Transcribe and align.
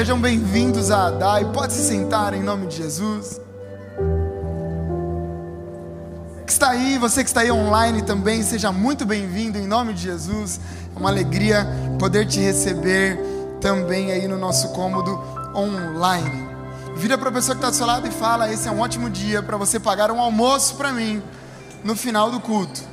Sejam 0.00 0.18
bem-vindos 0.18 0.90
a 0.90 1.08
Adai. 1.08 1.44
Pode 1.52 1.74
se 1.74 1.86
sentar 1.86 2.32
em 2.32 2.42
nome 2.42 2.66
de 2.66 2.78
Jesus. 2.78 3.38
Que 6.46 6.50
está 6.50 6.70
aí, 6.70 6.96
você 6.96 7.22
que 7.22 7.28
está 7.28 7.42
aí 7.42 7.52
online 7.52 8.00
também, 8.00 8.42
seja 8.42 8.72
muito 8.72 9.04
bem-vindo 9.04 9.58
em 9.58 9.66
nome 9.66 9.92
de 9.92 10.00
Jesus. 10.00 10.58
É 10.96 10.98
uma 10.98 11.10
alegria 11.10 11.66
poder 11.98 12.26
te 12.26 12.40
receber 12.40 13.20
também 13.60 14.10
aí 14.10 14.26
no 14.26 14.38
nosso 14.38 14.70
cômodo 14.70 15.22
online. 15.54 16.48
Vira 16.96 17.18
para 17.18 17.28
a 17.28 17.32
pessoa 17.32 17.54
que 17.54 17.58
está 17.58 17.68
do 17.68 17.76
seu 17.76 17.84
lado 17.84 18.08
e 18.08 18.10
fala: 18.10 18.50
Esse 18.50 18.68
é 18.68 18.70
um 18.70 18.80
ótimo 18.80 19.10
dia 19.10 19.42
para 19.42 19.58
você 19.58 19.78
pagar 19.78 20.10
um 20.10 20.18
almoço 20.18 20.76
para 20.76 20.92
mim 20.92 21.22
no 21.84 21.94
final 21.94 22.30
do 22.30 22.40
culto. 22.40 22.89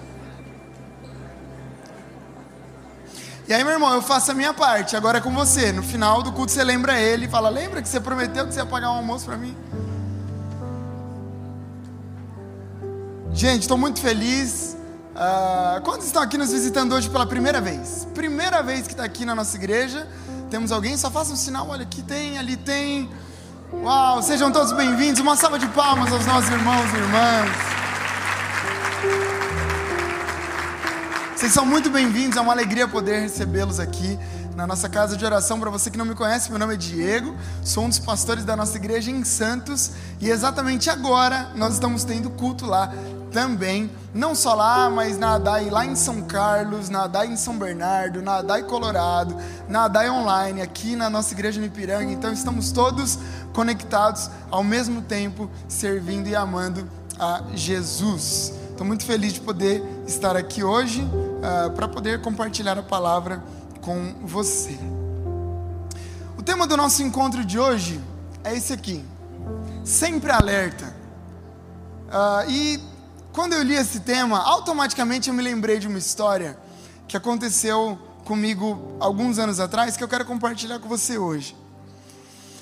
E 3.47 3.53
aí, 3.53 3.63
meu 3.63 3.71
irmão, 3.71 3.93
eu 3.93 4.01
faço 4.01 4.29
a 4.29 4.33
minha 4.33 4.53
parte, 4.53 4.93
agora 4.97 5.19
é 5.19 5.21
com 5.21 5.33
você. 5.33 5.71
No 5.71 5.81
final 5.81 6.21
do 6.21 6.33
culto 6.33 6.51
você 6.51 6.61
lembra 6.65 6.99
ele 6.99 7.27
e 7.27 7.29
fala: 7.29 7.47
Lembra 7.47 7.81
que 7.81 7.87
você 7.87 7.97
prometeu 7.97 8.45
que 8.45 8.53
você 8.53 8.59
ia 8.59 8.65
pagar 8.65 8.91
um 8.91 8.95
almoço 8.95 9.25
para 9.25 9.37
mim? 9.37 9.55
Gente, 13.31 13.61
estou 13.61 13.77
muito 13.77 14.01
feliz. 14.01 14.75
Uh, 15.15 15.81
quantos 15.81 16.07
estão 16.07 16.21
aqui 16.21 16.37
nos 16.37 16.51
visitando 16.51 16.93
hoje 16.93 17.09
pela 17.09 17.25
primeira 17.25 17.61
vez? 17.61 18.05
Primeira 18.13 18.61
vez 18.61 18.85
que 18.85 18.91
está 18.91 19.05
aqui 19.05 19.23
na 19.23 19.33
nossa 19.33 19.55
igreja. 19.55 20.05
Temos 20.49 20.69
alguém? 20.69 20.97
Só 20.97 21.09
faça 21.09 21.31
um 21.31 21.37
sinal. 21.37 21.69
Olha, 21.69 21.83
aqui 21.83 22.01
tem, 22.01 22.37
ali 22.37 22.57
tem. 22.57 23.09
Uau, 23.71 24.21
sejam 24.21 24.51
todos 24.51 24.73
bem-vindos. 24.73 25.21
Uma 25.21 25.37
salva 25.37 25.57
de 25.57 25.67
palmas 25.67 26.11
aos 26.11 26.25
nossos 26.25 26.49
irmãos 26.49 26.91
e 26.91 26.97
irmãs. 26.97 27.51
Vocês 31.37 31.53
são 31.53 31.67
muito 31.67 31.91
bem-vindos, 31.91 32.35
é 32.35 32.41
uma 32.41 32.51
alegria 32.51 32.87
poder 32.87 33.19
recebê-los 33.19 33.79
aqui 33.79 34.17
na 34.55 34.65
nossa 34.65 34.89
casa 34.89 35.15
de 35.15 35.23
oração. 35.23 35.59
Para 35.59 35.69
você 35.69 35.91
que 35.91 35.97
não 35.97 36.03
me 36.03 36.15
conhece, 36.15 36.49
meu 36.49 36.57
nome 36.57 36.73
é 36.73 36.77
Diego, 36.77 37.35
sou 37.63 37.83
um 37.83 37.89
dos 37.89 37.99
pastores 37.99 38.43
da 38.43 38.55
nossa 38.55 38.75
igreja 38.75 39.11
em 39.11 39.23
Santos 39.23 39.91
e 40.19 40.31
exatamente 40.31 40.89
agora 40.89 41.51
nós 41.55 41.75
estamos 41.75 42.03
tendo 42.03 42.31
culto 42.31 42.65
lá 42.65 42.91
também, 43.31 43.87
não 44.15 44.33
só 44.33 44.55
lá, 44.55 44.89
mas 44.89 45.19
na 45.19 45.35
ADAI 45.35 45.69
lá 45.69 45.85
em 45.85 45.95
São 45.95 46.23
Carlos, 46.23 46.89
na 46.89 47.03
ADAI 47.03 47.27
em 47.27 47.37
São 47.37 47.55
Bernardo, 47.55 48.19
na 48.19 48.37
ADAI 48.37 48.63
Colorado, 48.63 49.37
na 49.69 49.83
ADAI 49.83 50.09
online, 50.09 50.63
aqui 50.63 50.95
na 50.95 51.07
nossa 51.07 51.35
igreja 51.35 51.59
no 51.59 51.67
Ipiranga. 51.67 52.11
Então 52.11 52.33
estamos 52.33 52.71
todos 52.71 53.19
conectados 53.53 54.27
ao 54.49 54.63
mesmo 54.63 55.03
tempo, 55.03 55.47
servindo 55.67 56.27
e 56.27 56.35
amando 56.35 56.89
a 57.19 57.43
Jesus. 57.53 58.53
Estou 58.71 58.85
muito 58.85 59.05
feliz 59.05 59.33
de 59.33 59.41
poder 59.41 59.83
estar 60.07 60.35
aqui 60.35 60.63
hoje 60.63 61.07
uh, 61.37 61.71
para 61.71 61.87
poder 61.87 62.21
compartilhar 62.21 62.77
a 62.77 62.83
palavra 62.83 63.43
com 63.81 64.13
você. 64.23 64.77
O 66.37 66.43
tema 66.43 66.67
do 66.67 66.75
nosso 66.77 67.01
encontro 67.03 67.43
de 67.45 67.59
hoje 67.59 68.01
é 68.43 68.55
esse 68.55 68.73
aqui: 68.73 69.03
sempre 69.83 70.31
alerta. 70.31 70.95
Uh, 72.07 72.49
e 72.49 72.79
quando 73.33 73.53
eu 73.53 73.63
li 73.63 73.75
esse 73.75 73.99
tema, 73.99 74.39
automaticamente 74.39 75.29
eu 75.29 75.33
me 75.33 75.43
lembrei 75.43 75.79
de 75.79 75.87
uma 75.87 75.97
história 75.97 76.57
que 77.07 77.15
aconteceu 77.15 77.97
comigo 78.25 78.97
alguns 78.99 79.39
anos 79.39 79.59
atrás 79.59 79.95
que 79.95 80.03
eu 80.03 80.07
quero 80.07 80.25
compartilhar 80.25 80.79
com 80.79 80.89
você 80.89 81.17
hoje. 81.17 81.55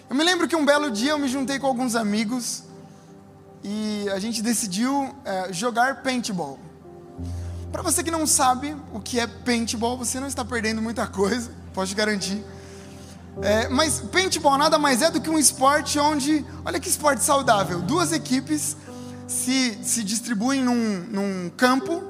Eu 0.10 0.16
me 0.16 0.23
lembro 0.23 0.48
que 0.48 0.56
um 0.56 0.64
belo 0.64 0.92
dia 0.92 1.12
eu 1.12 1.20
me 1.20 1.28
juntei 1.28 1.58
com 1.58 1.66
alguns 1.66 1.95
amigos 1.95 2.64
e 3.64 4.08
a 4.14 4.20
gente 4.20 4.44
decidiu 4.44 5.16
é, 5.26 5.52
jogar 5.52 6.04
paintball. 6.04 6.60
Para 7.76 7.84
você 7.84 8.02
que 8.02 8.09
não 8.09 8.26
sabe 8.26 8.73
o 8.94 9.02
que 9.02 9.20
é 9.20 9.28
paintball, 9.28 9.98
você 9.98 10.18
não 10.18 10.28
está 10.28 10.45
perdendo 10.45 10.81
muita 10.81 11.05
coisa, 11.05 11.52
posso 11.73 11.89
te 11.89 11.95
garantir. 11.95 12.42
É, 13.42 13.67
mas 13.67 13.99
paintball 13.99 14.58
nada 14.58 14.80
mais 14.80 15.02
é 15.02 15.11
do 15.11 15.20
que 15.20 15.30
um 15.30 15.38
esporte 15.38 15.99
onde, 15.99 16.45
olha 16.64 16.80
que 16.80 16.88
esporte 16.88 17.22
saudável, 17.22 17.82
duas 17.82 18.14
equipes 18.14 18.77
se, 19.27 19.77
se 19.83 20.05
distribuem 20.05 20.64
num, 20.64 21.05
num 21.11 21.49
campo 21.49 22.02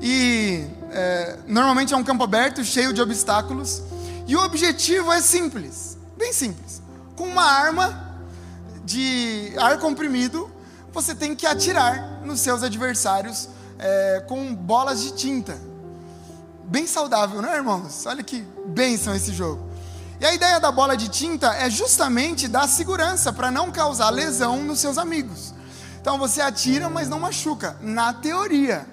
e 0.00 0.64
é, 0.92 1.38
normalmente 1.48 1.92
é 1.92 1.96
um 1.96 2.04
campo 2.04 2.22
aberto, 2.22 2.62
cheio 2.62 2.92
de 2.92 3.02
obstáculos, 3.02 3.82
e 4.28 4.36
o 4.36 4.44
objetivo 4.44 5.10
é 5.10 5.20
simples, 5.20 5.98
bem 6.16 6.32
simples. 6.32 6.80
Com 7.16 7.24
uma 7.24 7.42
arma 7.42 8.16
de 8.84 9.52
ar 9.58 9.76
comprimido, 9.78 10.48
você 10.92 11.16
tem 11.16 11.34
que 11.34 11.48
atirar 11.48 12.20
nos 12.24 12.38
seus 12.38 12.62
adversários 12.62 13.48
é, 13.78 14.24
com 14.26 14.54
bolas 14.54 15.02
de 15.02 15.12
tinta. 15.12 15.58
Bem 16.64 16.86
saudável, 16.86 17.42
não 17.42 17.48
é, 17.48 17.56
irmãos? 17.56 18.06
Olha 18.06 18.22
que 18.22 18.46
bênção 18.66 19.14
esse 19.14 19.32
jogo. 19.32 19.68
E 20.20 20.24
a 20.26 20.32
ideia 20.32 20.58
da 20.58 20.72
bola 20.72 20.96
de 20.96 21.08
tinta 21.08 21.54
é 21.54 21.68
justamente 21.68 22.48
dar 22.48 22.68
segurança 22.68 23.32
para 23.32 23.50
não 23.50 23.70
causar 23.70 24.10
lesão 24.10 24.62
nos 24.62 24.78
seus 24.78 24.96
amigos. 24.96 25.52
Então 26.00 26.18
você 26.18 26.40
atira, 26.40 26.88
mas 26.88 27.08
não 27.08 27.20
machuca, 27.20 27.76
na 27.80 28.12
teoria. 28.12 28.86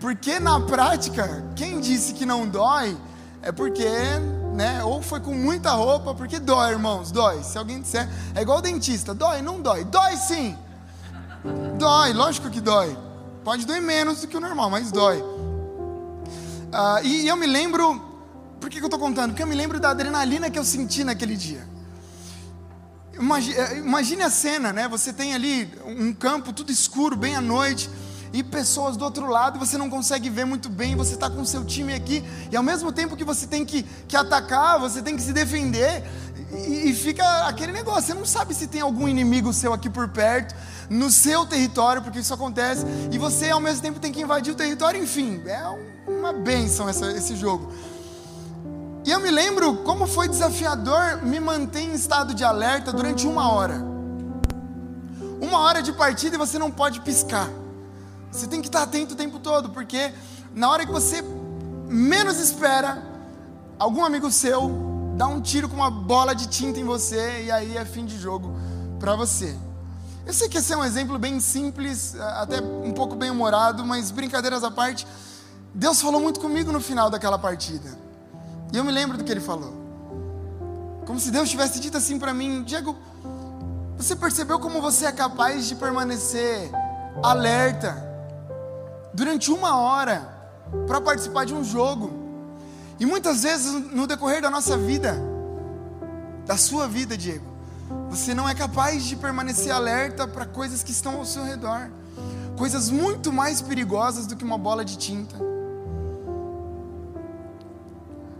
Porque 0.00 0.38
na 0.38 0.60
prática, 0.60 1.44
quem 1.56 1.80
disse 1.80 2.12
que 2.12 2.26
não 2.26 2.46
dói 2.46 2.96
é 3.42 3.52
porque, 3.52 3.88
né, 4.54 4.82
ou 4.84 5.00
foi 5.00 5.20
com 5.20 5.32
muita 5.32 5.70
roupa, 5.70 6.14
porque 6.14 6.38
dói, 6.38 6.72
irmãos, 6.72 7.10
dói. 7.10 7.42
Se 7.42 7.56
alguém 7.56 7.80
disser, 7.80 8.08
é 8.34 8.42
igual 8.42 8.60
dentista, 8.60 9.14
dói, 9.14 9.40
não 9.42 9.60
dói. 9.60 9.84
Dói 9.84 10.16
sim. 10.16 10.56
Dói, 11.78 12.12
lógico 12.12 12.50
que 12.50 12.60
dói. 12.60 12.96
Pode 13.48 13.64
doer 13.64 13.80
menos 13.80 14.20
do 14.20 14.26
que 14.26 14.36
o 14.36 14.40
normal, 14.40 14.68
mas 14.68 14.92
dói. 14.92 15.22
Uh, 15.22 17.02
e, 17.02 17.26
eu 17.26 17.34
me 17.34 17.46
lembro, 17.46 17.98
por 18.60 18.68
que, 18.68 18.76
que 18.76 18.82
eu 18.82 18.88
estou 18.88 19.00
contando? 19.00 19.30
Porque 19.30 19.42
eu 19.42 19.46
me 19.46 19.54
lembro 19.54 19.80
da 19.80 19.88
adrenalina 19.88 20.50
que 20.50 20.58
eu 20.58 20.64
senti 20.64 21.02
naquele 21.02 21.34
dia. 21.34 21.66
Imagine, 23.14 23.56
eh, 23.56 23.78
imagine 23.78 24.22
a 24.22 24.28
cena, 24.28 24.70
né? 24.70 24.86
Você 24.88 25.14
tem 25.14 25.34
ali 25.34 25.66
um 25.86 26.12
campo 26.12 26.52
tudo 26.52 26.70
escuro, 26.70 27.16
bem 27.16 27.36
à 27.36 27.40
noite, 27.40 27.88
e 28.34 28.42
pessoas 28.42 28.98
do 28.98 29.04
outro 29.04 29.26
lado, 29.26 29.58
você 29.58 29.78
não 29.78 29.88
consegue 29.88 30.28
ver 30.28 30.44
muito 30.44 30.68
bem, 30.68 30.94
você 30.94 31.14
está 31.14 31.30
com 31.30 31.40
o 31.40 31.46
seu 31.46 31.64
time 31.64 31.94
aqui, 31.94 32.22
e 32.52 32.56
ao 32.56 32.62
mesmo 32.62 32.92
tempo 32.92 33.16
que 33.16 33.24
você 33.24 33.46
tem 33.46 33.64
que, 33.64 33.82
que 34.06 34.14
atacar, 34.14 34.78
você 34.78 35.00
tem 35.00 35.16
que 35.16 35.22
se 35.22 35.32
defender, 35.32 36.04
e, 36.52 36.90
e 36.90 36.94
fica 36.94 37.46
aquele 37.46 37.72
negócio, 37.72 38.02
você 38.02 38.14
não 38.14 38.24
sabe 38.24 38.54
se 38.54 38.66
tem 38.66 38.80
algum 38.80 39.06
inimigo 39.06 39.52
seu 39.52 39.72
aqui 39.72 39.90
por 39.90 40.08
perto, 40.08 40.54
no 40.88 41.10
seu 41.10 41.44
território, 41.44 42.00
porque 42.02 42.18
isso 42.18 42.32
acontece, 42.32 42.84
e 43.12 43.18
você 43.18 43.50
ao 43.50 43.60
mesmo 43.60 43.82
tempo 43.82 44.00
tem 44.00 44.12
que 44.12 44.22
invadir 44.22 44.52
o 44.52 44.56
território, 44.56 45.02
enfim, 45.02 45.42
é 45.46 45.62
uma 46.06 46.32
benção 46.32 46.88
essa, 46.88 47.10
esse 47.12 47.36
jogo. 47.36 47.72
E 49.04 49.10
eu 49.10 49.20
me 49.20 49.30
lembro 49.30 49.78
como 49.78 50.06
foi 50.06 50.28
desafiador 50.28 51.22
me 51.22 51.40
manter 51.40 51.80
em 51.80 51.94
estado 51.94 52.34
de 52.34 52.44
alerta 52.44 52.92
durante 52.92 53.26
uma 53.26 53.52
hora. 53.52 53.82
Uma 55.40 55.60
hora 55.60 55.80
de 55.80 55.92
partida 55.92 56.36
e 56.36 56.38
você 56.38 56.58
não 56.58 56.70
pode 56.70 57.00
piscar. 57.00 57.48
Você 58.30 58.46
tem 58.46 58.60
que 58.60 58.68
estar 58.68 58.82
atento 58.82 59.14
o 59.14 59.16
tempo 59.16 59.38
todo, 59.38 59.70
porque 59.70 60.12
na 60.54 60.68
hora 60.70 60.84
que 60.84 60.92
você 60.92 61.22
menos 61.86 62.38
espera, 62.38 63.02
algum 63.78 64.04
amigo 64.04 64.30
seu 64.30 64.87
dá 65.18 65.26
um 65.26 65.40
tiro 65.40 65.68
com 65.68 65.74
uma 65.74 65.90
bola 65.90 66.32
de 66.32 66.46
tinta 66.46 66.78
em 66.78 66.84
você 66.84 67.42
e 67.42 67.50
aí 67.50 67.76
é 67.76 67.84
fim 67.84 68.06
de 68.06 68.16
jogo 68.16 68.54
para 69.00 69.16
você. 69.16 69.52
Eu 70.24 70.32
sei 70.32 70.48
que 70.48 70.58
esse 70.58 70.72
é 70.72 70.76
um 70.76 70.84
exemplo 70.84 71.18
bem 71.18 71.40
simples, 71.40 72.14
até 72.20 72.60
um 72.60 72.92
pouco 72.92 73.16
bem 73.16 73.28
humorado, 73.28 73.84
mas 73.84 74.12
brincadeiras 74.12 74.62
à 74.62 74.70
parte, 74.70 75.04
Deus 75.74 76.00
falou 76.00 76.20
muito 76.20 76.38
comigo 76.38 76.70
no 76.70 76.80
final 76.80 77.10
daquela 77.10 77.36
partida. 77.36 77.98
E 78.72 78.76
eu 78.76 78.84
me 78.84 78.92
lembro 78.92 79.18
do 79.18 79.24
que 79.24 79.32
ele 79.32 79.40
falou. 79.40 79.74
Como 81.04 81.18
se 81.18 81.32
Deus 81.32 81.50
tivesse 81.50 81.80
dito 81.80 81.96
assim 81.96 82.16
para 82.16 82.32
mim: 82.32 82.62
Diego, 82.62 82.94
você 83.96 84.14
percebeu 84.14 84.60
como 84.60 84.80
você 84.80 85.06
é 85.06 85.12
capaz 85.12 85.66
de 85.66 85.74
permanecer 85.74 86.70
alerta 87.24 88.06
durante 89.12 89.50
uma 89.50 89.78
hora 89.78 90.28
para 90.86 91.00
participar 91.00 91.44
de 91.44 91.54
um 91.54 91.64
jogo? 91.64 92.17
E 93.00 93.06
muitas 93.06 93.42
vezes 93.42 93.72
no 93.92 94.06
decorrer 94.06 94.42
da 94.42 94.50
nossa 94.50 94.76
vida, 94.76 95.16
da 96.44 96.56
sua 96.56 96.88
vida, 96.88 97.16
Diego, 97.16 97.46
você 98.10 98.34
não 98.34 98.48
é 98.48 98.54
capaz 98.54 99.04
de 99.04 99.14
permanecer 99.16 99.72
alerta 99.72 100.26
para 100.26 100.44
coisas 100.44 100.82
que 100.82 100.90
estão 100.90 101.16
ao 101.16 101.24
seu 101.24 101.44
redor, 101.44 101.90
coisas 102.56 102.90
muito 102.90 103.32
mais 103.32 103.62
perigosas 103.62 104.26
do 104.26 104.34
que 104.34 104.44
uma 104.44 104.58
bola 104.58 104.84
de 104.84 104.98
tinta. 104.98 105.36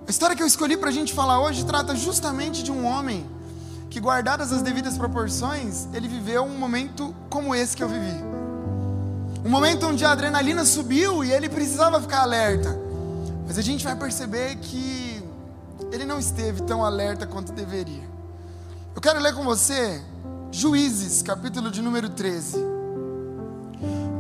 A 0.07 0.11
história 0.11 0.35
que 0.35 0.43
eu 0.43 0.47
escolhi 0.47 0.77
para 0.77 0.89
a 0.89 0.93
gente 0.93 1.13
falar 1.13 1.41
hoje 1.41 1.65
trata 1.65 1.95
justamente 1.95 2.63
de 2.63 2.73
um 2.73 2.85
homem 2.85 3.29
que, 3.91 4.01
guardadas 4.01 4.53
as 4.53 4.63
devidas 4.63 4.97
proporções, 4.97 5.87
ele 5.93 6.09
viveu 6.09 6.43
um 6.43 6.59
momento 6.59 7.15
como 7.29 7.55
esse 7.55 7.77
que 7.77 7.83
eu 7.83 7.89
vivi. 7.89 8.25
Um 9.45 9.51
momento 9.51 9.87
onde 9.87 10.05
a 10.05 10.11
adrenalina 10.11 10.65
subiu 10.65 11.23
e 11.23 11.31
ele 11.31 11.49
precisava 11.49 12.01
ficar 12.01 12.23
alerta. 12.23 12.88
Mas 13.49 13.57
a 13.57 13.63
gente 13.63 13.83
vai 13.83 13.97
perceber 13.97 14.57
que 14.57 15.25
ele 15.91 16.05
não 16.05 16.19
esteve 16.19 16.61
tão 16.65 16.85
alerta 16.85 17.27
quanto 17.27 17.51
deveria. 17.51 18.07
Eu 18.95 19.01
quero 19.01 19.19
ler 19.19 19.35
com 19.35 19.43
você 19.43 20.05
Juízes, 20.53 21.23
capítulo 21.23 21.71
de 21.71 21.81
número 21.81 22.11
13. 22.11 22.59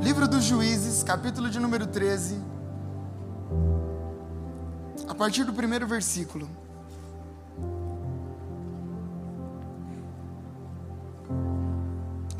Livro 0.00 0.26
dos 0.26 0.44
Juízes, 0.44 1.02
capítulo 1.02 1.50
de 1.50 1.60
número 1.60 1.86
13. 1.86 2.40
A 5.06 5.14
partir 5.14 5.44
do 5.44 5.52
primeiro 5.52 5.86
versículo. 5.86 6.48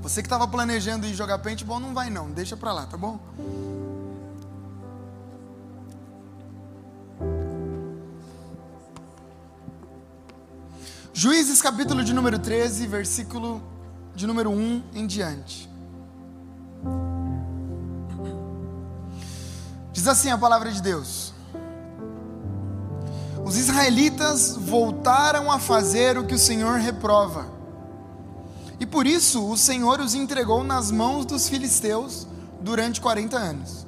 Você 0.00 0.22
que 0.22 0.26
estava 0.26 0.48
planejando 0.48 1.06
ir 1.06 1.12
jogar 1.12 1.38
paintball, 1.40 1.80
não 1.80 1.92
vai 1.92 2.08
não, 2.08 2.30
deixa 2.30 2.56
para 2.56 2.72
lá, 2.72 2.86
tá 2.86 2.96
bom? 2.96 3.20
Juízes 11.20 11.60
capítulo 11.60 12.04
de 12.04 12.12
número 12.12 12.38
13, 12.38 12.86
versículo 12.86 13.60
de 14.14 14.24
número 14.24 14.50
1 14.50 14.84
em 14.94 15.04
diante. 15.04 15.68
Diz 19.92 20.06
assim 20.06 20.30
a 20.30 20.38
palavra 20.38 20.70
de 20.70 20.80
Deus: 20.80 21.32
Os 23.44 23.56
israelitas 23.56 24.54
voltaram 24.56 25.50
a 25.50 25.58
fazer 25.58 26.16
o 26.16 26.24
que 26.24 26.36
o 26.36 26.38
Senhor 26.38 26.78
reprova. 26.78 27.46
E 28.78 28.86
por 28.86 29.04
isso 29.04 29.44
o 29.44 29.56
Senhor 29.56 29.98
os 29.98 30.14
entregou 30.14 30.62
nas 30.62 30.92
mãos 30.92 31.26
dos 31.26 31.48
filisteus 31.48 32.28
durante 32.60 33.00
40 33.00 33.36
anos. 33.36 33.84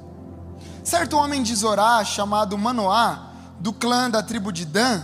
Certo 0.83 1.15
homem 1.15 1.41
de 1.41 1.55
Zorá, 1.55 2.03
chamado 2.03 2.57
Manoá, 2.57 3.31
do 3.57 3.71
clã 3.71 4.09
da 4.09 4.21
tribo 4.21 4.51
de 4.51 4.65
Dan, 4.65 5.01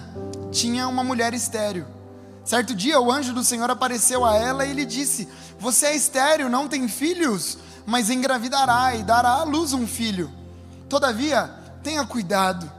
tinha 0.51 0.89
uma 0.89 1.05
mulher 1.05 1.33
estéril. 1.33 1.95
Certo 2.47 2.73
dia 2.73 2.97
o 2.97 3.11
anjo 3.11 3.33
do 3.33 3.43
Senhor 3.43 3.69
apareceu 3.69 4.23
a 4.23 4.33
ela 4.37 4.65
e 4.65 4.71
lhe 4.71 4.85
disse: 4.85 5.27
Você 5.59 5.87
é 5.87 5.95
estéril, 5.97 6.47
não 6.47 6.65
tem 6.65 6.87
filhos, 6.87 7.57
mas 7.85 8.09
engravidará 8.09 8.95
e 8.95 9.03
dará 9.03 9.31
à 9.31 9.43
luz 9.43 9.73
um 9.73 9.85
filho. 9.85 10.31
Todavia, 10.87 11.53
tenha 11.83 12.05
cuidado. 12.05 12.71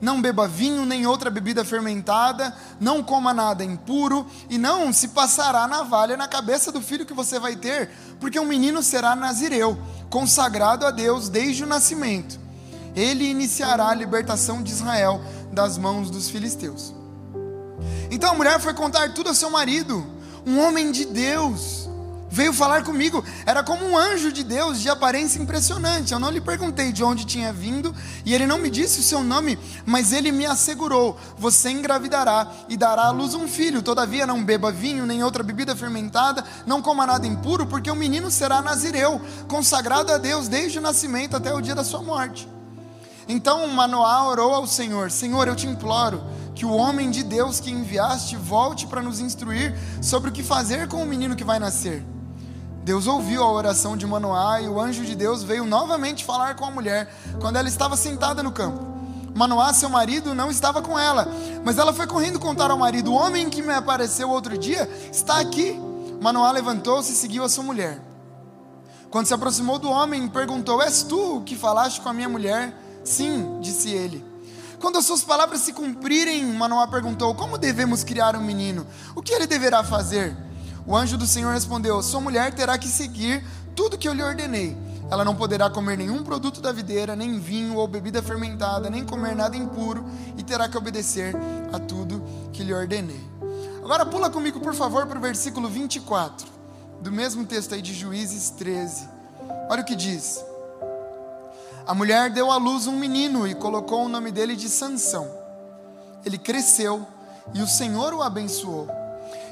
Não 0.00 0.20
beba 0.20 0.48
vinho 0.48 0.84
nem 0.84 1.06
outra 1.06 1.30
bebida 1.30 1.64
fermentada, 1.64 2.52
não 2.80 3.00
coma 3.00 3.32
nada 3.32 3.62
impuro, 3.62 4.26
e 4.50 4.58
não 4.58 4.92
se 4.92 5.06
passará 5.06 5.68
navalha 5.68 6.16
na 6.16 6.26
cabeça 6.26 6.72
do 6.72 6.82
filho 6.82 7.06
que 7.06 7.14
você 7.14 7.38
vai 7.38 7.54
ter, 7.54 7.90
porque 8.18 8.40
o 8.40 8.42
um 8.42 8.46
menino 8.46 8.82
será 8.82 9.14
nazireu, 9.14 9.78
consagrado 10.10 10.84
a 10.84 10.90
Deus 10.90 11.28
desde 11.28 11.62
o 11.62 11.68
nascimento. 11.68 12.40
Ele 12.96 13.30
iniciará 13.30 13.90
a 13.90 13.94
libertação 13.94 14.64
de 14.64 14.72
Israel 14.72 15.20
das 15.52 15.78
mãos 15.78 16.10
dos 16.10 16.28
filisteus. 16.28 17.01
Então 18.10 18.32
a 18.32 18.34
mulher 18.34 18.60
foi 18.60 18.74
contar 18.74 19.12
tudo 19.14 19.28
ao 19.28 19.34
seu 19.34 19.50
marido, 19.50 20.06
um 20.46 20.58
homem 20.58 20.90
de 20.90 21.04
Deus 21.04 21.82
veio 22.32 22.54
falar 22.54 22.82
comigo. 22.82 23.22
Era 23.44 23.62
como 23.62 23.84
um 23.84 23.96
anjo 23.96 24.32
de 24.32 24.42
Deus, 24.42 24.80
de 24.80 24.88
aparência 24.88 25.40
impressionante. 25.40 26.12
Eu 26.12 26.18
não 26.18 26.30
lhe 26.30 26.40
perguntei 26.40 26.90
de 26.90 27.04
onde 27.04 27.26
tinha 27.26 27.52
vindo 27.52 27.94
e 28.24 28.34
ele 28.34 28.46
não 28.46 28.58
me 28.58 28.70
disse 28.70 29.00
o 29.00 29.02
seu 29.02 29.22
nome, 29.22 29.58
mas 29.84 30.12
ele 30.12 30.32
me 30.32 30.46
assegurou: 30.46 31.18
Você 31.36 31.70
engravidará 31.70 32.50
e 32.70 32.76
dará 32.76 33.04
à 33.04 33.10
luz 33.10 33.34
um 33.34 33.46
filho. 33.46 33.82
Todavia, 33.82 34.26
não 34.26 34.42
beba 34.42 34.72
vinho 34.72 35.04
nem 35.04 35.22
outra 35.22 35.42
bebida 35.42 35.76
fermentada, 35.76 36.42
não 36.66 36.80
coma 36.80 37.06
nada 37.06 37.26
impuro, 37.26 37.66
porque 37.66 37.90
o 37.90 37.96
menino 37.96 38.30
será 38.30 38.62
nazireu, 38.62 39.20
consagrado 39.46 40.10
a 40.10 40.16
Deus 40.16 40.48
desde 40.48 40.78
o 40.78 40.82
nascimento 40.82 41.36
até 41.36 41.52
o 41.52 41.60
dia 41.60 41.74
da 41.74 41.84
sua 41.84 42.02
morte. 42.02 42.48
Então 43.28 43.66
Manoá 43.68 44.28
orou 44.28 44.54
ao 44.54 44.66
Senhor: 44.66 45.10
Senhor, 45.10 45.48
eu 45.48 45.56
te 45.56 45.66
imploro 45.66 46.22
que 46.54 46.66
o 46.66 46.72
homem 46.72 47.10
de 47.10 47.22
Deus 47.22 47.60
que 47.60 47.70
enviaste 47.70 48.36
volte 48.36 48.86
para 48.86 49.02
nos 49.02 49.20
instruir 49.20 49.74
sobre 50.02 50.30
o 50.30 50.32
que 50.32 50.42
fazer 50.42 50.88
com 50.88 51.02
o 51.02 51.06
menino 51.06 51.36
que 51.36 51.44
vai 51.44 51.58
nascer. 51.58 52.04
Deus 52.84 53.06
ouviu 53.06 53.42
a 53.42 53.52
oração 53.52 53.96
de 53.96 54.06
Manoá 54.06 54.60
e 54.60 54.68
o 54.68 54.80
anjo 54.80 55.04
de 55.04 55.14
Deus 55.14 55.42
veio 55.42 55.64
novamente 55.64 56.24
falar 56.24 56.56
com 56.56 56.64
a 56.64 56.70
mulher 56.70 57.14
quando 57.40 57.56
ela 57.56 57.68
estava 57.68 57.96
sentada 57.96 58.42
no 58.42 58.50
campo. 58.50 58.92
Manoá, 59.34 59.72
seu 59.72 59.88
marido, 59.88 60.34
não 60.34 60.50
estava 60.50 60.82
com 60.82 60.98
ela, 60.98 61.26
mas 61.64 61.78
ela 61.78 61.92
foi 61.92 62.06
correndo 62.06 62.38
contar 62.38 62.70
ao 62.70 62.78
marido: 62.78 63.12
O 63.12 63.14
homem 63.14 63.48
que 63.48 63.62
me 63.62 63.72
apareceu 63.72 64.28
outro 64.28 64.58
dia 64.58 64.88
está 65.10 65.40
aqui. 65.40 65.78
Manoá 66.20 66.50
levantou-se 66.50 67.12
e 67.12 67.16
seguiu 67.16 67.44
a 67.44 67.48
sua 67.48 67.64
mulher. 67.64 68.00
Quando 69.10 69.26
se 69.26 69.34
aproximou 69.34 69.78
do 69.78 69.88
homem, 69.88 70.28
perguntou: 70.28 70.82
És 70.82 71.02
tu 71.02 71.42
que 71.46 71.56
falaste 71.56 72.00
com 72.00 72.08
a 72.08 72.12
minha 72.12 72.28
mulher? 72.28 72.74
Sim, 73.04 73.60
disse 73.60 73.90
ele. 73.90 74.24
Quando 74.80 74.98
as 74.98 75.06
suas 75.06 75.22
palavras 75.22 75.60
se 75.60 75.72
cumprirem, 75.72 76.44
Manoá 76.44 76.86
perguntou: 76.86 77.34
Como 77.34 77.56
devemos 77.56 78.02
criar 78.02 78.34
um 78.34 78.42
menino? 78.42 78.86
O 79.14 79.22
que 79.22 79.32
ele 79.32 79.46
deverá 79.46 79.84
fazer? 79.84 80.36
O 80.84 80.96
anjo 80.96 81.16
do 81.16 81.26
Senhor 81.26 81.54
respondeu: 81.54 82.02
Sua 82.02 82.20
mulher 82.20 82.52
terá 82.52 82.76
que 82.76 82.88
seguir 82.88 83.44
tudo 83.76 83.96
que 83.96 84.08
eu 84.08 84.12
lhe 84.12 84.22
ordenei. 84.22 84.76
Ela 85.10 85.24
não 85.24 85.36
poderá 85.36 85.68
comer 85.68 85.98
nenhum 85.98 86.24
produto 86.24 86.60
da 86.60 86.72
videira, 86.72 87.14
nem 87.14 87.38
vinho 87.38 87.76
ou 87.76 87.86
bebida 87.86 88.22
fermentada, 88.22 88.88
nem 88.88 89.04
comer 89.04 89.36
nada 89.36 89.56
impuro, 89.56 90.04
e 90.38 90.42
terá 90.42 90.68
que 90.68 90.76
obedecer 90.76 91.34
a 91.72 91.78
tudo 91.78 92.24
que 92.52 92.64
lhe 92.64 92.72
ordenei. 92.72 93.20
Agora 93.84 94.06
pula 94.06 94.30
comigo, 94.30 94.58
por 94.58 94.74
favor, 94.74 95.06
para 95.06 95.18
o 95.18 95.22
versículo 95.22 95.68
24, 95.68 96.46
do 97.00 97.12
mesmo 97.12 97.44
texto 97.44 97.74
aí 97.74 97.82
de 97.82 97.92
Juízes 97.92 98.50
13. 98.50 99.08
Olha 99.68 99.82
o 99.82 99.84
que 99.84 99.94
diz. 99.94 100.42
A 101.86 101.94
mulher 101.94 102.30
deu 102.30 102.50
à 102.50 102.56
luz 102.56 102.86
um 102.86 102.96
menino 102.96 103.46
e 103.46 103.54
colocou 103.54 104.04
o 104.04 104.08
nome 104.08 104.30
dele 104.30 104.56
de 104.56 104.68
Sansão. 104.68 105.28
Ele 106.24 106.38
cresceu 106.38 107.06
e 107.52 107.60
o 107.60 107.66
Senhor 107.66 108.14
o 108.14 108.22
abençoou 108.22 109.02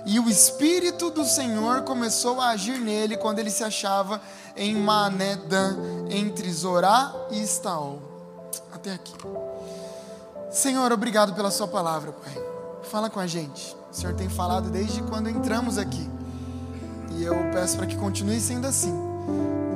e 0.05 0.19
o 0.19 0.29
Espírito 0.29 1.11
do 1.11 1.25
Senhor 1.25 1.83
começou 1.83 2.41
a 2.41 2.51
agir 2.51 2.79
nele 2.79 3.17
quando 3.17 3.39
ele 3.39 3.51
se 3.51 3.63
achava 3.63 4.21
em 4.57 4.75
Manedã, 4.75 5.77
entre 6.09 6.51
Zorá 6.53 7.15
e 7.31 7.43
Estaol. 7.43 8.01
Até 8.73 8.93
aqui. 8.93 9.13
Senhor, 10.51 10.91
obrigado 10.91 11.35
pela 11.35 11.51
Sua 11.51 11.69
palavra, 11.69 12.13
Pai. 12.13 12.43
Fala 12.85 13.11
com 13.11 13.21
a 13.21 13.27
gente. 13.27 13.77
O 13.91 13.95
Senhor 13.95 14.15
tem 14.15 14.29
falado 14.29 14.71
desde 14.71 15.03
quando 15.03 15.29
entramos 15.29 15.79
aqui. 15.79 16.09
E 17.13 17.23
eu 17.23 17.35
peço 17.53 17.77
para 17.77 17.87
que 17.87 17.97
continue 17.97 18.41
sendo 18.41 18.67
assim. 18.67 19.10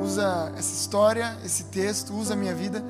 Usa 0.02 0.52
essa 0.56 0.72
história, 0.74 1.36
esse 1.44 1.64
texto, 1.64 2.14
usa 2.14 2.34
a 2.34 2.36
minha 2.36 2.54
vida 2.54 2.84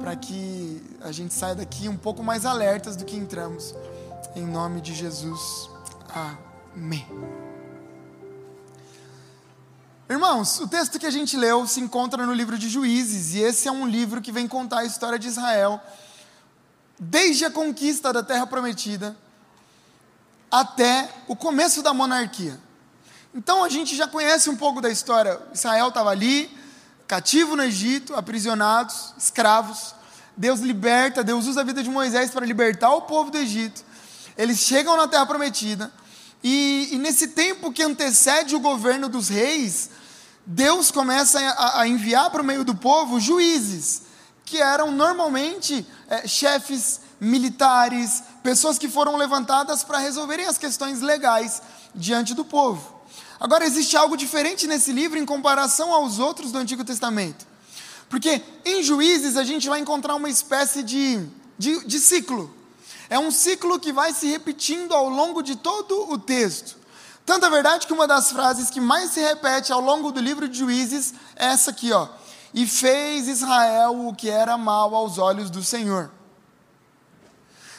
para 0.00 0.16
que 0.16 0.82
a 1.02 1.12
gente 1.12 1.34
saia 1.34 1.54
daqui 1.54 1.88
um 1.88 1.96
pouco 1.96 2.22
mais 2.22 2.46
alertas 2.46 2.96
do 2.96 3.04
que 3.04 3.16
entramos. 3.16 3.74
Em 4.34 4.46
nome 4.46 4.80
de 4.80 4.94
Jesus. 4.94 5.68
Amém. 6.08 7.06
Irmãos, 10.08 10.58
o 10.58 10.66
texto 10.66 10.98
que 10.98 11.06
a 11.06 11.10
gente 11.10 11.36
leu 11.36 11.66
se 11.66 11.80
encontra 11.80 12.26
no 12.26 12.34
livro 12.34 12.58
de 12.58 12.68
Juízes, 12.68 13.34
e 13.34 13.40
esse 13.40 13.68
é 13.68 13.72
um 13.72 13.86
livro 13.86 14.20
que 14.20 14.32
vem 14.32 14.48
contar 14.48 14.80
a 14.80 14.84
história 14.84 15.18
de 15.18 15.28
Israel, 15.28 15.80
desde 16.98 17.44
a 17.44 17.50
conquista 17.50 18.12
da 18.12 18.22
Terra 18.22 18.46
Prometida 18.46 19.16
até 20.50 21.08
o 21.28 21.36
começo 21.36 21.82
da 21.82 21.94
monarquia. 21.94 22.58
Então 23.34 23.62
a 23.62 23.68
gente 23.68 23.94
já 23.94 24.08
conhece 24.08 24.50
um 24.50 24.56
pouco 24.56 24.80
da 24.80 24.90
história. 24.90 25.40
Israel 25.52 25.88
estava 25.88 26.10
ali, 26.10 26.50
cativo 27.06 27.54
no 27.54 27.62
Egito, 27.62 28.14
aprisionados, 28.14 29.14
escravos. 29.16 29.94
Deus 30.36 30.60
liberta, 30.60 31.22
Deus 31.22 31.46
usa 31.46 31.60
a 31.60 31.64
vida 31.64 31.82
de 31.82 31.90
Moisés 31.90 32.30
para 32.30 32.44
libertar 32.44 32.92
o 32.92 33.02
povo 33.02 33.30
do 33.30 33.38
Egito. 33.38 33.84
Eles 34.36 34.58
chegam 34.58 34.96
na 34.96 35.06
Terra 35.06 35.26
Prometida. 35.26 35.92
E, 36.42 36.88
e, 36.92 36.98
nesse 36.98 37.28
tempo 37.28 37.70
que 37.70 37.82
antecede 37.82 38.56
o 38.56 38.60
governo 38.60 39.08
dos 39.08 39.28
reis, 39.28 39.90
Deus 40.46 40.90
começa 40.90 41.38
a, 41.38 41.82
a 41.82 41.88
enviar 41.88 42.30
para 42.30 42.40
o 42.40 42.44
meio 42.44 42.64
do 42.64 42.74
povo 42.74 43.20
juízes, 43.20 44.02
que 44.44 44.60
eram 44.60 44.90
normalmente 44.90 45.86
é, 46.08 46.26
chefes 46.26 47.00
militares, 47.20 48.22
pessoas 48.42 48.78
que 48.78 48.88
foram 48.88 49.16
levantadas 49.16 49.84
para 49.84 49.98
resolverem 49.98 50.46
as 50.46 50.56
questões 50.56 51.02
legais 51.02 51.60
diante 51.94 52.32
do 52.32 52.44
povo. 52.44 52.99
Agora, 53.40 53.64
existe 53.64 53.96
algo 53.96 54.18
diferente 54.18 54.66
nesse 54.66 54.92
livro 54.92 55.18
em 55.18 55.24
comparação 55.24 55.94
aos 55.94 56.18
outros 56.18 56.52
do 56.52 56.58
Antigo 56.58 56.84
Testamento. 56.84 57.46
Porque 58.06 58.42
em 58.66 58.82
Juízes 58.82 59.36
a 59.36 59.44
gente 59.44 59.66
vai 59.66 59.80
encontrar 59.80 60.14
uma 60.14 60.28
espécie 60.28 60.82
de, 60.82 61.26
de, 61.56 61.86
de 61.86 61.98
ciclo. 61.98 62.54
É 63.08 63.18
um 63.18 63.30
ciclo 63.30 63.80
que 63.80 63.92
vai 63.92 64.12
se 64.12 64.26
repetindo 64.26 64.92
ao 64.92 65.08
longo 65.08 65.42
de 65.42 65.56
todo 65.56 66.12
o 66.12 66.18
texto. 66.18 66.76
Tanta 67.24 67.46
é 67.46 67.50
verdade 67.50 67.86
que 67.86 67.92
uma 67.92 68.06
das 68.06 68.30
frases 68.30 68.68
que 68.68 68.80
mais 68.80 69.12
se 69.12 69.20
repete 69.20 69.72
ao 69.72 69.80
longo 69.80 70.12
do 70.12 70.20
livro 70.20 70.48
de 70.48 70.58
Juízes 70.58 71.14
é 71.34 71.46
essa 71.46 71.70
aqui, 71.70 71.92
ó. 71.92 72.08
E 72.52 72.66
fez 72.66 73.26
Israel 73.26 74.06
o 74.06 74.14
que 74.14 74.28
era 74.28 74.58
mal 74.58 74.94
aos 74.94 75.16
olhos 75.16 75.48
do 75.48 75.62
Senhor. 75.62 76.10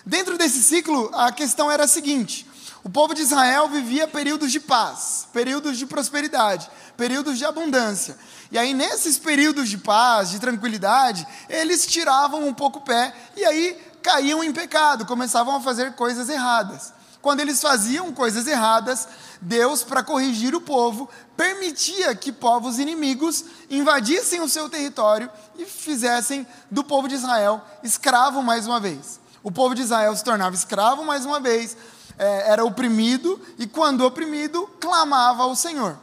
Dentro 0.05 0.37
desse 0.37 0.63
ciclo, 0.63 1.11
a 1.13 1.31
questão 1.31 1.69
era 1.69 1.83
a 1.83 1.87
seguinte: 1.87 2.47
o 2.83 2.89
povo 2.89 3.13
de 3.13 3.21
Israel 3.21 3.67
vivia 3.67 4.07
períodos 4.07 4.51
de 4.51 4.59
paz, 4.59 5.27
períodos 5.31 5.77
de 5.77 5.85
prosperidade, 5.85 6.69
períodos 6.97 7.37
de 7.37 7.45
abundância. 7.45 8.17
E 8.51 8.57
aí, 8.57 8.73
nesses 8.73 9.19
períodos 9.19 9.69
de 9.69 9.77
paz, 9.77 10.31
de 10.31 10.39
tranquilidade, 10.39 11.25
eles 11.47 11.85
tiravam 11.85 12.47
um 12.47 12.53
pouco 12.53 12.79
o 12.79 12.81
pé, 12.81 13.13
e 13.37 13.45
aí 13.45 13.79
caíam 14.01 14.43
em 14.43 14.51
pecado, 14.51 15.05
começavam 15.05 15.55
a 15.55 15.61
fazer 15.61 15.93
coisas 15.93 16.27
erradas. 16.27 16.91
Quando 17.21 17.39
eles 17.39 17.61
faziam 17.61 18.11
coisas 18.11 18.47
erradas, 18.47 19.07
Deus, 19.39 19.83
para 19.83 20.03
corrigir 20.03 20.55
o 20.55 20.61
povo, 20.61 21.07
permitia 21.37 22.15
que 22.15 22.31
povos 22.31 22.79
inimigos 22.79 23.45
invadissem 23.69 24.41
o 24.41 24.49
seu 24.49 24.67
território 24.67 25.29
e 25.57 25.65
fizessem 25.65 26.47
do 26.69 26.83
povo 26.83 27.07
de 27.07 27.13
Israel 27.13 27.61
escravo 27.83 28.41
mais 28.41 28.65
uma 28.65 28.79
vez. 28.79 29.19
O 29.43 29.51
povo 29.51 29.75
de 29.75 29.83
Israel 29.83 30.15
se 30.15 30.23
tornava 30.23 30.55
escravo 30.55 31.05
mais 31.05 31.23
uma 31.23 31.39
vez, 31.39 31.77
é, 32.17 32.51
era 32.51 32.63
oprimido 32.63 33.39
e, 33.57 33.67
quando 33.67 34.05
oprimido, 34.05 34.69
clamava 34.79 35.43
ao 35.43 35.55
Senhor. 35.55 35.97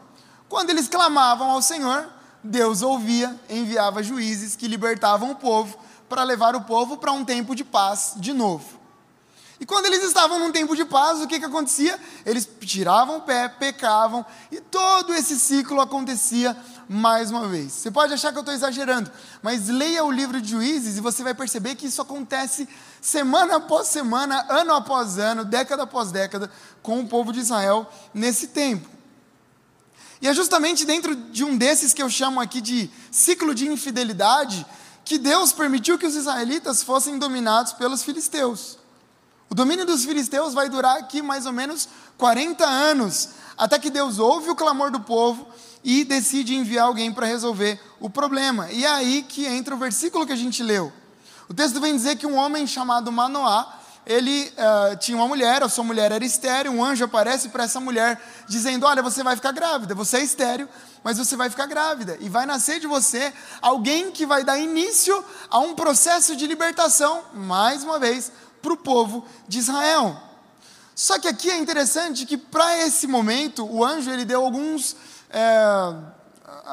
Quando 0.48 0.70
eles 0.70 0.88
clamavam 0.88 1.50
ao 1.50 1.60
Senhor, 1.62 2.08
Deus 2.42 2.82
ouvia, 2.82 3.38
enviava 3.50 4.02
juízes 4.02 4.56
que 4.56 4.68
libertavam 4.68 5.30
o 5.30 5.36
povo 5.36 5.78
para 6.08 6.22
levar 6.22 6.56
o 6.56 6.62
povo 6.62 6.96
para 6.96 7.12
um 7.12 7.24
tempo 7.24 7.54
de 7.54 7.64
paz 7.64 8.14
de 8.16 8.32
novo. 8.32 8.78
E 9.60 9.66
quando 9.66 9.86
eles 9.86 10.04
estavam 10.04 10.38
num 10.38 10.52
tempo 10.52 10.76
de 10.76 10.84
paz, 10.84 11.20
o 11.20 11.26
que, 11.26 11.38
que 11.38 11.44
acontecia? 11.44 11.98
Eles 12.24 12.48
tiravam 12.60 13.18
o 13.18 13.22
pé, 13.22 13.48
pecavam, 13.48 14.24
e 14.52 14.60
todo 14.60 15.12
esse 15.12 15.38
ciclo 15.38 15.80
acontecia 15.80 16.56
mais 16.88 17.30
uma 17.30 17.48
vez. 17.48 17.72
Você 17.72 17.90
pode 17.90 18.14
achar 18.14 18.30
que 18.30 18.38
eu 18.38 18.42
estou 18.42 18.54
exagerando, 18.54 19.10
mas 19.42 19.68
leia 19.68 20.04
o 20.04 20.12
livro 20.12 20.40
de 20.40 20.50
Juízes 20.50 20.96
e 20.96 21.00
você 21.00 21.24
vai 21.24 21.34
perceber 21.34 21.74
que 21.74 21.86
isso 21.86 22.00
acontece 22.00 22.68
semana 23.00 23.56
após 23.56 23.88
semana, 23.88 24.44
ano 24.48 24.74
após 24.74 25.18
ano, 25.18 25.44
década 25.44 25.84
após 25.84 26.10
década, 26.10 26.50
com 26.82 27.00
o 27.00 27.08
povo 27.08 27.32
de 27.32 27.40
Israel 27.40 27.90
nesse 28.12 28.48
tempo. 28.48 28.88
E 30.20 30.26
é 30.26 30.34
justamente 30.34 30.84
dentro 30.84 31.14
de 31.14 31.44
um 31.44 31.56
desses 31.56 31.94
que 31.94 32.02
eu 32.02 32.10
chamo 32.10 32.40
aqui 32.40 32.60
de 32.60 32.90
ciclo 33.10 33.54
de 33.54 33.68
infidelidade 33.68 34.66
que 35.04 35.16
Deus 35.16 35.52
permitiu 35.52 35.98
que 35.98 36.06
os 36.06 36.14
israelitas 36.14 36.82
fossem 36.82 37.18
dominados 37.18 37.72
pelos 37.72 38.02
filisteus. 38.02 38.78
O 39.48 39.54
domínio 39.54 39.86
dos 39.86 40.04
filisteus 40.04 40.52
vai 40.52 40.68
durar 40.68 40.98
aqui 40.98 41.22
mais 41.22 41.46
ou 41.46 41.52
menos 41.52 41.88
40 42.18 42.66
anos, 42.66 43.30
até 43.56 43.78
que 43.78 43.88
Deus 43.88 44.18
ouve 44.18 44.50
o 44.50 44.56
clamor 44.56 44.90
do 44.90 45.00
povo 45.00 45.48
e 45.82 46.04
decide 46.04 46.54
enviar 46.54 46.86
alguém 46.86 47.12
para 47.12 47.26
resolver 47.26 47.80
o 47.98 48.10
problema. 48.10 48.70
E 48.70 48.84
é 48.84 48.88
aí 48.88 49.22
que 49.22 49.46
entra 49.46 49.74
o 49.74 49.78
versículo 49.78 50.26
que 50.26 50.32
a 50.32 50.36
gente 50.36 50.62
leu. 50.62 50.92
O 51.48 51.54
texto 51.54 51.80
vem 51.80 51.96
dizer 51.96 52.16
que 52.16 52.26
um 52.26 52.36
homem 52.36 52.66
chamado 52.66 53.10
Manoá, 53.10 53.74
ele 54.04 54.52
uh, 54.52 54.96
tinha 54.98 55.16
uma 55.16 55.26
mulher, 55.26 55.62
a 55.62 55.68
sua 55.68 55.82
mulher 55.82 56.12
era 56.12 56.24
estéreo, 56.24 56.72
um 56.72 56.84
anjo 56.84 57.04
aparece 57.04 57.48
para 57.48 57.64
essa 57.64 57.80
mulher 57.80 58.20
dizendo: 58.46 58.84
Olha, 58.84 59.02
você 59.02 59.22
vai 59.22 59.34
ficar 59.34 59.52
grávida, 59.52 59.94
você 59.94 60.18
é 60.18 60.22
estéreo, 60.22 60.68
mas 61.02 61.16
você 61.16 61.36
vai 61.36 61.48
ficar 61.48 61.64
grávida, 61.66 62.18
e 62.20 62.28
vai 62.28 62.44
nascer 62.44 62.80
de 62.80 62.86
você 62.86 63.32
alguém 63.62 64.10
que 64.10 64.26
vai 64.26 64.44
dar 64.44 64.58
início 64.58 65.24
a 65.48 65.58
um 65.58 65.74
processo 65.74 66.36
de 66.36 66.46
libertação, 66.46 67.22
mais 67.32 67.82
uma 67.82 67.98
vez, 67.98 68.30
para 68.60 68.72
o 68.74 68.76
povo 68.76 69.24
de 69.48 69.58
Israel. 69.58 70.20
Só 70.94 71.18
que 71.18 71.28
aqui 71.28 71.50
é 71.50 71.56
interessante 71.56 72.26
que 72.26 72.36
para 72.36 72.76
esse 72.78 73.06
momento 73.06 73.64
o 73.64 73.82
anjo 73.82 74.10
ele 74.10 74.26
deu 74.26 74.44
alguns 74.44 74.96
é, 75.30 75.94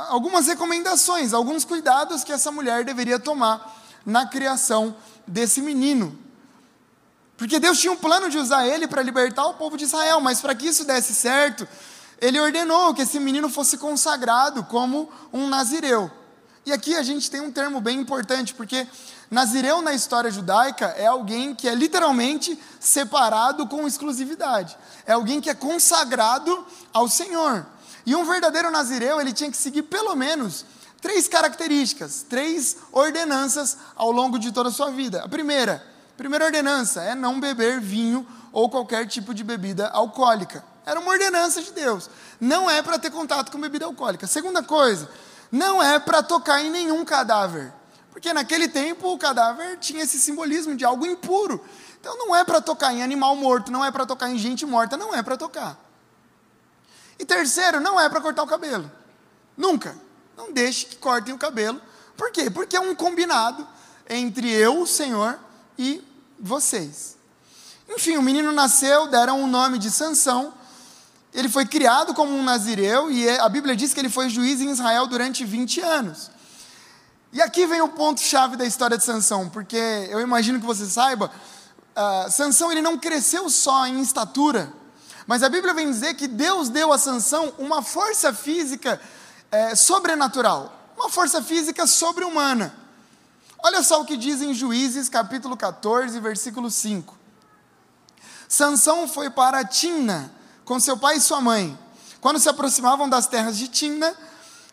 algumas 0.09 0.47
recomendações, 0.47 1.33
alguns 1.33 1.63
cuidados 1.63 2.25
que 2.25 2.33
essa 2.33 2.51
mulher 2.51 2.83
deveria 2.83 3.19
tomar 3.19 3.84
na 4.05 4.25
criação 4.27 4.95
desse 5.25 5.61
menino. 5.61 6.17
Porque 7.37 7.59
Deus 7.59 7.79
tinha 7.79 7.91
um 7.91 7.97
plano 7.97 8.29
de 8.29 8.37
usar 8.37 8.67
ele 8.67 8.87
para 8.87 9.01
libertar 9.01 9.45
o 9.47 9.55
povo 9.55 9.77
de 9.77 9.83
Israel, 9.83 10.21
mas 10.21 10.39
para 10.39 10.55
que 10.55 10.67
isso 10.67 10.85
desse 10.85 11.13
certo, 11.13 11.67
ele 12.21 12.39
ordenou 12.39 12.93
que 12.93 13.01
esse 13.01 13.19
menino 13.19 13.49
fosse 13.49 13.77
consagrado 13.77 14.63
como 14.63 15.09
um 15.33 15.47
nazireu. 15.47 16.09
E 16.65 16.71
aqui 16.71 16.95
a 16.95 17.03
gente 17.03 17.29
tem 17.29 17.41
um 17.41 17.51
termo 17.51 17.81
bem 17.81 17.99
importante, 17.99 18.53
porque 18.53 18.87
nazireu 19.29 19.81
na 19.81 19.93
história 19.93 20.31
judaica 20.31 20.87
é 20.97 21.05
alguém 21.05 21.53
que 21.53 21.67
é 21.67 21.75
literalmente 21.75 22.57
separado 22.79 23.67
com 23.67 23.85
exclusividade. 23.85 24.77
É 25.05 25.13
alguém 25.13 25.41
que 25.41 25.49
é 25.49 25.53
consagrado 25.53 26.65
ao 26.93 27.07
Senhor. 27.07 27.65
E 28.05 28.15
um 28.15 28.23
verdadeiro 28.23 28.71
nazireu, 28.71 29.19
ele 29.19 29.33
tinha 29.33 29.51
que 29.51 29.57
seguir 29.57 29.83
pelo 29.83 30.15
menos 30.15 30.65
três 31.05 31.27
características, 31.27 32.25
três 32.27 32.77
ordenanças 32.91 33.77
ao 33.95 34.09
longo 34.09 34.39
de 34.39 34.51
toda 34.51 34.69
a 34.69 34.71
sua 34.71 34.89
vida. 34.89 35.23
A 35.23 35.29
primeira, 35.29 35.85
primeira 36.17 36.45
ordenança 36.45 36.99
é 37.03 37.13
não 37.13 37.39
beber 37.39 37.79
vinho 37.79 38.25
ou 38.51 38.71
qualquer 38.71 39.05
tipo 39.05 39.31
de 39.31 39.43
bebida 39.43 39.87
alcoólica. 39.89 40.65
Era 40.83 40.99
uma 40.99 41.11
ordenança 41.11 41.61
de 41.61 41.71
Deus. 41.73 42.09
Não 42.41 42.67
é 42.67 42.81
para 42.81 42.97
ter 42.97 43.11
contato 43.11 43.51
com 43.51 43.61
bebida 43.61 43.85
alcoólica. 43.85 44.25
Segunda 44.25 44.63
coisa, 44.63 45.07
não 45.51 45.81
é 45.81 45.99
para 45.99 46.23
tocar 46.23 46.65
em 46.65 46.71
nenhum 46.71 47.05
cadáver. 47.05 47.71
Porque 48.09 48.33
naquele 48.33 48.67
tempo 48.67 49.13
o 49.13 49.17
cadáver 49.19 49.77
tinha 49.77 50.03
esse 50.03 50.19
simbolismo 50.19 50.75
de 50.75 50.83
algo 50.83 51.05
impuro. 51.05 51.63
Então 51.99 52.17
não 52.17 52.35
é 52.35 52.43
para 52.43 52.59
tocar 52.59 52.91
em 52.91 53.03
animal 53.03 53.35
morto, 53.35 53.71
não 53.71 53.85
é 53.85 53.91
para 53.91 54.07
tocar 54.07 54.27
em 54.31 54.39
gente 54.39 54.65
morta, 54.65 54.97
não 54.97 55.13
é 55.13 55.21
para 55.21 55.37
tocar. 55.37 55.77
E 57.19 57.23
terceiro, 57.23 57.79
não 57.79 57.99
é 57.99 58.09
para 58.09 58.19
cortar 58.21 58.41
o 58.41 58.47
cabelo. 58.47 58.91
Nunca. 59.55 60.03
Não 60.37 60.51
deixe 60.51 60.85
que 60.85 60.95
cortem 60.97 61.33
o 61.33 61.37
cabelo. 61.37 61.81
Por 62.17 62.31
quê? 62.31 62.49
Porque 62.49 62.75
é 62.75 62.79
um 62.79 62.95
combinado 62.95 63.67
entre 64.09 64.49
eu, 64.49 64.81
o 64.81 64.87
Senhor, 64.87 65.39
e 65.77 66.03
vocês. 66.39 67.15
Enfim, 67.89 68.17
o 68.17 68.21
menino 68.21 68.51
nasceu, 68.51 69.07
deram 69.07 69.43
o 69.43 69.47
nome 69.47 69.77
de 69.77 69.91
Sansão. 69.91 70.53
Ele 71.33 71.49
foi 71.49 71.65
criado 71.65 72.13
como 72.13 72.33
um 72.33 72.43
nazireu 72.43 73.11
e 73.11 73.27
é, 73.27 73.39
a 73.39 73.49
Bíblia 73.49 73.75
diz 73.75 73.93
que 73.93 73.99
ele 73.99 74.09
foi 74.09 74.29
juiz 74.29 74.61
em 74.61 74.69
Israel 74.69 75.05
durante 75.05 75.43
20 75.43 75.81
anos. 75.81 76.31
E 77.33 77.41
aqui 77.41 77.67
vem 77.67 77.81
o 77.81 77.89
ponto 77.89 78.21
chave 78.21 78.55
da 78.55 78.65
história 78.65 78.97
de 78.97 79.03
Sansão, 79.03 79.49
porque 79.49 79.75
eu 80.09 80.21
imagino 80.21 80.57
que 80.57 80.65
você 80.65 80.85
saiba, 80.85 81.29
uh, 81.93 82.31
Sansão 82.31 82.71
ele 82.71 82.81
não 82.81 82.97
cresceu 82.97 83.49
só 83.49 83.85
em 83.85 83.99
estatura, 84.01 84.71
mas 85.27 85.43
a 85.43 85.49
Bíblia 85.49 85.73
vem 85.73 85.91
dizer 85.91 86.13
que 86.13 86.29
Deus 86.29 86.69
deu 86.69 86.93
a 86.93 86.97
Sansão 86.97 87.53
uma 87.57 87.81
força 87.81 88.31
física 88.31 89.01
é, 89.55 89.73
sobrenatural, 89.73 90.91
uma 90.97 91.09
força 91.09 91.41
física 91.41 91.87
sobre-humana. 91.87 92.75
Olha 93.63 93.81
só 93.81 94.01
o 94.01 94.05
que 94.05 94.17
diz 94.17 94.41
em 94.41 94.53
Juízes, 94.53 95.07
capítulo 95.07 95.55
14, 95.55 96.19
versículo 96.19 96.69
5. 96.69 97.17
Sansão 98.49 99.07
foi 99.07 99.29
para 99.29 99.63
Timna 99.63 100.29
com 100.65 100.79
seu 100.79 100.97
pai 100.97 101.17
e 101.17 101.21
sua 101.21 101.39
mãe. 101.39 101.77
Quando 102.19 102.37
se 102.37 102.49
aproximavam 102.49 103.07
das 103.07 103.27
terras 103.27 103.57
de 103.57 103.69
Timna, 103.69 104.13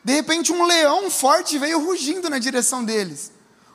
de 0.02 0.14
repente 0.14 0.52
um 0.52 0.64
leão 0.64 1.08
forte 1.10 1.58
veio 1.58 1.84
rugindo 1.84 2.28
na 2.28 2.40
direção 2.40 2.84
deles. 2.84 3.30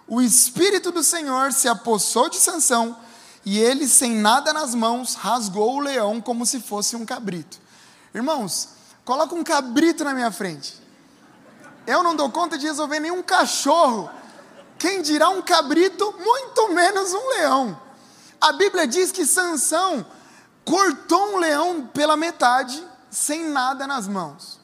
O 0.07 0.21
espírito 0.21 0.91
do 0.91 1.03
Senhor 1.03 1.53
se 1.53 1.69
apossou 1.69 2.29
de 2.29 2.37
Sansão 2.37 2.97
e 3.45 3.57
ele, 3.57 3.87
sem 3.87 4.13
nada 4.13 4.51
nas 4.51 4.75
mãos, 4.75 5.13
rasgou 5.13 5.75
o 5.75 5.79
leão 5.79 6.19
como 6.19 6.45
se 6.45 6.59
fosse 6.59 6.97
um 6.97 7.05
cabrito. 7.05 7.59
Irmãos, 8.13 8.69
coloca 9.05 9.33
um 9.33 9.43
cabrito 9.43 10.03
na 10.03 10.13
minha 10.13 10.31
frente. 10.31 10.86
Eu 11.87 12.03
não 12.03 12.17
dou 12.17 12.29
conta 12.29 12.57
de 12.57 12.67
resolver 12.67 12.99
nenhum 12.99 13.23
cachorro. 13.23 14.09
Quem 14.77 15.01
dirá 15.01 15.29
um 15.29 15.41
cabrito, 15.41 16.13
muito 16.19 16.73
menos 16.73 17.13
um 17.13 17.29
leão. 17.29 17.81
A 18.41 18.51
Bíblia 18.51 18.85
diz 18.85 19.09
que 19.09 19.25
Sansão 19.25 20.05
cortou 20.65 21.35
um 21.35 21.37
leão 21.37 21.87
pela 21.93 22.17
metade, 22.17 22.85
sem 23.09 23.49
nada 23.49 23.87
nas 23.87 24.05
mãos. 24.05 24.59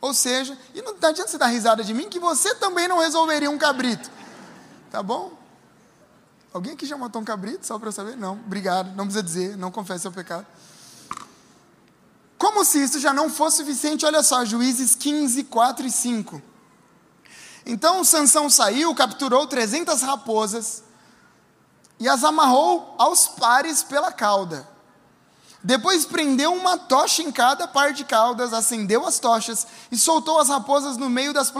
Ou 0.00 0.14
seja, 0.14 0.58
e 0.74 0.80
não 0.80 0.94
adianta 1.00 1.28
você 1.28 1.36
dar 1.36 1.46
risada 1.46 1.84
de 1.84 1.92
mim, 1.92 2.08
que 2.08 2.18
você 2.18 2.54
também 2.54 2.88
não 2.88 2.98
resolveria 2.98 3.50
um 3.50 3.58
cabrito. 3.58 4.10
Tá 4.90 5.02
bom? 5.02 5.32
Alguém 6.54 6.72
aqui 6.72 6.86
já 6.86 6.96
matou 6.96 7.20
um 7.20 7.24
cabrito, 7.24 7.66
só 7.66 7.78
para 7.78 7.88
eu 7.88 7.92
saber? 7.92 8.16
Não, 8.16 8.32
obrigado, 8.32 8.96
não 8.96 9.04
precisa 9.04 9.22
dizer, 9.22 9.56
não 9.58 9.70
confesse 9.70 10.02
seu 10.02 10.12
pecado. 10.12 10.46
Como 12.36 12.64
se 12.64 12.82
isso 12.82 12.98
já 12.98 13.12
não 13.12 13.30
fosse 13.30 13.58
suficiente, 13.58 14.04
olha 14.04 14.22
só, 14.22 14.44
Juízes 14.44 14.94
15, 14.94 15.44
4 15.44 15.86
e 15.86 15.90
5. 15.90 16.42
Então 17.64 18.02
Sansão 18.04 18.50
saiu, 18.50 18.94
capturou 18.94 19.46
300 19.46 20.02
raposas 20.02 20.82
e 21.98 22.08
as 22.08 22.24
amarrou 22.24 22.94
aos 22.98 23.28
pares 23.28 23.82
pela 23.82 24.10
cauda. 24.10 24.68
Depois 25.64 26.04
prendeu 26.04 26.52
uma 26.52 26.76
tocha 26.76 27.22
em 27.22 27.30
cada 27.30 27.68
par 27.68 27.92
de 27.92 28.04
caudas, 28.04 28.52
acendeu 28.52 29.06
as 29.06 29.20
tochas 29.20 29.64
e 29.92 29.96
soltou 29.96 30.40
as 30.40 30.48
raposas 30.48 30.96
no 30.96 31.08
meio 31.08 31.32
das, 31.32 31.52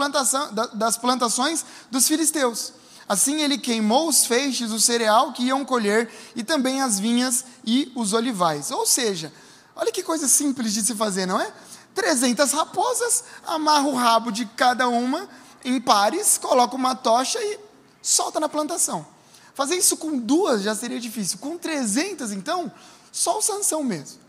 das 0.73 0.97
plantações 0.97 1.63
dos 1.89 2.05
filisteus. 2.05 2.73
Assim 3.07 3.41
ele 3.41 3.57
queimou 3.57 4.09
os 4.09 4.25
feixes, 4.25 4.71
o 4.71 4.79
cereal 4.79 5.31
que 5.31 5.43
iam 5.43 5.63
colher, 5.63 6.13
e 6.35 6.43
também 6.43 6.81
as 6.81 6.99
vinhas 6.99 7.45
e 7.65 7.91
os 7.95 8.11
olivais. 8.11 8.71
Ou 8.71 8.85
seja, 8.85 9.31
olha 9.73 9.91
que 9.91 10.03
coisa 10.03 10.27
simples 10.27 10.73
de 10.73 10.81
se 10.81 10.95
fazer, 10.95 11.25
não 11.25 11.39
é? 11.39 11.53
300 11.95 12.51
raposas, 12.51 13.23
amarra 13.45 13.87
o 13.87 13.95
rabo 13.95 14.31
de 14.31 14.45
cada 14.45 14.89
uma 14.89 15.29
em 15.63 15.79
pares, 15.79 16.37
coloca 16.37 16.75
uma 16.75 16.95
tocha 16.95 17.39
e 17.41 17.59
solta 18.01 18.39
na 18.39 18.49
plantação. 18.49 19.05
Fazer 19.53 19.75
isso 19.75 19.97
com 19.97 20.17
duas 20.17 20.61
já 20.63 20.73
seria 20.73 20.99
difícil. 20.99 21.37
Com 21.39 21.57
300, 21.57 22.31
então, 22.31 22.71
só 23.11 23.37
o 23.37 23.41
Sansão 23.41 23.83
mesmo. 23.83 24.19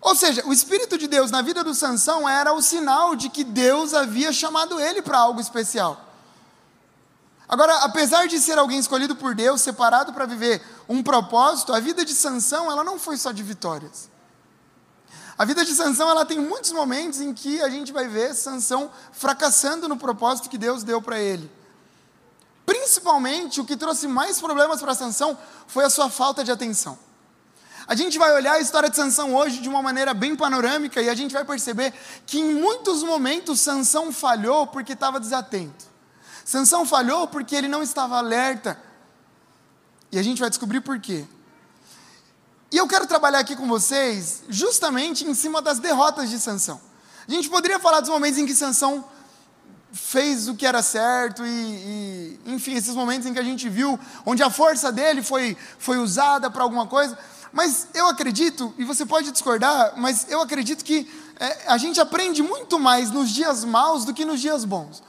Ou 0.00 0.14
seja, 0.14 0.46
o 0.46 0.52
Espírito 0.52 0.98
de 0.98 1.06
Deus 1.06 1.30
na 1.30 1.42
vida 1.42 1.62
do 1.62 1.74
Sansão 1.74 2.28
era 2.28 2.52
o 2.52 2.62
sinal 2.62 3.14
de 3.14 3.28
que 3.28 3.44
Deus 3.44 3.94
havia 3.94 4.32
chamado 4.32 4.80
ele 4.80 5.02
para 5.02 5.18
algo 5.18 5.40
especial. 5.40 6.08
Agora, 7.48 7.78
apesar 7.78 8.28
de 8.28 8.38
ser 8.38 8.58
alguém 8.58 8.78
escolhido 8.78 9.16
por 9.16 9.34
Deus, 9.34 9.60
separado 9.60 10.12
para 10.12 10.24
viver 10.24 10.62
um 10.88 11.02
propósito, 11.02 11.72
a 11.72 11.80
vida 11.80 12.04
de 12.04 12.14
Sansão, 12.14 12.70
ela 12.70 12.84
não 12.84 12.98
foi 12.98 13.16
só 13.16 13.32
de 13.32 13.42
vitórias. 13.42 14.09
A 15.40 15.44
vida 15.46 15.64
de 15.64 15.74
Sansão, 15.74 16.10
ela 16.10 16.26
tem 16.26 16.38
muitos 16.38 16.70
momentos 16.70 17.18
em 17.18 17.32
que 17.32 17.62
a 17.62 17.70
gente 17.70 17.92
vai 17.92 18.06
ver 18.06 18.34
Sansão 18.34 18.90
fracassando 19.10 19.88
no 19.88 19.96
propósito 19.96 20.50
que 20.50 20.58
Deus 20.58 20.82
deu 20.82 21.00
para 21.00 21.18
ele. 21.18 21.50
Principalmente, 22.66 23.58
o 23.58 23.64
que 23.64 23.74
trouxe 23.74 24.06
mais 24.06 24.38
problemas 24.38 24.82
para 24.82 24.94
Sansão 24.94 25.38
foi 25.66 25.86
a 25.86 25.88
sua 25.88 26.10
falta 26.10 26.44
de 26.44 26.52
atenção. 26.52 26.98
A 27.86 27.94
gente 27.94 28.18
vai 28.18 28.34
olhar 28.34 28.52
a 28.52 28.60
história 28.60 28.90
de 28.90 28.96
Sansão 28.96 29.34
hoje 29.34 29.62
de 29.62 29.68
uma 29.70 29.80
maneira 29.80 30.12
bem 30.12 30.36
panorâmica 30.36 31.00
e 31.00 31.08
a 31.08 31.14
gente 31.14 31.32
vai 31.32 31.46
perceber 31.46 31.94
que 32.26 32.38
em 32.38 32.56
muitos 32.56 33.02
momentos 33.02 33.60
Sansão 33.60 34.12
falhou 34.12 34.66
porque 34.66 34.92
estava 34.92 35.18
desatento. 35.18 35.86
Sansão 36.44 36.84
falhou 36.84 37.26
porque 37.26 37.56
ele 37.56 37.66
não 37.66 37.82
estava 37.82 38.18
alerta. 38.18 38.78
E 40.12 40.18
a 40.18 40.22
gente 40.22 40.38
vai 40.38 40.50
descobrir 40.50 40.82
por 40.82 41.00
quê. 41.00 41.26
E 42.72 42.76
eu 42.76 42.86
quero 42.86 43.06
trabalhar 43.06 43.40
aqui 43.40 43.56
com 43.56 43.66
vocês 43.66 44.42
justamente 44.48 45.24
em 45.24 45.34
cima 45.34 45.60
das 45.60 45.80
derrotas 45.80 46.30
de 46.30 46.38
Sansão. 46.38 46.80
A 47.26 47.30
gente 47.30 47.48
poderia 47.48 47.80
falar 47.80 48.00
dos 48.00 48.10
momentos 48.10 48.38
em 48.38 48.46
que 48.46 48.54
Sansão 48.54 49.04
fez 49.92 50.46
o 50.46 50.54
que 50.54 50.64
era 50.64 50.80
certo 50.82 51.44
e, 51.44 51.48
e, 51.48 52.40
enfim, 52.46 52.74
esses 52.74 52.94
momentos 52.94 53.26
em 53.26 53.32
que 53.32 53.40
a 53.40 53.42
gente 53.44 53.68
viu 53.68 53.98
onde 54.24 54.40
a 54.42 54.50
força 54.50 54.92
dele 54.92 55.20
foi, 55.20 55.56
foi 55.78 55.98
usada 55.98 56.48
para 56.48 56.62
alguma 56.62 56.86
coisa. 56.86 57.18
Mas 57.52 57.88
eu 57.92 58.06
acredito, 58.06 58.72
e 58.78 58.84
você 58.84 59.04
pode 59.04 59.32
discordar, 59.32 59.94
mas 59.96 60.26
eu 60.28 60.40
acredito 60.40 60.84
que 60.84 61.10
é, 61.40 61.64
a 61.66 61.76
gente 61.76 62.00
aprende 62.00 62.40
muito 62.42 62.78
mais 62.78 63.10
nos 63.10 63.30
dias 63.30 63.64
maus 63.64 64.04
do 64.04 64.14
que 64.14 64.24
nos 64.24 64.40
dias 64.40 64.64
bons. 64.64 65.02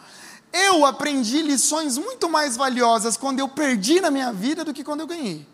Eu 0.51 0.83
aprendi 0.85 1.43
lições 1.43 1.97
muito 1.97 2.27
mais 2.27 2.57
valiosas 2.57 3.15
quando 3.15 3.39
eu 3.39 3.47
perdi 3.47 4.01
na 4.01 4.09
minha 4.09 4.33
vida 4.33 4.65
do 4.65 4.73
que 4.73 4.83
quando 4.83 5.01
eu 5.01 5.07
ganhei. 5.07 5.47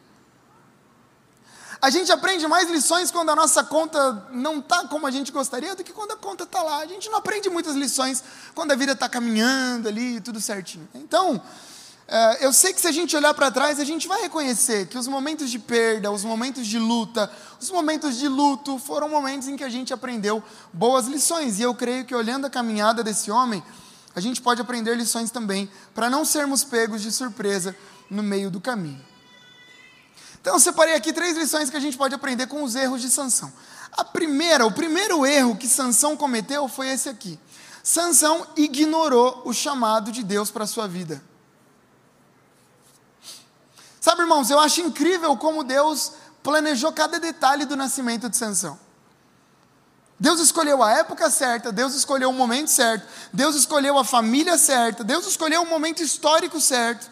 A 1.82 1.90
gente 1.90 2.12
aprende 2.12 2.48
mais 2.48 2.70
lições 2.70 3.12
quando 3.12 3.30
a 3.30 3.36
nossa 3.36 3.64
conta 3.64 4.28
não 4.32 4.60
está 4.60 4.88
como 4.88 5.06
a 5.06 5.12
gente 5.12 5.32
gostaria 5.32 5.76
do 5.76 5.84
que 5.84 5.94
quando 5.94 6.12
a 6.12 6.16
conta 6.16 6.44
está 6.44 6.64
lá. 6.64 6.80
A 6.80 6.88
gente 6.88 7.08
não 7.10 7.20
aprende 7.20 7.50
muitas 7.50 7.76
lições 7.76 8.24
quando 8.56 8.72
a 8.72 8.76
vida 8.76 8.94
está 8.94 9.08
caminhando 9.08 9.88
ali, 9.88 10.20
tudo 10.20 10.42
certinho. 10.42 10.88
Então, 10.96 11.40
é, 12.08 12.46
eu 12.46 12.52
sei 12.52 12.74
que 12.74 12.82
se 12.82 12.88
a 12.88 12.92
gente 12.92 13.16
olhar 13.16 13.34
para 13.34 13.52
trás, 13.52 13.80
a 13.80 13.84
gente 13.84 14.08
vai 14.08 14.22
reconhecer 14.22 14.88
que 14.88 14.98
os 14.98 15.08
momentos 15.08 15.52
de 15.52 15.60
perda, 15.60 16.10
os 16.10 16.24
momentos 16.24 16.66
de 16.66 16.80
luta, 16.80 17.32
os 17.62 17.70
momentos 17.70 18.18
de 18.18 18.28
luto 18.28 18.80
foram 18.80 19.08
momentos 19.08 19.48
em 19.48 19.56
que 19.56 19.64
a 19.64 19.70
gente 19.70 19.94
aprendeu 19.94 20.42
boas 20.74 21.06
lições. 21.06 21.60
E 21.60 21.62
eu 21.62 21.76
creio 21.76 22.06
que 22.06 22.16
olhando 22.16 22.46
a 22.46 22.50
caminhada 22.50 23.04
desse 23.04 23.30
homem, 23.30 23.64
a 24.16 24.20
gente 24.20 24.42
pode 24.42 24.60
aprender 24.60 24.96
lições 24.96 25.30
também 25.30 25.70
para 25.94 26.10
não 26.10 26.26
sermos 26.26 26.64
pegos 26.64 27.04
de 27.04 27.12
surpresa 27.12 27.76
no 28.10 28.24
meio 28.24 28.50
do 28.50 28.60
caminho. 28.60 29.17
Então 30.42 30.54
eu 30.54 30.60
separei 30.60 30.96
aqui 30.96 31.12
três 31.12 31.38
lições 31.38 31.70
que 31.70 31.78
a 31.78 31.80
gente 31.80 31.98
pode 31.98 32.16
aprender 32.16 32.48
com 32.48 32.64
os 32.64 32.76
erros 32.76 33.02
de 33.02 33.10
Sansão. 33.10 33.52
A 33.92 34.04
primeira, 34.04 34.66
o 34.66 34.72
primeiro 34.72 35.26
erro 35.26 35.56
que 35.56 35.68
Sansão 35.68 36.16
cometeu 36.16 36.68
foi 36.68 36.90
esse 36.90 37.10
aqui. 37.10 37.40
Sansão 37.84 38.46
ignorou 38.56 39.42
o 39.46 39.54
chamado 39.54 40.12
de 40.12 40.24
Deus 40.24 40.52
para 40.52 40.66
a 40.66 40.68
sua 40.68 40.88
vida. 40.88 41.22
Sabe, 44.00 44.22
irmãos, 44.22 44.50
eu 44.50 44.60
acho 44.60 44.82
incrível 44.82 45.36
como 45.36 45.64
Deus 45.64 46.14
planejou 46.44 46.92
cada 46.94 47.20
detalhe 47.20 47.66
do 47.66 47.76
nascimento 47.76 48.30
de 48.30 48.38
Sansão. 48.38 48.80
Deus 50.20 50.40
escolheu 50.40 50.82
a 50.82 50.92
época 50.94 51.30
certa, 51.30 51.72
Deus 51.72 51.94
escolheu 51.94 52.30
o 52.30 52.34
momento 52.34 52.70
certo, 52.70 53.06
Deus 53.32 53.56
escolheu 53.56 53.98
a 54.00 54.04
família 54.04 54.58
certa, 54.58 55.04
Deus 55.04 55.28
escolheu 55.28 55.62
o 55.62 55.70
momento 55.70 56.02
histórico 56.02 56.60
certo. 56.60 57.12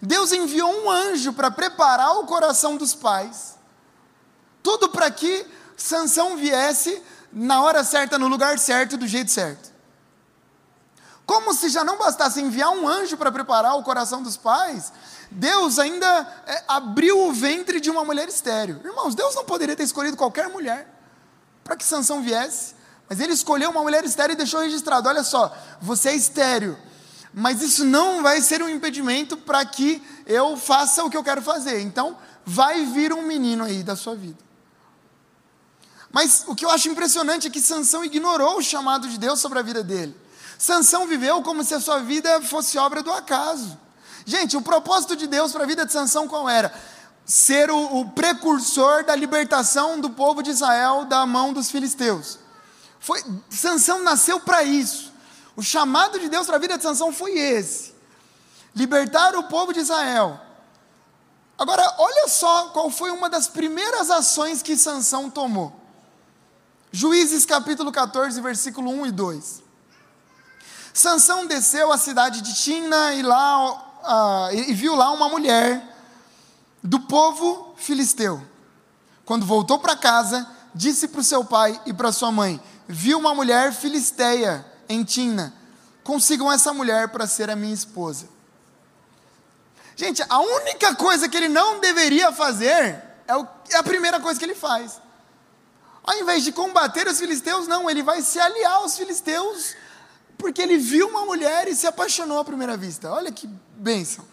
Deus 0.00 0.32
enviou 0.32 0.84
um 0.84 0.90
anjo 0.90 1.32
para 1.32 1.50
preparar 1.50 2.18
o 2.18 2.26
coração 2.26 2.76
dos 2.76 2.94
pais. 2.94 3.58
Tudo 4.62 4.88
para 4.88 5.10
que 5.10 5.46
Sansão 5.76 6.36
viesse 6.36 7.02
na 7.32 7.62
hora 7.62 7.84
certa, 7.84 8.18
no 8.18 8.28
lugar 8.28 8.58
certo, 8.58 8.96
do 8.96 9.06
jeito 9.06 9.30
certo. 9.30 9.70
Como 11.26 11.54
se 11.54 11.68
já 11.68 11.84
não 11.84 11.96
bastasse 11.96 12.40
enviar 12.40 12.70
um 12.70 12.88
anjo 12.88 13.16
para 13.16 13.30
preparar 13.30 13.76
o 13.76 13.84
coração 13.84 14.22
dos 14.22 14.36
pais, 14.36 14.92
Deus 15.30 15.78
ainda 15.78 16.42
é, 16.46 16.64
abriu 16.66 17.20
o 17.28 17.32
ventre 17.32 17.80
de 17.80 17.88
uma 17.88 18.04
mulher 18.04 18.28
estéreo. 18.28 18.80
Irmãos, 18.84 19.14
Deus 19.14 19.34
não 19.34 19.44
poderia 19.44 19.76
ter 19.76 19.84
escolhido 19.84 20.16
qualquer 20.16 20.48
mulher 20.48 20.88
para 21.62 21.76
que 21.76 21.84
Sansão 21.84 22.20
viesse, 22.20 22.74
mas 23.08 23.20
ele 23.20 23.32
escolheu 23.32 23.70
uma 23.70 23.82
mulher 23.82 24.04
estéreo 24.04 24.32
e 24.32 24.36
deixou 24.36 24.60
registrado: 24.60 25.08
olha 25.08 25.22
só, 25.22 25.56
você 25.80 26.08
é 26.08 26.16
estéreo, 26.16 26.76
mas 27.32 27.62
isso 27.62 27.84
não 27.84 28.22
vai 28.22 28.40
ser 28.40 28.62
um 28.62 28.68
impedimento 28.68 29.36
para 29.36 29.64
que 29.64 30.02
eu 30.26 30.56
faça 30.56 31.04
o 31.04 31.10
que 31.10 31.16
eu 31.16 31.24
quero 31.24 31.40
fazer. 31.40 31.80
Então, 31.80 32.16
vai 32.44 32.84
vir 32.86 33.12
um 33.12 33.22
menino 33.22 33.64
aí 33.64 33.82
da 33.82 33.94
sua 33.94 34.14
vida. 34.16 34.38
Mas 36.12 36.44
o 36.48 36.54
que 36.54 36.64
eu 36.64 36.70
acho 36.70 36.88
impressionante 36.88 37.46
é 37.46 37.50
que 37.50 37.60
Sansão 37.60 38.04
ignorou 38.04 38.58
o 38.58 38.62
chamado 38.62 39.08
de 39.08 39.16
Deus 39.16 39.38
sobre 39.38 39.58
a 39.60 39.62
vida 39.62 39.82
dele. 39.82 40.16
Sansão 40.58 41.06
viveu 41.06 41.40
como 41.42 41.62
se 41.62 41.72
a 41.72 41.80
sua 41.80 42.00
vida 42.00 42.40
fosse 42.42 42.76
obra 42.76 43.02
do 43.02 43.12
acaso. 43.12 43.78
Gente, 44.26 44.56
o 44.56 44.62
propósito 44.62 45.16
de 45.16 45.26
Deus 45.26 45.52
para 45.52 45.64
a 45.64 45.66
vida 45.66 45.86
de 45.86 45.92
Sansão 45.92 46.28
qual 46.28 46.48
era? 46.48 46.74
Ser 47.24 47.70
o, 47.70 48.00
o, 48.00 48.10
precursor 48.10 49.04
da 49.04 49.14
libertação 49.14 50.00
do 50.00 50.10
povo 50.10 50.42
de 50.42 50.50
Israel 50.50 51.04
da 51.04 51.24
mão 51.24 51.52
dos 51.52 51.70
filisteus. 51.70 52.38
Foi, 52.98 53.22
Sansão 53.48 54.02
nasceu 54.02 54.40
para 54.40 54.64
isso. 54.64 55.09
O 55.60 55.62
chamado 55.62 56.18
de 56.18 56.30
Deus 56.30 56.46
para 56.46 56.56
a 56.56 56.58
vida 56.58 56.78
de 56.78 56.82
Sansão 56.82 57.12
foi 57.12 57.38
esse: 57.38 57.94
libertar 58.74 59.36
o 59.36 59.42
povo 59.42 59.74
de 59.74 59.80
Israel. 59.80 60.40
Agora, 61.58 61.96
olha 61.98 62.28
só 62.28 62.70
qual 62.70 62.88
foi 62.88 63.10
uma 63.10 63.28
das 63.28 63.46
primeiras 63.46 64.10
ações 64.10 64.62
que 64.62 64.74
Sansão 64.74 65.28
tomou. 65.28 65.78
Juízes 66.90 67.44
capítulo 67.44 67.92
14, 67.92 68.40
versículo 68.40 68.90
1 68.90 69.06
e 69.08 69.12
2. 69.12 69.62
Sansão 70.94 71.44
desceu 71.44 71.92
à 71.92 71.98
cidade 71.98 72.40
de 72.40 72.54
Tina 72.54 73.12
e 73.12 73.20
lá 73.20 74.48
uh, 74.48 74.54
e 74.54 74.72
viu 74.72 74.96
lá 74.96 75.10
uma 75.10 75.28
mulher 75.28 75.94
do 76.82 77.00
povo 77.00 77.74
filisteu. 77.76 78.42
Quando 79.26 79.44
voltou 79.44 79.78
para 79.78 79.94
casa, 79.94 80.48
disse 80.74 81.06
para 81.06 81.20
o 81.20 81.24
seu 81.24 81.44
pai 81.44 81.78
e 81.84 81.92
para 81.92 82.12
sua 82.12 82.32
mãe: 82.32 82.58
Vi 82.88 83.14
uma 83.14 83.34
mulher 83.34 83.74
filisteia 83.74 84.69
em 84.90 85.04
Tina. 85.04 85.54
Consigam 86.02 86.50
essa 86.50 86.74
mulher 86.74 87.08
para 87.08 87.26
ser 87.26 87.48
a 87.48 87.56
minha 87.56 87.72
esposa. 87.72 88.28
Gente, 89.94 90.22
a 90.28 90.40
única 90.40 90.94
coisa 90.96 91.28
que 91.28 91.36
ele 91.36 91.48
não 91.48 91.78
deveria 91.78 92.32
fazer 92.32 93.02
é, 93.26 93.36
o, 93.36 93.46
é 93.70 93.76
a 93.76 93.82
primeira 93.82 94.18
coisa 94.18 94.38
que 94.38 94.44
ele 94.44 94.54
faz. 94.54 95.00
Ao 96.02 96.16
invés 96.16 96.42
de 96.42 96.50
combater 96.50 97.06
os 97.06 97.18
filisteus, 97.18 97.68
não, 97.68 97.88
ele 97.88 98.02
vai 98.02 98.20
se 98.20 98.40
aliar 98.40 98.74
aos 98.74 98.96
filisteus 98.96 99.76
porque 100.36 100.60
ele 100.60 100.78
viu 100.78 101.06
uma 101.08 101.24
mulher 101.24 101.68
e 101.68 101.74
se 101.74 101.86
apaixonou 101.86 102.38
à 102.38 102.44
primeira 102.44 102.76
vista. 102.76 103.12
Olha 103.12 103.30
que 103.30 103.46
bênção. 103.76 104.24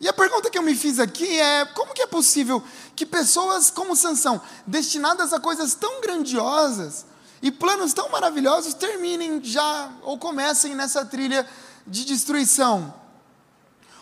E 0.00 0.08
a 0.08 0.12
pergunta 0.12 0.48
que 0.48 0.56
eu 0.56 0.62
me 0.62 0.74
fiz 0.74 0.98
aqui 0.98 1.40
é: 1.40 1.64
como 1.66 1.92
que 1.92 2.02
é 2.02 2.06
possível 2.06 2.62
que 2.94 3.04
pessoas 3.04 3.70
como 3.70 3.96
Sansão, 3.96 4.40
destinadas 4.66 5.32
a 5.32 5.40
coisas 5.40 5.74
tão 5.74 6.00
grandiosas 6.00 7.04
e 7.44 7.52
planos 7.52 7.92
tão 7.92 8.08
maravilhosos, 8.08 8.72
terminem 8.72 9.38
já 9.44 9.92
ou 10.00 10.16
comecem 10.16 10.74
nessa 10.74 11.04
trilha 11.04 11.46
de 11.86 12.02
destruição? 12.06 12.94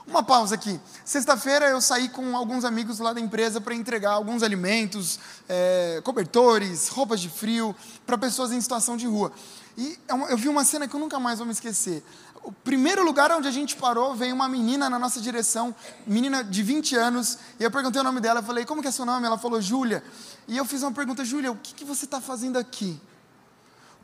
Uma 0.07 0.23
pausa 0.23 0.55
aqui. 0.55 0.79
Sexta-feira 1.05 1.67
eu 1.67 1.81
saí 1.81 2.09
com 2.09 2.37
alguns 2.37 2.65
amigos 2.65 3.01
lá 3.01 3.13
da 3.13 3.21
empresa 3.21 3.61
para 3.61 3.75
entregar 3.75 4.13
alguns 4.13 4.45
alimentos, 4.45 5.19
é, 5.49 6.01
cobertores, 6.05 6.87
roupas 6.87 7.21
de 7.21 7.29
frio 7.29 7.75
para 8.07 8.17
pessoas 8.17 8.53
em 8.53 8.61
situação 8.61 8.97
de 8.97 9.09
rua. 9.09 9.33
E 9.77 9.99
é 10.07 10.33
eu 10.33 10.37
vi 10.37 10.49
uma 10.49 10.63
cena 10.65 10.87
que 10.87 10.95
eu 10.95 11.01
nunca 11.01 11.19
mais 11.19 11.39
vou 11.41 11.47
me 11.47 11.53
esquecer. 11.53 12.05
O 12.45 12.53
primeiro 12.53 13.05
lugar 13.05 13.33
onde 13.33 13.49
a 13.49 13.53
gente 13.53 13.75
parou, 13.75 14.15
veio 14.15 14.37
uma 14.37 14.49
menina 14.49 14.89
na 14.89 15.01
nossa 15.01 15.21
direção, 15.21 15.75
menina 16.07 16.45
de 16.45 16.63
20 16.63 16.95
anos, 16.95 17.39
e 17.59 17.65
eu 17.65 17.73
perguntei 17.73 18.01
o 18.01 18.05
nome 18.05 18.21
dela, 18.21 18.39
eu 18.39 18.45
falei, 18.45 18.65
como 18.65 18.81
que 18.81 18.87
é 18.87 18.93
seu 18.93 19.05
nome? 19.05 19.27
Ela 19.27 19.37
falou, 19.37 19.61
Júlia. 19.61 20.05
E 20.47 20.57
eu 20.57 20.65
fiz 20.65 20.83
uma 20.83 20.93
pergunta, 20.93 21.25
Júlia, 21.25 21.51
o 21.51 21.57
que, 21.57 21.75
que 21.75 21.85
você 21.85 22.05
está 22.05 22.21
fazendo 22.21 22.57
aqui? 22.57 23.01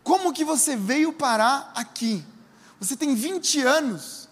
Como 0.03 0.33
que 0.33 0.45
você 0.45 0.77
veio 0.77 1.13
parar 1.13 1.73
aqui? 1.75 2.25
Você 2.81 2.97
tem 2.97 3.15
20 3.15 3.63
anos. 3.63 4.29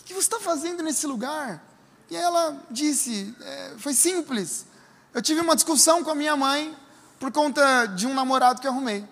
O 0.00 0.04
que, 0.04 0.14
você 0.14 0.20
está 0.20 0.40
fazendo 0.40 0.82
nesse 0.82 1.06
lugar? 1.06 1.62
E 2.10 2.16
ela 2.16 2.64
disse, 2.70 3.34
é, 3.40 3.74
foi 3.78 3.92
simples. 3.92 4.66
Eu 5.12 5.20
tive 5.20 5.40
uma 5.40 5.54
discussão 5.54 6.02
com 6.02 6.10
a 6.10 6.14
minha 6.14 6.36
mãe 6.36 6.76
por 7.18 7.30
conta 7.30 7.86
de 7.86 8.06
um 8.06 8.14
namorado 8.14 8.60
que 8.60 8.66
eu 8.66 8.70
arrumei. 8.70 9.06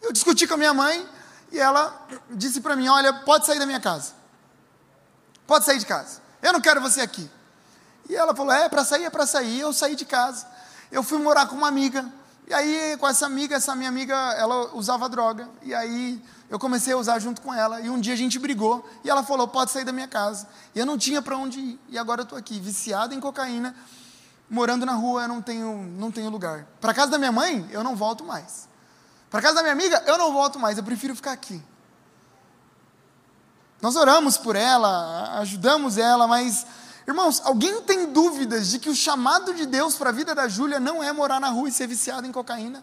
Eu 0.00 0.12
discuti 0.12 0.46
com 0.46 0.54
a 0.54 0.58
minha 0.58 0.74
mãe 0.74 1.08
e 1.50 1.58
ela 1.58 2.06
disse 2.30 2.60
para 2.60 2.76
mim: 2.76 2.88
Olha, 2.88 3.12
pode 3.12 3.46
sair 3.46 3.58
da 3.58 3.66
minha 3.66 3.80
casa. 3.80 4.12
Pode 5.46 5.64
sair 5.64 5.78
de 5.78 5.86
casa. 5.86 6.20
Eu 6.42 6.52
não 6.52 6.60
quero 6.60 6.80
você 6.80 7.00
aqui. 7.00 7.30
E 8.08 8.14
ela 8.14 8.34
falou: 8.34 8.52
É, 8.52 8.68
para 8.68 8.84
sair, 8.84 9.04
é 9.04 9.10
para 9.10 9.26
sair. 9.26 9.60
Eu 9.60 9.72
saí 9.72 9.96
de 9.96 10.04
casa. 10.04 10.46
Eu 10.92 11.02
fui 11.02 11.18
morar 11.18 11.46
com 11.46 11.56
uma 11.56 11.68
amiga. 11.68 12.04
E 12.46 12.52
aí, 12.52 12.96
com 12.98 13.08
essa 13.08 13.24
amiga, 13.26 13.56
essa 13.56 13.74
minha 13.74 13.88
amiga, 13.88 14.14
ela 14.34 14.74
usava 14.74 15.08
droga. 15.08 15.48
E 15.62 15.74
aí, 15.74 16.22
eu 16.50 16.58
comecei 16.58 16.92
a 16.92 16.96
usar 16.96 17.18
junto 17.18 17.40
com 17.40 17.52
ela. 17.52 17.80
E 17.80 17.88
um 17.88 17.98
dia 17.98 18.12
a 18.12 18.16
gente 18.16 18.38
brigou. 18.38 18.88
E 19.02 19.10
ela 19.10 19.22
falou: 19.22 19.48
Pode 19.48 19.70
sair 19.70 19.84
da 19.84 19.92
minha 19.92 20.08
casa. 20.08 20.46
E 20.74 20.78
eu 20.78 20.84
não 20.84 20.98
tinha 20.98 21.22
para 21.22 21.36
onde 21.36 21.58
ir. 21.58 21.80
E 21.88 21.98
agora 21.98 22.20
eu 22.20 22.24
estou 22.24 22.38
aqui, 22.38 22.60
viciado 22.60 23.14
em 23.14 23.20
cocaína, 23.20 23.74
morando 24.48 24.84
na 24.84 24.92
rua. 24.92 25.22
Eu 25.22 25.28
não 25.28 25.40
tenho, 25.40 25.74
não 25.98 26.10
tenho 26.10 26.28
lugar. 26.28 26.66
Para 26.80 26.92
casa 26.92 27.12
da 27.12 27.18
minha 27.18 27.32
mãe, 27.32 27.66
eu 27.70 27.82
não 27.82 27.96
volto 27.96 28.24
mais. 28.24 28.68
Para 29.30 29.42
casa 29.42 29.56
da 29.56 29.62
minha 29.62 29.72
amiga, 29.72 30.00
eu 30.06 30.16
não 30.16 30.32
volto 30.32 30.60
mais, 30.60 30.78
eu 30.78 30.84
prefiro 30.84 31.12
ficar 31.16 31.32
aqui. 31.32 31.60
Nós 33.82 33.96
oramos 33.96 34.38
por 34.38 34.54
ela, 34.54 35.40
ajudamos 35.40 35.98
ela, 35.98 36.28
mas 36.28 36.64
Irmãos, 37.06 37.42
alguém 37.44 37.82
tem 37.82 38.06
dúvidas 38.06 38.68
de 38.68 38.78
que 38.78 38.88
o 38.88 38.94
chamado 38.94 39.52
de 39.52 39.66
Deus 39.66 39.94
para 39.94 40.10
a 40.10 40.12
vida 40.12 40.34
da 40.34 40.48
Júlia 40.48 40.80
não 40.80 41.02
é 41.02 41.12
morar 41.12 41.40
na 41.40 41.50
rua 41.50 41.68
e 41.68 41.72
ser 41.72 41.86
viciado 41.86 42.26
em 42.26 42.32
cocaína? 42.32 42.82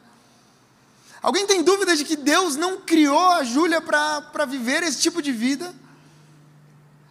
Alguém 1.22 1.46
tem 1.46 1.64
dúvidas 1.64 1.98
de 1.98 2.06
que 2.06 2.16
Deus 2.16 2.56
não 2.56 2.82
criou 2.82 3.32
a 3.32 3.44
Júlia 3.44 3.82
para 3.82 4.46
viver 4.46 4.84
esse 4.84 5.00
tipo 5.00 5.22
de 5.22 5.32
vida? 5.32 5.74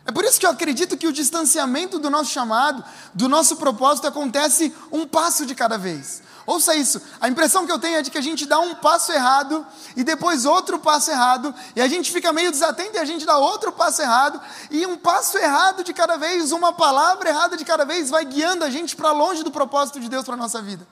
É 0.04 0.12
por 0.12 0.24
isso 0.24 0.40
que 0.40 0.46
eu 0.46 0.50
acredito 0.50 0.96
que 0.96 1.06
o 1.06 1.12
distanciamento 1.12 1.98
do 1.98 2.10
nosso 2.10 2.30
chamado, 2.30 2.82
do 3.14 3.28
nosso 3.28 3.56
propósito, 3.56 4.06
acontece 4.06 4.74
um 4.90 5.06
passo 5.06 5.46
de 5.46 5.54
cada 5.54 5.76
vez. 5.78 6.22
Ouça 6.50 6.74
isso. 6.74 7.00
A 7.20 7.28
impressão 7.28 7.64
que 7.64 7.70
eu 7.70 7.78
tenho 7.78 7.96
é 7.96 8.02
de 8.02 8.10
que 8.10 8.18
a 8.18 8.20
gente 8.20 8.44
dá 8.44 8.58
um 8.58 8.74
passo 8.74 9.12
errado 9.12 9.64
e 9.94 10.02
depois 10.02 10.44
outro 10.44 10.80
passo 10.80 11.08
errado, 11.08 11.54
e 11.76 11.80
a 11.80 11.86
gente 11.86 12.10
fica 12.10 12.32
meio 12.32 12.50
desatento 12.50 12.96
e 12.96 12.98
a 12.98 13.04
gente 13.04 13.24
dá 13.24 13.38
outro 13.38 13.70
passo 13.70 14.02
errado, 14.02 14.40
e 14.68 14.84
um 14.84 14.96
passo 14.96 15.38
errado 15.38 15.84
de 15.84 15.94
cada 15.94 16.16
vez, 16.16 16.50
uma 16.50 16.72
palavra 16.72 17.28
errada 17.28 17.56
de 17.56 17.64
cada 17.64 17.84
vez 17.84 18.10
vai 18.10 18.24
guiando 18.24 18.64
a 18.64 18.70
gente 18.70 18.96
para 18.96 19.12
longe 19.12 19.44
do 19.44 19.52
propósito 19.52 20.00
de 20.00 20.08
Deus 20.08 20.24
para 20.24 20.34
a 20.34 20.36
nossa 20.36 20.60
vida. 20.60 20.84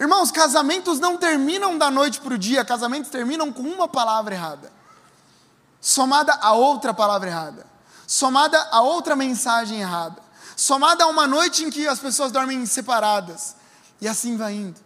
Irmãos, 0.00 0.32
casamentos 0.32 0.98
não 0.98 1.16
terminam 1.16 1.78
da 1.78 1.88
noite 1.88 2.20
para 2.20 2.34
o 2.34 2.38
dia, 2.38 2.64
casamentos 2.64 3.12
terminam 3.12 3.52
com 3.52 3.62
uma 3.62 3.86
palavra 3.86 4.34
errada, 4.34 4.72
somada 5.80 6.36
a 6.42 6.52
outra 6.52 6.92
palavra 6.92 7.28
errada, 7.28 7.64
somada 8.08 8.60
a 8.72 8.80
outra 8.80 9.14
mensagem 9.14 9.80
errada, 9.80 10.20
somada 10.56 11.04
a 11.04 11.06
uma 11.06 11.28
noite 11.28 11.62
em 11.62 11.70
que 11.70 11.86
as 11.86 12.00
pessoas 12.00 12.32
dormem 12.32 12.66
separadas 12.66 13.59
e 14.00 14.08
assim 14.08 14.36
vai 14.36 14.54
indo. 14.54 14.80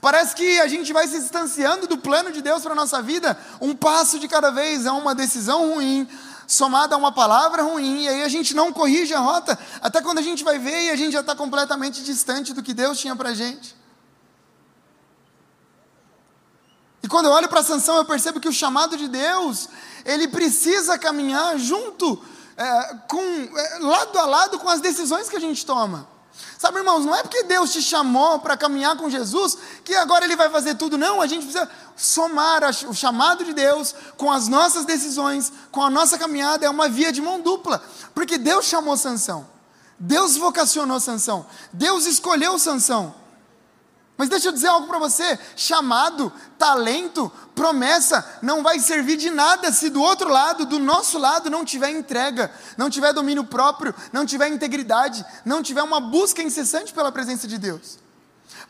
Parece 0.00 0.34
que 0.34 0.60
a 0.60 0.68
gente 0.68 0.92
vai 0.92 1.06
se 1.06 1.18
distanciando 1.18 1.86
do 1.86 1.98
plano 1.98 2.30
de 2.30 2.42
Deus 2.42 2.62
para 2.62 2.72
a 2.72 2.76
nossa 2.76 3.02
vida, 3.02 3.38
um 3.60 3.74
passo 3.74 4.18
de 4.18 4.28
cada 4.28 4.50
vez, 4.50 4.86
é 4.86 4.90
uma 4.90 5.14
decisão 5.14 5.74
ruim, 5.74 6.08
somada 6.46 6.94
a 6.94 6.98
uma 6.98 7.12
palavra 7.12 7.62
ruim, 7.62 8.04
e 8.04 8.08
aí 8.08 8.22
a 8.22 8.28
gente 8.28 8.54
não 8.54 8.72
corrige 8.72 9.14
a 9.14 9.20
rota, 9.20 9.58
até 9.80 10.00
quando 10.00 10.18
a 10.18 10.22
gente 10.22 10.44
vai 10.44 10.58
ver 10.58 10.86
e 10.86 10.90
a 10.90 10.96
gente 10.96 11.12
já 11.12 11.20
está 11.20 11.34
completamente 11.34 12.02
distante 12.02 12.52
do 12.52 12.62
que 12.62 12.74
Deus 12.74 12.98
tinha 12.98 13.14
para 13.14 13.30
a 13.30 13.34
gente. 13.34 13.76
E 17.02 17.08
quando 17.08 17.26
eu 17.26 17.32
olho 17.32 17.48
para 17.48 17.60
a 17.60 17.64
sanção, 17.64 17.96
eu 17.96 18.04
percebo 18.04 18.40
que 18.40 18.48
o 18.48 18.52
chamado 18.52 18.96
de 18.96 19.08
Deus, 19.08 19.68
ele 20.04 20.28
precisa 20.28 20.98
caminhar 20.98 21.58
junto, 21.58 22.22
é, 22.56 22.94
com, 23.08 23.22
é, 23.22 23.78
lado 23.78 24.18
a 24.18 24.26
lado 24.26 24.58
com 24.58 24.68
as 24.68 24.80
decisões 24.80 25.28
que 25.28 25.36
a 25.36 25.40
gente 25.40 25.64
toma. 25.64 26.09
Sabe, 26.60 26.76
irmãos, 26.76 27.06
não 27.06 27.16
é 27.16 27.22
porque 27.22 27.44
Deus 27.44 27.72
te 27.72 27.80
chamou 27.80 28.38
para 28.38 28.54
caminhar 28.54 28.94
com 28.94 29.08
Jesus 29.08 29.56
que 29.82 29.94
agora 29.94 30.26
Ele 30.26 30.36
vai 30.36 30.50
fazer 30.50 30.74
tudo, 30.74 30.98
não. 30.98 31.22
A 31.22 31.26
gente 31.26 31.44
precisa 31.46 31.66
somar 31.96 32.60
o 32.86 32.92
chamado 32.92 33.42
de 33.42 33.54
Deus 33.54 33.94
com 34.18 34.30
as 34.30 34.46
nossas 34.46 34.84
decisões, 34.84 35.50
com 35.72 35.82
a 35.82 35.88
nossa 35.88 36.18
caminhada, 36.18 36.66
é 36.66 36.68
uma 36.68 36.86
via 36.86 37.10
de 37.10 37.22
mão 37.22 37.40
dupla, 37.40 37.82
porque 38.14 38.36
Deus 38.36 38.66
chamou 38.66 38.94
Sansão, 38.98 39.48
Deus 39.98 40.36
vocacionou 40.36 41.00
Sansão, 41.00 41.46
Deus 41.72 42.04
escolheu 42.04 42.58
Sansão. 42.58 43.14
Mas 44.20 44.28
deixa 44.28 44.48
eu 44.48 44.52
dizer 44.52 44.66
algo 44.66 44.86
para 44.86 44.98
você: 44.98 45.38
chamado, 45.56 46.30
talento, 46.58 47.32
promessa 47.54 48.38
não 48.42 48.62
vai 48.62 48.78
servir 48.78 49.16
de 49.16 49.30
nada 49.30 49.72
se 49.72 49.88
do 49.88 50.02
outro 50.02 50.28
lado, 50.28 50.66
do 50.66 50.78
nosso 50.78 51.18
lado, 51.18 51.48
não 51.48 51.64
tiver 51.64 51.88
entrega, 51.88 52.52
não 52.76 52.90
tiver 52.90 53.14
domínio 53.14 53.44
próprio, 53.44 53.94
não 54.12 54.26
tiver 54.26 54.48
integridade, 54.48 55.24
não 55.42 55.62
tiver 55.62 55.82
uma 55.82 56.02
busca 56.02 56.42
incessante 56.42 56.92
pela 56.92 57.10
presença 57.10 57.48
de 57.48 57.56
Deus. 57.56 57.98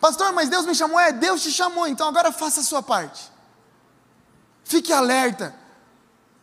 Pastor, 0.01 0.33
mas 0.33 0.49
Deus 0.49 0.67
me 0.67 0.73
chamou, 0.73 1.01
é 1.01 1.11
Deus 1.11 1.43
te 1.43 1.51
chamou, 1.51 1.89
então 1.89 2.07
agora 2.07 2.31
faça 2.31 2.61
a 2.61 2.63
sua 2.63 2.81
parte. 2.81 3.29
Fique 4.63 4.93
alerta, 4.93 5.53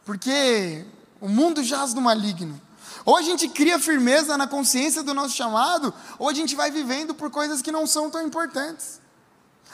porque 0.03 0.85
o 1.21 1.29
mundo 1.29 1.63
jaz 1.63 1.93
no 1.93 2.01
maligno. 2.01 2.59
Ou 3.07 3.15
a 3.15 3.21
gente 3.21 3.47
cria 3.47 3.79
firmeza 3.79 4.37
na 4.37 4.45
consciência 4.45 5.01
do 5.01 5.13
nosso 5.13 5.33
chamado, 5.33 5.93
ou 6.19 6.27
a 6.27 6.33
gente 6.33 6.57
vai 6.57 6.69
vivendo 6.69 7.15
por 7.15 7.31
coisas 7.31 7.61
que 7.61 7.71
não 7.71 7.87
são 7.87 8.11
tão 8.11 8.21
importantes. 8.21 8.99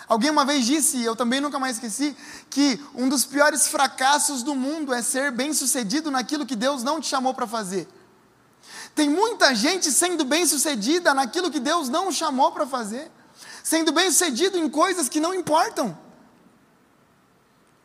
Alguém 0.07 0.29
uma 0.29 0.45
vez 0.45 0.67
disse, 0.67 0.97
e 0.97 1.03
eu 1.03 1.15
também 1.15 1.41
nunca 1.41 1.57
mais 1.57 1.77
esqueci, 1.77 2.15
que 2.51 2.79
um 2.93 3.09
dos 3.09 3.25
piores 3.25 3.67
fracassos 3.67 4.43
do 4.43 4.53
mundo 4.53 4.93
é 4.93 5.01
ser 5.01 5.31
bem-sucedido 5.31 6.11
naquilo 6.11 6.45
que 6.45 6.55
Deus 6.55 6.83
não 6.83 7.01
te 7.01 7.07
chamou 7.07 7.33
para 7.33 7.47
fazer. 7.47 7.87
Tem 8.93 9.09
muita 9.09 9.55
gente 9.55 9.91
sendo 9.91 10.23
bem-sucedida 10.23 11.11
naquilo 11.15 11.49
que 11.49 11.59
Deus 11.59 11.89
não 11.89 12.11
chamou 12.11 12.51
para 12.51 12.67
fazer, 12.67 13.11
sendo 13.63 13.91
bem-sucedido 13.91 14.59
em 14.59 14.69
coisas 14.69 15.09
que 15.09 15.19
não 15.19 15.33
importam. 15.33 15.97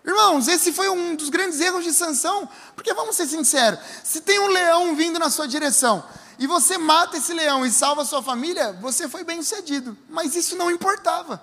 Irmãos, 0.04 0.48
esse 0.48 0.72
foi 0.72 0.88
um 0.88 1.14
dos 1.14 1.28
grandes 1.28 1.60
erros 1.60 1.84
de 1.84 1.92
Sansão, 1.92 2.48
porque 2.74 2.94
vamos 2.94 3.16
ser 3.16 3.26
sinceros, 3.26 3.78
se 4.02 4.20
tem 4.20 4.38
um 4.38 4.48
leão 4.48 4.94
vindo 4.94 5.18
na 5.18 5.28
sua 5.28 5.46
direção 5.46 6.04
e 6.38 6.46
você 6.46 6.78
mata 6.78 7.16
esse 7.16 7.34
leão 7.34 7.66
e 7.66 7.70
salva 7.70 8.02
a 8.02 8.04
sua 8.04 8.22
família, 8.22 8.72
você 8.80 9.08
foi 9.08 9.24
bem 9.24 9.42
sucedido, 9.42 9.98
mas 10.08 10.36
isso 10.36 10.56
não 10.56 10.70
importava. 10.70 11.42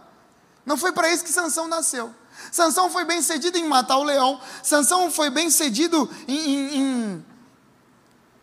Não 0.66 0.78
foi 0.78 0.92
para 0.94 1.12
isso 1.12 1.24
que 1.24 1.32
Sansão 1.32 1.68
nasceu. 1.68 2.14
Sansão 2.52 2.90
foi 2.90 3.04
bem 3.04 3.22
sucedido 3.22 3.58
em 3.58 3.68
matar 3.68 3.98
o 3.98 4.04
leão, 4.04 4.40
Sansão 4.64 5.12
foi 5.12 5.30
bem 5.30 5.50
sucedido 5.50 6.10
em, 6.28 6.38
em, 6.38 6.78
em 6.78 7.26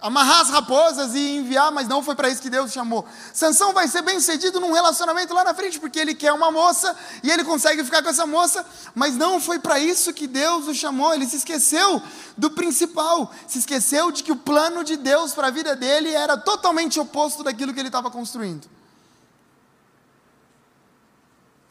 amarrar 0.03 0.41
as 0.41 0.51
raposas 0.51 1.15
e 1.15 1.37
enviar, 1.37 1.71
mas 1.71 1.87
não 1.87 2.03
foi 2.03 2.17
para 2.17 2.29
isso 2.29 2.43
que 2.43 2.51
Deus 2.51 2.73
chamou. 2.73 3.07
Sansão 3.33 3.73
vai 3.73 3.87
ser 3.87 4.03
bem 4.03 4.19
sucedido 4.19 4.59
num 4.59 4.73
relacionamento 4.73 5.33
lá 5.33 5.45
na 5.45 5.55
frente, 5.55 5.79
porque 5.79 5.99
ele 5.99 6.15
quer 6.15 6.33
uma 6.33 6.51
moça 6.51 6.95
e 7.23 7.31
ele 7.31 7.45
consegue 7.45 7.85
ficar 7.85 8.03
com 8.03 8.09
essa 8.09 8.27
moça, 8.27 8.67
mas 8.95 9.17
não 9.17 9.41
foi 9.41 9.61
para 9.61 9.79
isso 9.79 10.13
que 10.13 10.27
Deus 10.27 10.67
o 10.67 10.75
chamou. 10.75 11.15
Ele 11.15 11.27
se 11.27 11.37
esqueceu 11.37 12.03
do 12.37 12.51
principal, 12.51 13.33
se 13.47 13.61
esqueceu 13.61 14.11
de 14.11 14.25
que 14.25 14.33
o 14.33 14.37
plano 14.37 14.83
de 14.83 14.97
Deus 14.97 15.33
para 15.33 15.47
a 15.47 15.51
vida 15.51 15.77
dele 15.77 16.13
era 16.13 16.37
totalmente 16.37 16.99
oposto 16.99 17.45
daquilo 17.45 17.73
que 17.73 17.79
ele 17.79 17.89
estava 17.89 18.11
construindo. 18.11 18.82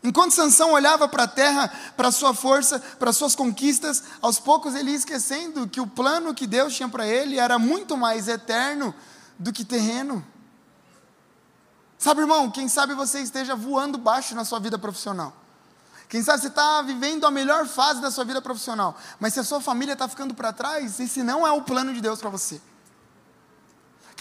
Enquanto 0.04 0.34
Sansão 0.34 0.72
olhava 0.72 1.08
para 1.08 1.24
a 1.24 1.28
terra, 1.28 1.72
para 1.96 2.08
a 2.08 2.12
sua 2.12 2.34
força, 2.34 2.80
para 2.98 3.12
as 3.12 3.18
suas 3.18 3.36
conquistas, 3.36 4.04
aos 4.20 4.40
poucos 4.40 4.74
ele 4.74 4.92
ia 4.92 4.98
esquecendo 4.98 5.68
que 5.68 5.80
o 5.80 5.86
plano 5.86 6.34
que 6.34 6.48
Deus 6.48 6.76
tinha 6.76 6.90
para 6.90 7.06
ele 7.06 7.38
era 7.38 7.60
muito 7.60 7.96
mais 7.96 8.28
eterno 8.28 8.96
do 9.38 9.54
que 9.54 9.64
terreno. 9.64 10.26
Sabe, 12.00 12.22
irmão, 12.22 12.50
quem 12.50 12.68
sabe 12.68 12.96
você 12.96 13.20
esteja 13.22 13.56
voando 13.56 13.96
baixo 13.96 14.34
na 14.34 14.44
sua 14.44 14.60
vida 14.60 14.78
profissional. 14.80 15.34
Quem 16.10 16.24
sabe 16.24 16.42
você 16.42 16.48
está 16.48 16.82
vivendo 16.82 17.26
a 17.26 17.32
melhor 17.32 17.68
fase 17.68 18.02
da 18.02 18.10
sua 18.10 18.26
vida 18.26 18.42
profissional, 18.42 18.98
mas 19.20 19.34
se 19.34 19.40
a 19.40 19.44
sua 19.44 19.62
família 19.62 19.94
está 19.94 20.08
ficando 20.08 20.34
para 20.34 20.52
trás, 20.52 21.00
esse 21.00 21.22
não 21.22 21.46
é 21.46 21.52
o 21.52 21.62
plano 21.62 21.94
de 21.94 22.02
Deus 22.02 22.20
para 22.20 22.30
você. 22.30 22.60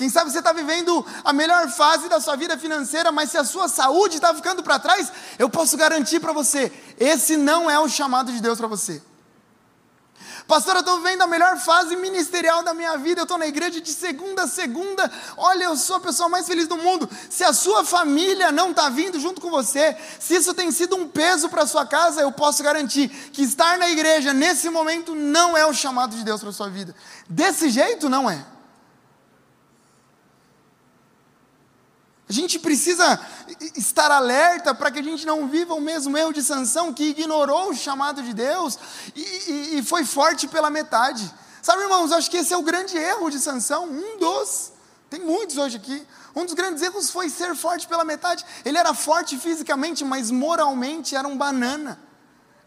Quem 0.00 0.08
sabe 0.08 0.30
você 0.30 0.38
está 0.38 0.50
vivendo 0.50 1.04
a 1.22 1.30
melhor 1.30 1.68
fase 1.68 2.08
da 2.08 2.18
sua 2.18 2.34
vida 2.34 2.56
financeira, 2.56 3.12
mas 3.12 3.32
se 3.32 3.36
a 3.36 3.44
sua 3.44 3.68
saúde 3.68 4.14
está 4.14 4.34
ficando 4.34 4.62
para 4.62 4.78
trás, 4.78 5.12
eu 5.38 5.46
posso 5.50 5.76
garantir 5.76 6.20
para 6.20 6.32
você: 6.32 6.72
esse 6.98 7.36
não 7.36 7.70
é 7.70 7.78
o 7.78 7.86
chamado 7.86 8.32
de 8.32 8.40
Deus 8.40 8.56
para 8.56 8.66
você. 8.66 9.02
Pastor, 10.48 10.76
eu 10.76 10.80
estou 10.80 10.96
vivendo 10.96 11.20
a 11.20 11.26
melhor 11.26 11.58
fase 11.58 11.96
ministerial 11.96 12.62
da 12.62 12.72
minha 12.72 12.96
vida, 12.96 13.20
eu 13.20 13.24
estou 13.24 13.36
na 13.36 13.46
igreja 13.46 13.78
de 13.78 13.92
segunda 13.92 14.44
a 14.44 14.48
segunda, 14.48 15.12
olha, 15.36 15.64
eu 15.64 15.76
sou 15.76 15.96
a 15.96 16.00
pessoa 16.00 16.30
mais 16.30 16.46
feliz 16.46 16.66
do 16.66 16.78
mundo. 16.78 17.06
Se 17.28 17.44
a 17.44 17.52
sua 17.52 17.84
família 17.84 18.50
não 18.50 18.70
está 18.70 18.88
vindo 18.88 19.20
junto 19.20 19.38
com 19.38 19.50
você, 19.50 19.94
se 20.18 20.34
isso 20.34 20.54
tem 20.54 20.72
sido 20.72 20.96
um 20.96 21.06
peso 21.06 21.50
para 21.50 21.64
a 21.64 21.66
sua 21.66 21.84
casa, 21.84 22.22
eu 22.22 22.32
posso 22.32 22.62
garantir 22.62 23.10
que 23.34 23.42
estar 23.42 23.76
na 23.76 23.90
igreja 23.90 24.32
nesse 24.32 24.70
momento 24.70 25.14
não 25.14 25.58
é 25.58 25.66
o 25.66 25.74
chamado 25.74 26.16
de 26.16 26.24
Deus 26.24 26.40
para 26.40 26.48
a 26.48 26.54
sua 26.54 26.70
vida. 26.70 26.96
Desse 27.28 27.68
jeito, 27.68 28.08
não 28.08 28.30
é. 28.30 28.42
A 32.30 32.32
gente 32.32 32.60
precisa 32.60 33.18
estar 33.74 34.08
alerta 34.08 34.72
para 34.72 34.88
que 34.88 35.00
a 35.00 35.02
gente 35.02 35.26
não 35.26 35.48
viva 35.48 35.74
o 35.74 35.80
mesmo 35.80 36.16
erro 36.16 36.32
de 36.32 36.44
Sansão, 36.44 36.94
que 36.94 37.06
ignorou 37.06 37.70
o 37.70 37.74
chamado 37.74 38.22
de 38.22 38.32
Deus 38.32 38.78
e, 39.16 39.20
e, 39.20 39.78
e 39.78 39.82
foi 39.82 40.04
forte 40.04 40.46
pela 40.46 40.70
metade. 40.70 41.28
Sabe, 41.60 41.82
irmãos, 41.82 42.12
acho 42.12 42.30
que 42.30 42.36
esse 42.36 42.54
é 42.54 42.56
o 42.56 42.62
grande 42.62 42.96
erro 42.96 43.28
de 43.30 43.40
Sansão, 43.40 43.84
um 43.84 44.16
dos. 44.16 44.70
Tem 45.10 45.18
muitos 45.18 45.56
hoje 45.56 45.78
aqui. 45.78 46.06
Um 46.32 46.44
dos 46.44 46.54
grandes 46.54 46.80
erros 46.84 47.10
foi 47.10 47.28
ser 47.28 47.52
forte 47.56 47.88
pela 47.88 48.04
metade. 48.04 48.46
Ele 48.64 48.78
era 48.78 48.94
forte 48.94 49.36
fisicamente, 49.36 50.04
mas 50.04 50.30
moralmente 50.30 51.16
era 51.16 51.26
um 51.26 51.36
banana. 51.36 51.98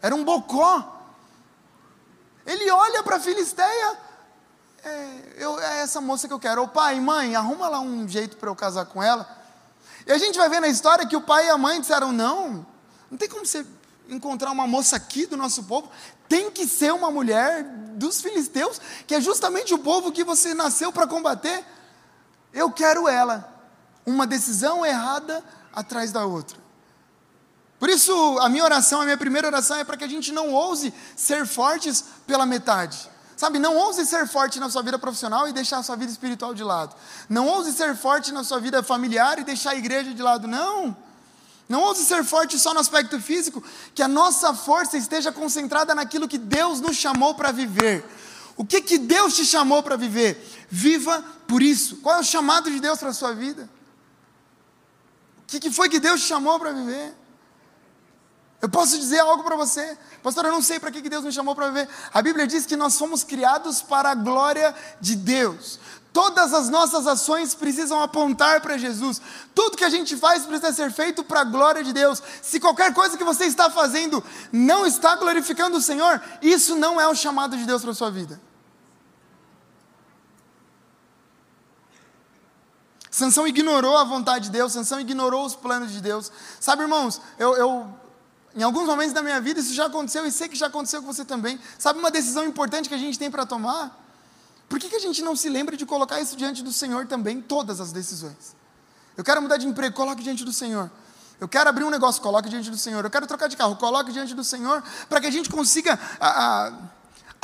Era 0.02 0.14
um 0.14 0.22
bocó. 0.22 1.08
Ele 2.44 2.70
olha 2.70 3.02
para 3.02 3.16
a 3.16 3.20
Filisteia, 3.20 3.98
é, 4.84 5.36
eu, 5.38 5.58
é 5.58 5.80
essa 5.80 6.02
moça 6.02 6.28
que 6.28 6.34
eu 6.34 6.38
quero. 6.38 6.64
Ô 6.64 6.68
pai, 6.68 7.00
mãe, 7.00 7.34
arruma 7.34 7.66
lá 7.66 7.80
um 7.80 8.06
jeito 8.06 8.36
para 8.36 8.50
eu 8.50 8.54
casar 8.54 8.84
com 8.84 9.02
ela. 9.02 9.42
E 10.06 10.12
a 10.12 10.18
gente 10.18 10.36
vai 10.38 10.48
ver 10.48 10.60
na 10.60 10.68
história 10.68 11.06
que 11.06 11.16
o 11.16 11.20
pai 11.20 11.46
e 11.46 11.50
a 11.50 11.58
mãe 11.58 11.80
disseram: 11.80 12.12
não, 12.12 12.66
não 13.10 13.18
tem 13.18 13.28
como 13.28 13.44
você 13.44 13.64
encontrar 14.08 14.50
uma 14.50 14.66
moça 14.66 14.96
aqui 14.96 15.26
do 15.26 15.36
nosso 15.36 15.64
povo, 15.64 15.90
tem 16.28 16.50
que 16.50 16.66
ser 16.66 16.92
uma 16.92 17.10
mulher 17.10 17.64
dos 17.94 18.20
filisteus, 18.20 18.80
que 19.06 19.14
é 19.14 19.20
justamente 19.20 19.72
o 19.72 19.78
povo 19.78 20.12
que 20.12 20.24
você 20.24 20.52
nasceu 20.52 20.92
para 20.92 21.06
combater. 21.06 21.64
Eu 22.52 22.70
quero 22.70 23.08
ela. 23.08 23.50
Uma 24.06 24.26
decisão 24.26 24.84
errada 24.84 25.42
atrás 25.72 26.12
da 26.12 26.26
outra. 26.26 26.58
Por 27.78 27.88
isso, 27.88 28.12
a 28.40 28.48
minha 28.48 28.64
oração, 28.64 29.00
a 29.00 29.04
minha 29.04 29.16
primeira 29.16 29.48
oração 29.48 29.78
é 29.78 29.84
para 29.84 29.96
que 29.96 30.04
a 30.04 30.08
gente 30.08 30.32
não 30.32 30.52
ouse 30.52 30.92
ser 31.16 31.46
fortes 31.46 32.04
pela 32.26 32.46
metade. 32.46 33.10
Sabe, 33.36 33.58
não 33.58 33.76
ouse 33.76 34.06
ser 34.06 34.28
forte 34.28 34.60
na 34.60 34.70
sua 34.70 34.82
vida 34.82 34.98
profissional 34.98 35.48
e 35.48 35.52
deixar 35.52 35.78
a 35.78 35.82
sua 35.82 35.96
vida 35.96 36.10
espiritual 36.10 36.54
de 36.54 36.62
lado. 36.62 36.94
Não 37.28 37.48
ouse 37.48 37.72
ser 37.72 37.96
forte 37.96 38.32
na 38.32 38.44
sua 38.44 38.60
vida 38.60 38.82
familiar 38.82 39.38
e 39.38 39.44
deixar 39.44 39.70
a 39.70 39.76
igreja 39.76 40.14
de 40.14 40.22
lado. 40.22 40.46
Não. 40.46 40.96
Não 41.68 41.80
ouse 41.80 42.04
ser 42.04 42.22
forte 42.24 42.58
só 42.58 42.72
no 42.74 42.80
aspecto 42.80 43.20
físico, 43.20 43.62
que 43.94 44.02
a 44.02 44.08
nossa 44.08 44.54
força 44.54 44.96
esteja 44.96 45.32
concentrada 45.32 45.94
naquilo 45.94 46.28
que 46.28 46.38
Deus 46.38 46.80
nos 46.80 46.96
chamou 46.96 47.34
para 47.34 47.50
viver. 47.50 48.04
O 48.56 48.64
que 48.64 48.80
que 48.80 48.98
Deus 48.98 49.34
te 49.34 49.44
chamou 49.44 49.82
para 49.82 49.96
viver? 49.96 50.40
Viva 50.68 51.24
por 51.48 51.62
isso. 51.62 51.96
Qual 51.96 52.16
é 52.16 52.20
o 52.20 52.24
chamado 52.24 52.70
de 52.70 52.78
Deus 52.78 52.98
para 52.98 53.08
a 53.08 53.14
sua 53.14 53.32
vida? 53.32 53.68
O 55.42 55.46
que, 55.46 55.58
que 55.58 55.70
foi 55.70 55.88
que 55.88 55.98
Deus 55.98 56.20
te 56.20 56.28
chamou 56.28 56.58
para 56.58 56.72
viver? 56.72 57.14
Eu 58.64 58.68
posso 58.70 58.98
dizer 58.98 59.18
algo 59.18 59.44
para 59.44 59.56
você, 59.56 59.94
pastor. 60.22 60.46
Eu 60.46 60.52
não 60.52 60.62
sei 60.62 60.80
para 60.80 60.90
que 60.90 61.06
Deus 61.06 61.22
me 61.22 61.30
chamou 61.30 61.54
para 61.54 61.66
viver. 61.66 61.86
A 62.14 62.22
Bíblia 62.22 62.46
diz 62.46 62.64
que 62.64 62.76
nós 62.76 62.96
fomos 62.96 63.22
criados 63.22 63.82
para 63.82 64.12
a 64.12 64.14
glória 64.14 64.74
de 64.98 65.16
Deus. 65.16 65.78
Todas 66.14 66.54
as 66.54 66.70
nossas 66.70 67.06
ações 67.06 67.54
precisam 67.54 68.02
apontar 68.02 68.62
para 68.62 68.78
Jesus. 68.78 69.20
Tudo 69.54 69.76
que 69.76 69.84
a 69.84 69.90
gente 69.90 70.16
faz 70.16 70.46
precisa 70.46 70.72
ser 70.72 70.90
feito 70.90 71.22
para 71.22 71.42
a 71.42 71.44
glória 71.44 71.84
de 71.84 71.92
Deus. 71.92 72.22
Se 72.40 72.58
qualquer 72.58 72.94
coisa 72.94 73.18
que 73.18 73.22
você 73.22 73.44
está 73.44 73.68
fazendo 73.68 74.24
não 74.50 74.86
está 74.86 75.14
glorificando 75.14 75.76
o 75.76 75.82
Senhor, 75.82 76.22
isso 76.40 76.74
não 76.74 76.98
é 76.98 77.06
o 77.06 77.14
chamado 77.14 77.58
de 77.58 77.66
Deus 77.66 77.82
para 77.82 77.90
a 77.90 77.94
sua 77.94 78.10
vida. 78.10 78.40
Sansão 83.10 83.46
ignorou 83.46 83.98
a 83.98 84.04
vontade 84.04 84.46
de 84.46 84.52
Deus, 84.52 84.72
Sansão 84.72 84.98
ignorou 84.98 85.44
os 85.44 85.54
planos 85.54 85.92
de 85.92 86.00
Deus. 86.00 86.32
Sabe, 86.58 86.80
irmãos, 86.80 87.20
eu, 87.38 87.54
eu 87.56 88.03
em 88.56 88.62
alguns 88.62 88.86
momentos 88.86 89.12
da 89.12 89.22
minha 89.22 89.40
vida 89.40 89.60
isso 89.60 89.74
já 89.74 89.86
aconteceu 89.86 90.24
e 90.26 90.30
sei 90.30 90.48
que 90.48 90.56
já 90.56 90.66
aconteceu 90.66 91.02
com 91.02 91.12
você 91.12 91.24
também. 91.24 91.58
Sabe 91.78 91.98
uma 91.98 92.10
decisão 92.10 92.44
importante 92.44 92.88
que 92.88 92.94
a 92.94 92.98
gente 92.98 93.18
tem 93.18 93.30
para 93.30 93.44
tomar? 93.44 94.00
Por 94.68 94.78
que, 94.78 94.88
que 94.88 94.96
a 94.96 95.00
gente 95.00 95.22
não 95.22 95.36
se 95.36 95.48
lembra 95.48 95.76
de 95.76 95.84
colocar 95.84 96.20
isso 96.20 96.36
diante 96.36 96.62
do 96.62 96.72
Senhor 96.72 97.06
também, 97.06 97.40
todas 97.40 97.80
as 97.80 97.92
decisões? 97.92 98.56
Eu 99.16 99.22
quero 99.22 99.40
mudar 99.42 99.56
de 99.56 99.66
emprego, 99.66 99.94
coloque 99.94 100.22
diante 100.22 100.44
do 100.44 100.52
Senhor. 100.52 100.90
Eu 101.40 101.48
quero 101.48 101.68
abrir 101.68 101.84
um 101.84 101.90
negócio, 101.90 102.22
coloque 102.22 102.48
diante 102.48 102.70
do 102.70 102.78
Senhor. 102.78 103.04
Eu 103.04 103.10
quero 103.10 103.26
trocar 103.26 103.48
de 103.48 103.56
carro, 103.56 103.76
coloque 103.76 104.12
diante 104.12 104.34
do 104.34 104.44
Senhor, 104.44 104.82
para 105.08 105.20
que 105.20 105.26
a 105.26 105.30
gente 105.30 105.50
consiga 105.50 105.98
a, 106.20 106.66
a, 106.66 106.72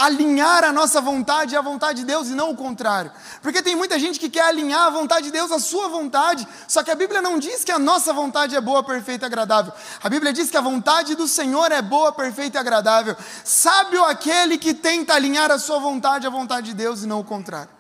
alinhar 0.01 0.65
a 0.65 0.73
nossa 0.73 1.01
vontade 1.01 1.55
à 1.55 1.61
vontade 1.61 2.01
de 2.01 2.07
Deus 2.07 2.29
e 2.29 2.33
não 2.33 2.51
o 2.51 2.57
contrário. 2.57 3.13
Porque 3.43 3.63
tem 3.63 3.77
muita 3.77 3.99
gente 3.99 4.19
que 4.19 4.31
quer 4.31 4.43
alinhar 4.43 4.87
a 4.87 4.91
vontade 4.91 5.27
de 5.27 5.33
Deus 5.33 5.53
à 5.53 5.59
sua 5.59 5.89
vontade, 5.89 6.49
só 6.67 6.83
que 6.83 6.91
a 6.91 6.95
Bíblia 6.95 7.21
não 7.21 7.39
diz 7.39 7.65
que 7.65 7.71
a 7.71 7.79
nossa 7.79 8.13
vontade 8.13 8.57
é 8.57 8.61
boa, 8.61 8.83
perfeita 8.83 9.27
e 9.27 9.29
agradável. 9.29 9.73
A 10.03 10.09
Bíblia 10.09 10.33
diz 10.33 10.49
que 10.49 10.57
a 10.57 10.61
vontade 10.63 11.15
do 11.15 11.29
Senhor 11.29 11.71
é 11.71 11.83
boa, 11.83 12.13
perfeita 12.13 12.57
e 12.57 12.61
agradável. 12.61 13.15
Sábio 13.45 14.03
aquele 14.05 14.57
que 14.57 14.73
tenta 14.73 15.13
alinhar 15.13 15.51
a 15.51 15.59
sua 15.59 15.79
vontade 15.79 16.27
à 16.27 16.31
vontade 16.31 16.69
de 16.69 16.75
Deus 16.75 17.03
e 17.03 17.07
não 17.07 17.21
o 17.21 17.25
contrário. 17.25 17.71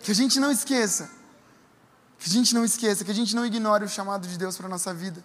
Que 0.00 0.12
a 0.12 0.14
gente 0.14 0.38
não 0.38 0.52
esqueça. 0.52 1.10
Que 2.20 2.30
a 2.30 2.32
gente 2.32 2.54
não 2.54 2.64
esqueça, 2.64 3.04
que 3.04 3.10
a 3.10 3.14
gente 3.14 3.34
não 3.34 3.44
ignore 3.44 3.84
o 3.84 3.88
chamado 3.88 4.28
de 4.28 4.38
Deus 4.38 4.56
para 4.56 4.66
a 4.66 4.70
nossa 4.70 4.94
vida. 4.94 5.22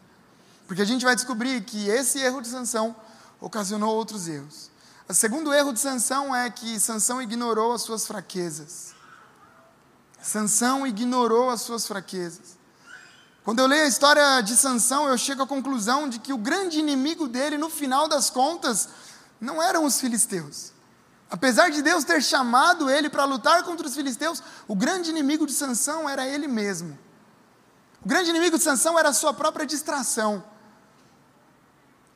Porque 0.65 0.81
a 0.81 0.85
gente 0.85 1.05
vai 1.05 1.15
descobrir 1.15 1.61
que 1.61 1.87
esse 1.89 2.19
erro 2.19 2.41
de 2.41 2.47
sanção 2.47 2.95
ocasionou 3.39 3.95
outros 3.95 4.27
erros. 4.27 4.70
O 5.11 5.13
segundo 5.13 5.53
erro 5.53 5.73
de 5.73 5.79
Sansão 5.81 6.33
é 6.33 6.49
que 6.49 6.79
Sansão 6.79 7.21
ignorou 7.21 7.73
as 7.73 7.81
suas 7.81 8.07
fraquezas. 8.07 8.95
Sansão 10.21 10.87
ignorou 10.87 11.49
as 11.49 11.59
suas 11.59 11.85
fraquezas. 11.85 12.57
Quando 13.43 13.59
eu 13.59 13.67
leio 13.67 13.83
a 13.83 13.89
história 13.89 14.39
de 14.39 14.55
Sansão, 14.55 15.09
eu 15.09 15.17
chego 15.17 15.43
à 15.43 15.47
conclusão 15.47 16.07
de 16.07 16.17
que 16.17 16.31
o 16.31 16.37
grande 16.37 16.79
inimigo 16.79 17.27
dele, 17.27 17.57
no 17.57 17.69
final 17.69 18.07
das 18.07 18.29
contas, 18.29 18.87
não 19.41 19.61
eram 19.61 19.83
os 19.83 19.99
filisteus. 19.99 20.71
Apesar 21.29 21.71
de 21.71 21.81
Deus 21.81 22.05
ter 22.05 22.23
chamado 22.23 22.89
ele 22.89 23.09
para 23.09 23.25
lutar 23.25 23.65
contra 23.65 23.85
os 23.85 23.93
filisteus, 23.93 24.41
o 24.65 24.77
grande 24.77 25.09
inimigo 25.09 25.45
de 25.45 25.51
Sansão 25.51 26.07
era 26.07 26.25
ele 26.25 26.47
mesmo. 26.47 26.97
O 28.01 28.07
grande 28.07 28.29
inimigo 28.29 28.57
de 28.57 28.63
Sansão 28.63 28.97
era 28.97 29.09
a 29.09 29.13
sua 29.13 29.33
própria 29.33 29.65
distração. 29.65 30.41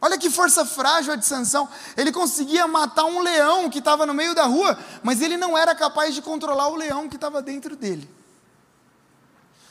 Olha 0.05 0.19
que 0.19 0.29
força 0.29 0.63
frágil 0.63 1.13
a 1.13 1.15
de 1.15 1.25
Sansão. 1.25 1.67
Ele 1.97 2.11
conseguia 2.11 2.67
matar 2.67 3.05
um 3.05 3.21
leão 3.21 3.71
que 3.71 3.79
estava 3.79 4.05
no 4.05 4.13
meio 4.13 4.35
da 4.35 4.43
rua, 4.43 4.77
mas 5.01 5.19
ele 5.19 5.35
não 5.35 5.57
era 5.57 5.73
capaz 5.73 6.13
de 6.13 6.21
controlar 6.21 6.67
o 6.67 6.75
leão 6.75 7.09
que 7.09 7.15
estava 7.15 7.41
dentro 7.41 7.75
dele. 7.75 8.07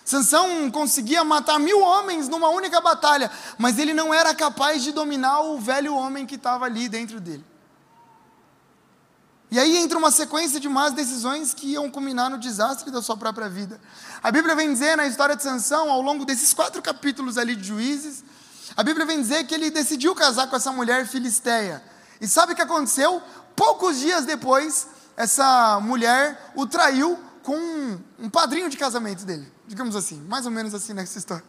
Sansão 0.05 0.69
conseguia 0.73 1.23
matar 1.23 1.61
mil 1.61 1.81
homens 1.81 2.29
numa 2.29 2.49
única 2.49 2.81
batalha, 2.81 3.31
mas 3.57 3.79
ele 3.79 3.95
não 3.95 4.13
era 4.13 4.35
capaz 4.35 4.83
de 4.83 4.91
dominar 4.91 5.41
o 5.43 5.61
velho 5.61 5.95
homem 5.95 6.27
que 6.27 6.35
estava 6.35 6.65
ali 6.65 6.89
dentro 6.89 7.21
dele. 7.21 7.45
E 9.53 9.59
aí 9.61 9.77
entra 9.77 9.97
uma 9.97 10.11
sequência 10.11 10.59
de 10.59 10.69
más 10.69 10.93
decisões 10.93 11.55
que 11.55 11.75
iam 11.75 11.89
culminar 11.89 12.29
no 12.29 12.39
desastre 12.39 12.91
da 12.91 13.01
sua 13.01 13.17
própria 13.17 13.49
vida. 13.49 13.81
A 14.21 14.33
Bíblia 14.33 14.57
vem 14.57 14.73
dizer 14.73 14.97
na 14.97 15.07
história 15.07 15.37
de 15.37 15.45
Sansão, 15.45 15.93
ao 15.93 16.03
longo 16.03 16.25
desses 16.25 16.53
quatro 16.53 16.83
capítulos 16.83 17.39
ali 17.39 17.55
de 17.55 17.69
Juízes, 17.69 18.25
a 18.77 18.83
Bíblia 18.83 19.07
vem 19.07 19.21
dizer 19.21 19.45
que 19.45 19.55
ele 19.55 19.71
decidiu 19.71 20.15
casar 20.15 20.49
com 20.49 20.57
essa 20.57 20.73
mulher 20.73 21.07
filisteia. 21.07 21.83
E 22.21 22.27
sabe 22.27 22.53
o 22.53 22.57
que 22.57 22.63
aconteceu? 22.63 23.23
Poucos 23.55 23.99
dias 23.99 24.25
depois, 24.25 24.87
essa 25.17 25.79
mulher 25.81 26.53
o 26.57 26.67
traiu 26.67 27.19
com 27.43 27.57
um, 28.19 28.31
padrinho 28.31 28.71
de 28.71 28.77
casamento 28.77 29.25
dele. 29.25 29.53
Digamos 29.67 29.95
assim, 29.95 30.21
mais 30.23 30.47
ou 30.47 30.51
menos 30.51 30.75
assim 30.75 30.93
nessa 30.93 31.19
história. 31.19 31.45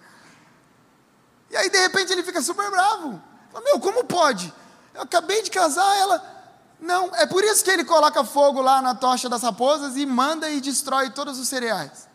E 1.50 1.56
aí, 1.56 1.70
de 1.70 1.80
repente, 1.80 2.12
ele 2.12 2.24
fica 2.24 2.42
super 2.42 2.70
bravo. 2.70 3.22
Fala, 3.52 3.64
meu, 3.64 3.80
como 3.80 4.04
pode? 4.04 4.54
Eu 4.94 5.04
acabei 5.04 5.42
de 5.42 5.50
casar, 5.50 5.96
ela. 5.98 6.36
Não, 6.80 7.16
é 7.16 7.26
por 7.26 7.44
isso 7.44 7.64
que 7.64 7.72
ele 7.72 7.86
coloca 7.86 8.24
fogo 8.26 8.62
lá 8.62 8.82
na 8.82 8.94
tocha 8.94 9.30
das 9.30 9.42
raposas 9.42 9.96
e 9.96 10.06
manda 10.06 10.50
e 10.50 10.60
destrói 10.60 11.10
todos 11.10 11.40
os 11.40 11.48
cereais. 11.48 12.08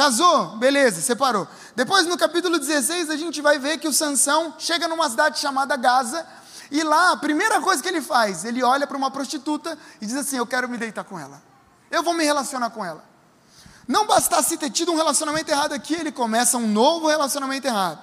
Casou, 0.00 0.56
beleza, 0.56 1.02
separou. 1.02 1.46
Depois 1.76 2.06
no 2.06 2.16
capítulo 2.16 2.58
16 2.58 3.10
a 3.10 3.18
gente 3.18 3.42
vai 3.42 3.58
ver 3.58 3.76
que 3.76 3.86
o 3.86 3.92
Sansão 3.92 4.54
chega 4.58 4.88
numa 4.88 5.10
cidade 5.10 5.38
chamada 5.38 5.76
Gaza 5.76 6.26
e 6.70 6.82
lá 6.82 7.12
a 7.12 7.18
primeira 7.18 7.60
coisa 7.60 7.82
que 7.82 7.88
ele 7.90 8.00
faz, 8.00 8.46
ele 8.46 8.62
olha 8.62 8.86
para 8.86 8.96
uma 8.96 9.10
prostituta 9.10 9.76
e 10.00 10.06
diz 10.06 10.16
assim: 10.16 10.38
"Eu 10.38 10.46
quero 10.46 10.70
me 10.70 10.78
deitar 10.78 11.04
com 11.04 11.20
ela. 11.20 11.42
Eu 11.90 12.02
vou 12.02 12.14
me 12.14 12.24
relacionar 12.24 12.70
com 12.70 12.82
ela". 12.82 13.04
Não 13.86 14.06
bastasse 14.06 14.56
ter 14.56 14.70
tido 14.70 14.90
um 14.90 14.96
relacionamento 14.96 15.50
errado 15.50 15.74
aqui, 15.74 15.92
ele 15.92 16.10
começa 16.10 16.56
um 16.56 16.66
novo 16.66 17.06
relacionamento 17.06 17.66
errado. 17.66 18.00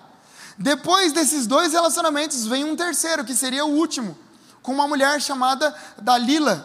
Depois 0.56 1.12
desses 1.14 1.48
dois 1.48 1.74
relacionamentos 1.74 2.46
vem 2.46 2.64
um 2.64 2.76
terceiro, 2.76 3.26
que 3.26 3.36
seria 3.36 3.66
o 3.66 3.72
último, 3.72 4.16
com 4.62 4.72
uma 4.72 4.88
mulher 4.88 5.20
chamada 5.20 5.76
Dalila. 5.98 6.64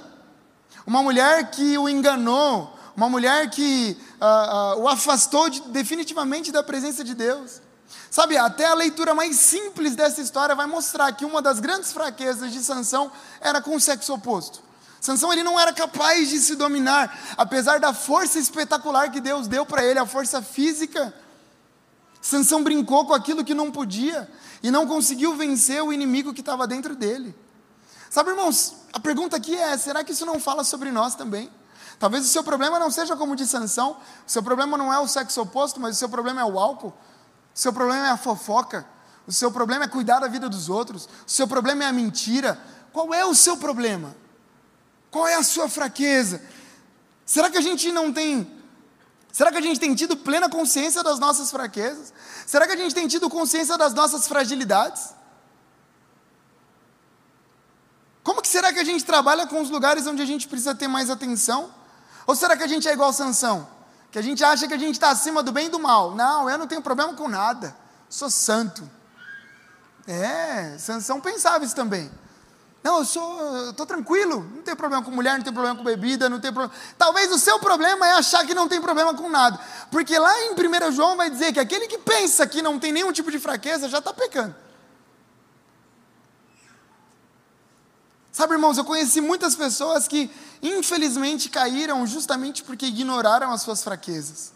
Uma 0.87 1.03
mulher 1.03 1.51
que 1.51 1.79
o 1.79 1.89
enganou, 1.89 2.79
uma 2.95 3.09
mulher 3.09 3.49
que 3.49 3.97
uh, 4.23 4.79
uh, 4.79 4.83
o 4.83 4.89
afastou 4.89 5.51
de, 5.51 5.61
definitivamente 5.63 6.53
da 6.53 6.63
presença 6.63 7.03
de 7.03 7.15
Deus. 7.15 7.61
Sabe, 8.11 8.37
até 8.37 8.67
a 8.67 8.75
leitura 8.75 9.15
mais 9.15 9.37
simples 9.37 9.97
dessa 9.97 10.21
história 10.21 10.55
vai 10.55 10.67
mostrar 10.67 11.13
que 11.13 11.25
uma 11.25 11.43
das 11.43 11.59
grandes 11.59 11.93
fraquezas 11.93 12.53
de 12.53 12.63
Sansão 12.63 13.11
era 13.41 13.61
com 13.61 13.75
o 13.75 13.81
sexo 13.81 14.15
oposto. 14.15 14.63
Sansão 15.01 15.33
ele 15.33 15.43
não 15.43 15.59
era 15.59 15.73
capaz 15.73 16.29
de 16.29 16.39
se 16.39 16.55
dominar, 16.55 17.35
apesar 17.37 17.81
da 17.81 17.93
força 17.93 18.39
espetacular 18.39 19.11
que 19.11 19.21
Deus 19.21 19.49
deu 19.49 19.67
para 19.67 19.85
ele, 19.85 19.99
a 19.99 20.07
força 20.07 20.41
física. 20.41 21.13
Sansão 22.21 22.63
brincou 22.63 23.05
com 23.05 23.13
aquilo 23.13 23.45
que 23.45 23.55
não 23.55 23.73
podia 23.73 24.31
e 24.63 24.71
não 24.71 24.87
conseguiu 24.87 25.35
vencer 25.35 25.83
o 25.83 25.93
inimigo 25.93 26.33
que 26.33 26.41
estava 26.41 26.69
dentro 26.69 26.95
dele. 26.95 27.35
Sabe, 28.09 28.31
irmãos, 28.31 28.75
a 28.93 29.01
pergunta 29.01 29.37
aqui 29.37 29.57
é: 29.57 29.77
será 29.77 30.05
que 30.05 30.13
isso 30.13 30.25
não 30.25 30.39
fala 30.39 30.63
sobre 30.63 30.93
nós 30.93 31.17
também? 31.17 31.51
Talvez 32.03 32.25
o 32.25 32.29
seu 32.29 32.43
problema 32.43 32.81
não 32.81 32.91
seja 32.91 33.17
como 33.17 33.37
de 33.37 33.47
Sansão, 33.47 33.97
o 34.27 34.29
seu 34.29 34.43
problema 34.43 34.77
não 34.77 34.93
é 34.93 34.99
o 34.99 35.07
sexo 35.07 35.41
oposto, 35.41 35.79
mas 35.79 35.95
o 35.95 35.99
seu 36.01 36.09
problema 36.09 36.41
é 36.41 36.45
o 36.45 36.59
álcool, 36.59 36.89
o 36.89 36.93
seu 37.55 37.73
problema 37.73 38.09
é 38.09 38.11
a 38.11 38.17
fofoca, 38.17 38.85
o 39.25 39.31
seu 39.31 39.53
problema 39.53 39.85
é 39.85 39.87
cuidar 39.87 40.19
da 40.19 40.27
vida 40.27 40.49
dos 40.49 40.69
outros, 40.69 41.05
o 41.05 41.31
seu 41.31 41.47
problema 41.47 41.85
é 41.85 41.87
a 41.87 41.93
mentira. 41.93 42.61
Qual 42.93 43.15
é 43.15 43.25
o 43.25 43.37
seu 43.37 43.57
problema? 43.57 44.17
Qual 45.13 45.29
é 45.29 45.37
a 45.37 45.45
sua 45.45 45.69
fraqueza? 45.69 46.43
Será 47.25 47.49
que 47.49 47.57
a 47.57 47.61
gente 47.61 47.93
não 47.93 48.13
tem 48.13 48.51
Será 49.31 49.53
que 49.53 49.59
a 49.59 49.63
gente 49.63 49.79
tem 49.79 49.95
tido 49.95 50.17
plena 50.17 50.49
consciência 50.49 51.05
das 51.05 51.21
nossas 51.21 51.53
fraquezas? 51.53 52.13
Será 52.45 52.67
que 52.67 52.73
a 52.73 52.77
gente 52.77 52.97
tem 52.97 53.07
tido 53.07 53.31
consciência 53.31 53.79
das 53.79 53.95
nossas 53.95 54.27
fragilidades? 54.27 55.11
Como 58.25 58.43
que 58.43 58.49
será 58.49 58.73
que 58.73 58.81
a 58.81 58.85
gente 58.85 59.05
trabalha 59.05 59.47
com 59.47 59.61
os 59.61 59.71
lugares 59.71 60.05
onde 60.05 60.21
a 60.21 60.27
gente 60.27 60.49
precisa 60.49 60.75
ter 60.75 60.89
mais 60.89 61.09
atenção? 61.09 61.81
Ou 62.27 62.35
será 62.35 62.57
que 62.57 62.63
a 62.63 62.67
gente 62.67 62.89
é 62.89 62.93
igual 62.93 63.13
Sansão? 63.13 63.69
Que 64.11 64.19
a 64.19 64.23
gente 64.23 64.45
acha 64.45 64.69
que 64.69 64.75
a 64.75 64.79
gente 64.79 64.95
está 64.95 65.11
acima 65.11 65.43
do 65.43 65.53
bem 65.53 65.67
e 65.67 65.71
do 65.71 65.79
mal. 65.79 66.15
Não, 66.15 66.49
eu 66.49 66.59
não 66.59 66.67
tenho 66.67 66.83
problema 66.83 67.15
com 67.15 67.29
nada. 67.29 67.75
Sou 68.09 68.31
santo. 68.31 68.89
É, 70.07 70.77
Sansão 70.79 71.21
pensava 71.21 71.65
isso 71.65 71.75
também. 71.75 72.11
Não, 72.83 72.99
eu 72.99 73.05
sou, 73.05 73.71
estou 73.71 73.87
tranquilo, 73.87 74.45
não 74.55 74.63
tenho 74.63 74.77
problema 74.77 75.05
com 75.05 75.11
mulher, 75.13 75.37
não 75.37 75.43
tenho 75.43 75.55
problema 75.55 75.77
com 75.77 75.85
bebida, 75.85 76.29
não 76.29 76.41
tenho 76.41 76.53
problema. 76.53 76.75
Talvez 76.99 77.31
o 77.31 77.39
seu 77.39 77.61
problema 77.61 78.07
é 78.07 78.13
achar 78.15 78.45
que 78.45 78.55
não 78.55 78.69
tem 78.69 78.81
problema 78.81 79.15
com 79.15 79.29
nada. 79.29 79.59
Porque 79.91 80.19
lá 80.19 80.33
em 80.43 80.53
1 80.53 80.91
João 80.91 81.17
vai 81.17 81.31
dizer 81.31 81.53
que 81.53 81.61
aquele 81.61 81.87
que 81.87 81.99
pensa 81.99 82.45
que 82.45 82.61
não 82.61 82.81
tem 82.81 82.91
nenhum 82.91 83.13
tipo 83.13 83.31
de 83.31 83.39
fraqueza 83.39 83.89
já 83.89 83.99
está 83.99 84.13
pecando. 84.13 84.55
Sabe, 88.33 88.55
irmãos, 88.55 88.79
eu 88.79 88.85
conheci 88.85 89.21
muitas 89.21 89.55
pessoas 89.55 90.09
que 90.09 90.31
infelizmente 90.63 91.51
caíram 91.51 92.07
justamente 92.07 92.63
porque 92.63 92.87
ignoraram 92.87 93.53
as 93.53 93.61
suas 93.61 93.85
fraquezas, 93.85 94.55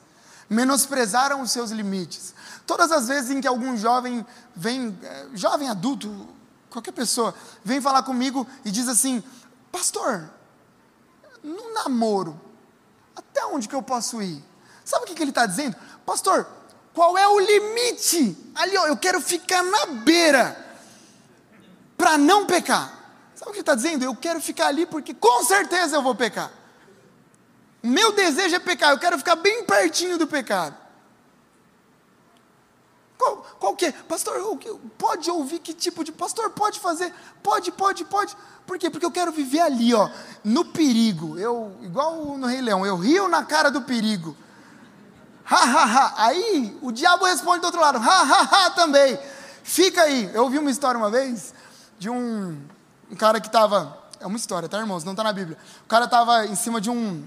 menosprezaram 0.49 1.43
os 1.43 1.51
seus 1.51 1.71
limites. 1.71 2.35
Todas 2.67 2.91
as 2.91 3.07
vezes 3.07 3.31
em 3.31 3.39
que 3.39 3.47
algum 3.47 3.77
jovem 3.77 4.27
vem, 4.55 4.99
eh, 5.03 5.27
jovem 5.35 5.69
adulto, 5.69 6.27
qualquer 6.71 6.93
pessoa, 6.93 7.35
vem 7.63 7.79
falar 7.79 8.03
comigo 8.03 8.47
e 8.65 8.71
diz 8.71 8.89
assim: 8.89 9.23
Pastor, 9.71 10.31
no 11.45 11.75
namoro, 11.75 12.41
até 13.15 13.45
onde 13.45 13.69
que 13.69 13.75
eu 13.75 13.83
posso 13.83 14.23
ir? 14.23 14.43
Sabe 14.87 15.05
o 15.05 15.07
que, 15.07 15.15
que 15.15 15.23
ele 15.23 15.33
está 15.33 15.45
dizendo? 15.45 15.77
Pastor, 16.07 16.49
qual 16.95 17.19
é 17.19 17.29
o 17.29 17.39
limite? 17.39 18.53
Ali, 18.55 18.75
ó, 18.79 18.87
eu 18.87 18.97
quero 18.97 19.21
ficar 19.21 19.63
na 19.63 19.87
beira 19.87 20.65
para 21.95 22.17
não 22.17 22.47
pecar. 22.47 22.96
Sabe 23.37 23.51
o 23.51 23.53
que 23.53 23.59
ele 23.59 23.61
está 23.61 23.75
dizendo? 23.75 24.03
Eu 24.03 24.17
quero 24.17 24.41
ficar 24.41 24.69
ali 24.69 24.87
porque 24.87 25.13
com 25.13 25.45
certeza 25.45 25.97
eu 25.97 26.03
vou 26.03 26.15
pecar. 26.15 26.51
Meu 27.83 28.11
desejo 28.13 28.57
é 28.57 28.59
pecar, 28.59 28.91
eu 28.91 28.99
quero 28.99 29.19
ficar 29.19 29.37
bem 29.37 29.63
pertinho 29.65 30.17
do 30.17 30.27
pecado. 30.27 30.75
Qual, 33.19 33.37
qual 33.59 33.77
que 33.77 33.87
é? 33.87 33.93
Pastor, 33.93 34.35
pode 34.99 35.31
ouvir 35.31 35.59
que 35.59 35.75
tipo 35.75 36.03
de. 36.03 36.13
Pastor, 36.13 36.51
pode 36.51 36.81
fazer? 36.81 37.13
Pode, 37.43 37.71
pode, 37.73 38.05
pode. 38.07 38.35
Por 38.67 38.79
quê? 38.79 38.89
Porque 38.91 39.07
eu 39.07 39.11
quero 39.11 39.31
viver 39.31 39.61
ali, 39.61 39.95
ó, 39.95 40.09
no 40.43 40.65
perigo. 40.65 41.39
Eu, 41.39 41.77
igual 41.83 42.37
no 42.39 42.47
Rei 42.47 42.61
Leão, 42.61 42.85
eu 42.87 42.97
rio 42.97 43.29
na 43.29 43.45
cara 43.45 43.71
do 43.71 43.83
perigo. 43.83 44.35
Ha, 45.49 45.57
ha, 45.57 45.85
ha. 45.85 46.15
Aí 46.27 46.77
o 46.83 46.91
diabo 46.91 47.27
responde 47.27 47.61
do 47.61 47.67
outro 47.67 47.81
lado, 47.81 47.99
ha, 47.99 48.23
ha, 48.23 48.41
ha 48.67 48.71
também. 48.71 49.19
Fica 49.63 50.03
aí. 50.03 50.31
Eu 50.35 50.45
ouvi 50.45 50.59
uma 50.59 50.71
história 50.71 50.99
uma 50.99 51.11
vez 51.11 51.55
de 51.99 52.11
um, 52.11 52.61
um 53.11 53.17
cara 53.17 53.41
que 53.41 53.47
estava. 53.47 54.05
É 54.19 54.27
uma 54.27 54.37
história, 54.37 54.69
tá, 54.69 54.79
irmãos? 54.79 55.05
Não 55.05 55.13
está 55.13 55.23
na 55.23 55.33
Bíblia. 55.33 55.59
O 55.85 55.89
cara 55.89 56.07
estava 56.07 56.47
em 56.47 56.55
cima 56.55 56.81
de 56.81 56.91
um, 56.91 57.25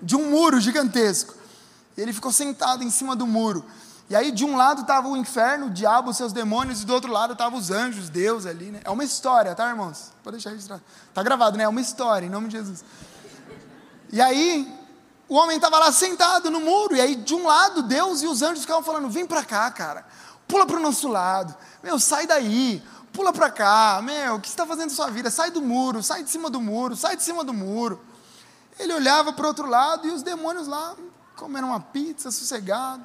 de 0.00 0.16
um 0.16 0.30
muro 0.30 0.60
gigantesco. 0.60 1.34
E 1.96 2.00
ele 2.00 2.12
ficou 2.12 2.32
sentado 2.32 2.82
em 2.82 2.90
cima 2.90 3.14
do 3.14 3.26
muro. 3.26 3.64
E 4.10 4.16
aí, 4.16 4.30
de 4.30 4.42
um 4.42 4.56
lado 4.56 4.82
estava 4.82 5.06
o 5.06 5.16
inferno, 5.16 5.66
o 5.66 5.70
diabo, 5.70 6.10
os 6.10 6.16
seus 6.16 6.32
demônios, 6.32 6.82
e 6.82 6.86
do 6.86 6.94
outro 6.94 7.12
lado 7.12 7.34
estavam 7.34 7.58
os 7.58 7.70
anjos, 7.70 8.08
Deus 8.08 8.46
ali, 8.46 8.70
né? 8.70 8.80
É 8.82 8.90
uma 8.90 9.04
história, 9.04 9.54
tá, 9.54 9.68
irmãos? 9.68 10.12
Pode 10.24 10.36
deixar 10.36 10.50
registrado. 10.50 10.82
Está 11.10 11.22
gravado, 11.22 11.58
né? 11.58 11.64
É 11.64 11.68
uma 11.68 11.80
história, 11.80 12.24
em 12.24 12.30
nome 12.30 12.48
de 12.48 12.56
Jesus. 12.56 12.82
E 14.10 14.18
aí, 14.18 14.74
o 15.28 15.34
homem 15.34 15.56
estava 15.56 15.78
lá 15.78 15.92
sentado 15.92 16.50
no 16.50 16.60
muro, 16.60 16.96
e 16.96 17.00
aí, 17.02 17.16
de 17.16 17.34
um 17.34 17.46
lado, 17.46 17.82
Deus 17.82 18.22
e 18.22 18.26
os 18.26 18.40
anjos 18.40 18.60
ficavam 18.60 18.82
falando: 18.82 19.10
vem 19.10 19.26
para 19.26 19.44
cá, 19.44 19.70
cara, 19.70 20.06
pula 20.46 20.64
para 20.64 20.78
o 20.78 20.80
nosso 20.80 21.06
lado, 21.06 21.54
meu, 21.82 21.98
sai 21.98 22.26
daí, 22.26 22.82
pula 23.12 23.32
para 23.32 23.50
cá, 23.50 24.00
meu, 24.02 24.36
o 24.36 24.40
que 24.40 24.48
você 24.48 24.52
está 24.52 24.66
fazendo 24.66 24.90
na 24.90 24.94
sua 24.94 25.10
vida? 25.10 25.30
Sai 25.30 25.50
do 25.50 25.60
muro, 25.60 26.02
sai 26.02 26.22
de 26.22 26.30
cima 26.30 26.48
do 26.50 26.60
muro, 26.60 26.96
sai 26.96 27.16
de 27.16 27.22
cima 27.22 27.42
do 27.44 27.52
muro. 27.52 28.00
Ele 28.78 28.92
olhava 28.92 29.32
para 29.32 29.44
o 29.44 29.48
outro 29.48 29.66
lado 29.66 30.06
e 30.06 30.10
os 30.10 30.22
demônios 30.22 30.68
lá 30.68 30.94
comendo 31.36 31.66
uma 31.66 31.80
pizza, 31.80 32.30
sossegado, 32.30 33.02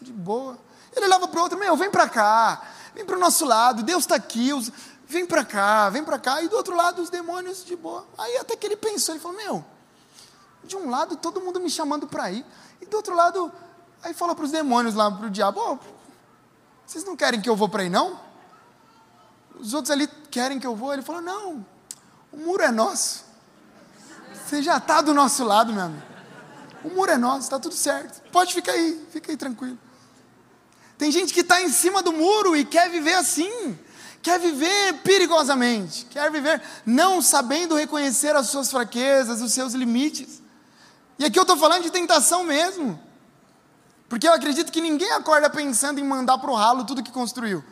de 0.00 0.12
boa. 0.12 0.58
Ele 0.94 1.06
olhava 1.06 1.28
para 1.28 1.38
o 1.38 1.42
outro, 1.42 1.58
meu, 1.58 1.76
vem 1.76 1.90
para 1.90 2.08
cá, 2.08 2.62
vem 2.94 3.04
para 3.04 3.16
o 3.16 3.20
nosso 3.20 3.44
lado, 3.44 3.82
Deus 3.82 4.04
está 4.04 4.16
aqui, 4.16 4.52
os... 4.52 4.70
vem 5.06 5.26
para 5.26 5.44
cá, 5.44 5.88
vem 5.90 6.04
para 6.04 6.18
cá. 6.18 6.42
E 6.42 6.48
do 6.48 6.56
outro 6.56 6.74
lado, 6.74 7.02
os 7.02 7.10
demônios 7.10 7.64
de 7.64 7.76
boa. 7.76 8.06
Aí 8.18 8.36
até 8.38 8.56
que 8.56 8.66
ele 8.66 8.76
pensou, 8.76 9.14
ele 9.14 9.22
falou, 9.22 9.36
meu, 9.36 9.64
de 10.64 10.76
um 10.76 10.90
lado 10.90 11.16
todo 11.16 11.40
mundo 11.40 11.60
me 11.60 11.70
chamando 11.70 12.06
para 12.06 12.30
ir, 12.30 12.44
e 12.80 12.86
do 12.86 12.96
outro 12.96 13.14
lado, 13.14 13.52
aí 14.02 14.14
falou 14.14 14.34
para 14.34 14.44
os 14.44 14.50
demônios 14.50 14.94
lá, 14.94 15.10
para 15.10 15.26
o 15.26 15.30
diabo, 15.30 15.60
oh, 15.60 15.78
vocês 16.86 17.04
não 17.04 17.16
querem 17.16 17.40
que 17.40 17.48
eu 17.48 17.56
vou 17.56 17.68
para 17.68 17.82
aí 17.82 17.90
não? 17.90 18.18
Os 19.60 19.74
outros 19.74 19.90
ali 19.90 20.08
querem 20.30 20.58
que 20.58 20.66
eu 20.66 20.74
vou, 20.74 20.92
ele 20.92 21.02
falou, 21.02 21.20
não, 21.20 21.64
o 22.32 22.36
muro 22.36 22.62
é 22.62 22.70
nosso, 22.70 23.24
você 24.32 24.62
já 24.62 24.78
está 24.78 25.00
do 25.00 25.12
nosso 25.12 25.44
lado, 25.44 25.72
meu 25.72 25.84
amigo, 25.84 26.02
o 26.82 26.88
muro 26.90 27.10
é 27.10 27.18
nosso, 27.18 27.40
está 27.40 27.58
tudo 27.58 27.74
certo, 27.74 28.22
pode 28.30 28.54
ficar 28.54 28.72
aí, 28.72 29.06
fica 29.10 29.30
aí 29.30 29.36
tranquilo. 29.36 29.78
Tem 30.96 31.10
gente 31.10 31.32
que 31.32 31.40
está 31.40 31.62
em 31.62 31.68
cima 31.68 32.02
do 32.02 32.12
muro 32.12 32.56
e 32.56 32.64
quer 32.64 32.90
viver 32.90 33.14
assim, 33.14 33.78
quer 34.22 34.38
viver 34.38 34.94
perigosamente, 35.02 36.06
quer 36.06 36.30
viver 36.30 36.62
não 36.84 37.22
sabendo 37.22 37.74
reconhecer 37.74 38.34
as 38.36 38.48
suas 38.48 38.70
fraquezas, 38.70 39.40
os 39.40 39.52
seus 39.52 39.72
limites. 39.72 40.42
E 41.18 41.24
aqui 41.24 41.38
eu 41.38 41.42
estou 41.42 41.56
falando 41.56 41.82
de 41.82 41.90
tentação 41.90 42.44
mesmo. 42.44 43.00
Porque 44.10 44.26
eu 44.26 44.32
acredito 44.32 44.72
que 44.72 44.80
ninguém 44.80 45.10
acorda 45.12 45.48
pensando 45.48 46.00
em 46.00 46.04
mandar 46.04 46.36
para 46.38 46.50
o 46.50 46.54
ralo 46.54 46.84
tudo 46.84 47.02
que 47.02 47.12
construiu. 47.12 47.62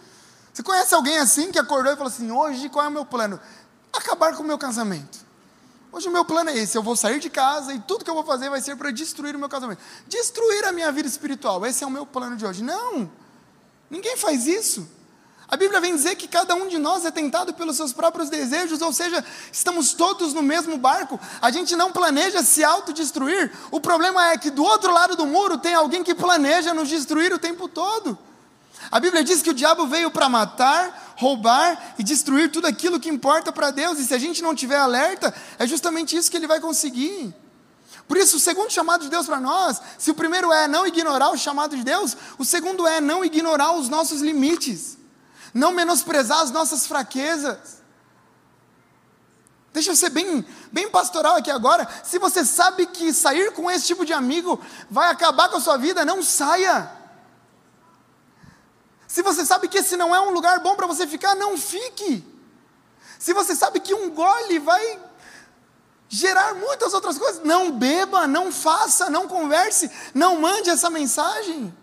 Você 0.59 0.63
conhece 0.65 0.93
alguém 0.93 1.17
assim 1.19 1.53
que 1.53 1.59
acordou 1.61 1.93
e 1.93 1.95
falou 1.95 2.09
assim: 2.09 2.33
hoje 2.33 2.69
qual 2.69 2.85
é 2.85 2.89
o 2.89 2.91
meu 2.91 3.05
plano? 3.05 3.39
Acabar 3.93 4.35
com 4.35 4.43
o 4.43 4.47
meu 4.47 4.59
casamento. 4.59 5.25
Hoje 5.93 6.09
o 6.09 6.11
meu 6.11 6.25
plano 6.25 6.51
é 6.51 6.59
esse: 6.59 6.77
eu 6.77 6.83
vou 6.83 6.97
sair 6.97 7.21
de 7.21 7.31
casa 7.31 7.73
e 7.73 7.79
tudo 7.79 8.05
que 8.05 8.11
eu 8.11 8.15
vou 8.15 8.25
fazer 8.25 8.51
vai 8.51 8.61
ser 8.61 8.75
para 8.75 8.91
destruir 8.91 9.37
o 9.37 9.39
meu 9.39 9.49
casamento. 9.49 9.81
Destruir 10.09 10.65
a 10.65 10.73
minha 10.73 10.91
vida 10.91 11.07
espiritual. 11.07 11.65
Esse 11.65 11.85
é 11.85 11.87
o 11.87 11.91
meu 11.91 12.05
plano 12.05 12.35
de 12.35 12.45
hoje. 12.45 12.65
Não! 12.65 13.09
Ninguém 13.89 14.17
faz 14.17 14.49
isso. 14.49 14.85
A 15.47 15.57
Bíblia 15.57 15.81
vem 15.81 15.95
dizer 15.95 16.17
que 16.17 16.27
cada 16.27 16.57
um 16.57 16.67
de 16.67 16.77
nós 16.77 17.05
é 17.05 17.13
tentado 17.13 17.55
pelos 17.55 17.77
seus 17.77 17.93
próprios 17.93 18.29
desejos, 18.29 18.83
ou 18.83 18.93
seja, 18.93 19.25
estamos 19.53 19.93
todos 19.93 20.35
no 20.35 20.43
mesmo 20.43 20.77
barco. 20.77 21.21
A 21.41 21.53
gente 21.53 21.77
não 21.77 21.93
planeja 21.93 22.43
se 22.43 22.65
autodestruir. 22.65 23.53
O 23.71 23.81
problema 23.81 24.33
é 24.33 24.37
que 24.37 24.51
do 24.51 24.65
outro 24.65 24.93
lado 24.93 25.15
do 25.15 25.25
muro 25.25 25.57
tem 25.57 25.75
alguém 25.75 26.03
que 26.03 26.17
planeja 26.17 26.75
nos 26.75 26.89
destruir 26.89 27.33
o 27.33 27.39
tempo 27.39 27.69
todo. 27.69 28.19
A 28.91 28.99
Bíblia 29.01 29.23
diz 29.23 29.43
que 29.43 29.51
o 29.51 29.55
diabo 29.55 29.87
veio 29.87 30.11
para 30.11 30.29
matar, 30.29 31.15
roubar 31.17 31.95
e 31.99 32.03
destruir 32.03 32.51
tudo 32.51 32.67
aquilo 32.67 33.01
que 33.01 33.09
importa 33.09 33.53
para 33.53 33.71
Deus, 33.71 33.99
e 33.99 34.05
se 34.05 34.15
a 34.15 34.19
gente 34.19 34.43
não 34.43 34.55
tiver 34.55 34.79
alerta, 34.79 35.35
é 35.59 35.67
justamente 35.67 36.17
isso 36.17 36.31
que 36.31 36.37
ele 36.37 36.47
vai 36.47 36.61
conseguir. 36.61 37.35
Por 38.07 38.17
isso, 38.17 38.39
o 38.39 38.41
segundo 38.41 38.71
chamado 38.71 39.03
de 39.03 39.11
Deus 39.11 39.27
para 39.27 39.39
nós, 39.39 39.81
se 39.99 40.11
o 40.11 40.15
primeiro 40.15 40.51
é 40.51 40.67
não 40.67 40.87
ignorar 40.87 41.31
o 41.31 41.37
chamado 41.37 41.77
de 41.77 41.85
Deus, 41.85 42.17
o 42.39 42.45
segundo 42.45 42.87
é 42.87 43.01
não 43.01 43.25
ignorar 43.25 43.73
os 43.73 43.89
nossos 43.89 44.23
limites 44.23 44.99
não 45.53 45.73
menosprezar 45.73 46.41
as 46.41 46.51
nossas 46.51 46.87
fraquezas. 46.87 47.79
Deixa 49.73 49.91
eu 49.91 49.97
ser 49.97 50.11
bem, 50.11 50.45
bem 50.73 50.91
pastoral 50.91 51.37
aqui 51.37 51.51
agora. 51.51 51.87
Se 52.03 52.19
você 52.19 52.45
sabe 52.45 52.87
que 52.87 53.13
sair 53.13 53.53
com 53.53 53.71
esse 53.71 53.87
tipo 53.87 54.05
de 54.05 54.13
amigo 54.13 54.61
vai 54.91 55.11
acabar 55.11 55.49
com 55.49 55.57
a 55.57 55.61
sua 55.61 55.77
vida, 55.77 56.05
não 56.05 56.23
saia. 56.23 56.91
Se 59.09 59.23
você 59.23 59.45
sabe 59.45 59.69
que 59.69 59.79
esse 59.79 59.97
não 59.97 60.15
é 60.15 60.21
um 60.21 60.31
lugar 60.31 60.61
bom 60.61 60.77
para 60.77 60.87
você 60.87 61.07
ficar, 61.07 61.35
não 61.35 61.57
fique. 61.57 62.23
Se 63.19 63.33
você 63.33 63.57
sabe 63.57 63.81
que 63.81 63.95
um 63.95 64.11
gole 64.11 64.59
vai 64.59 65.01
gerar 66.11 66.55
muitas 66.55 66.93
outras 66.93 67.19
coisas, 67.19 67.43
não 67.43 67.73
beba, 67.73 68.27
não 68.27 68.53
faça, 68.53 69.09
não 69.09 69.27
converse, 69.27 69.91
não 70.15 70.39
mande 70.39 70.69
essa 70.69 70.91
mensagem. 70.91 71.75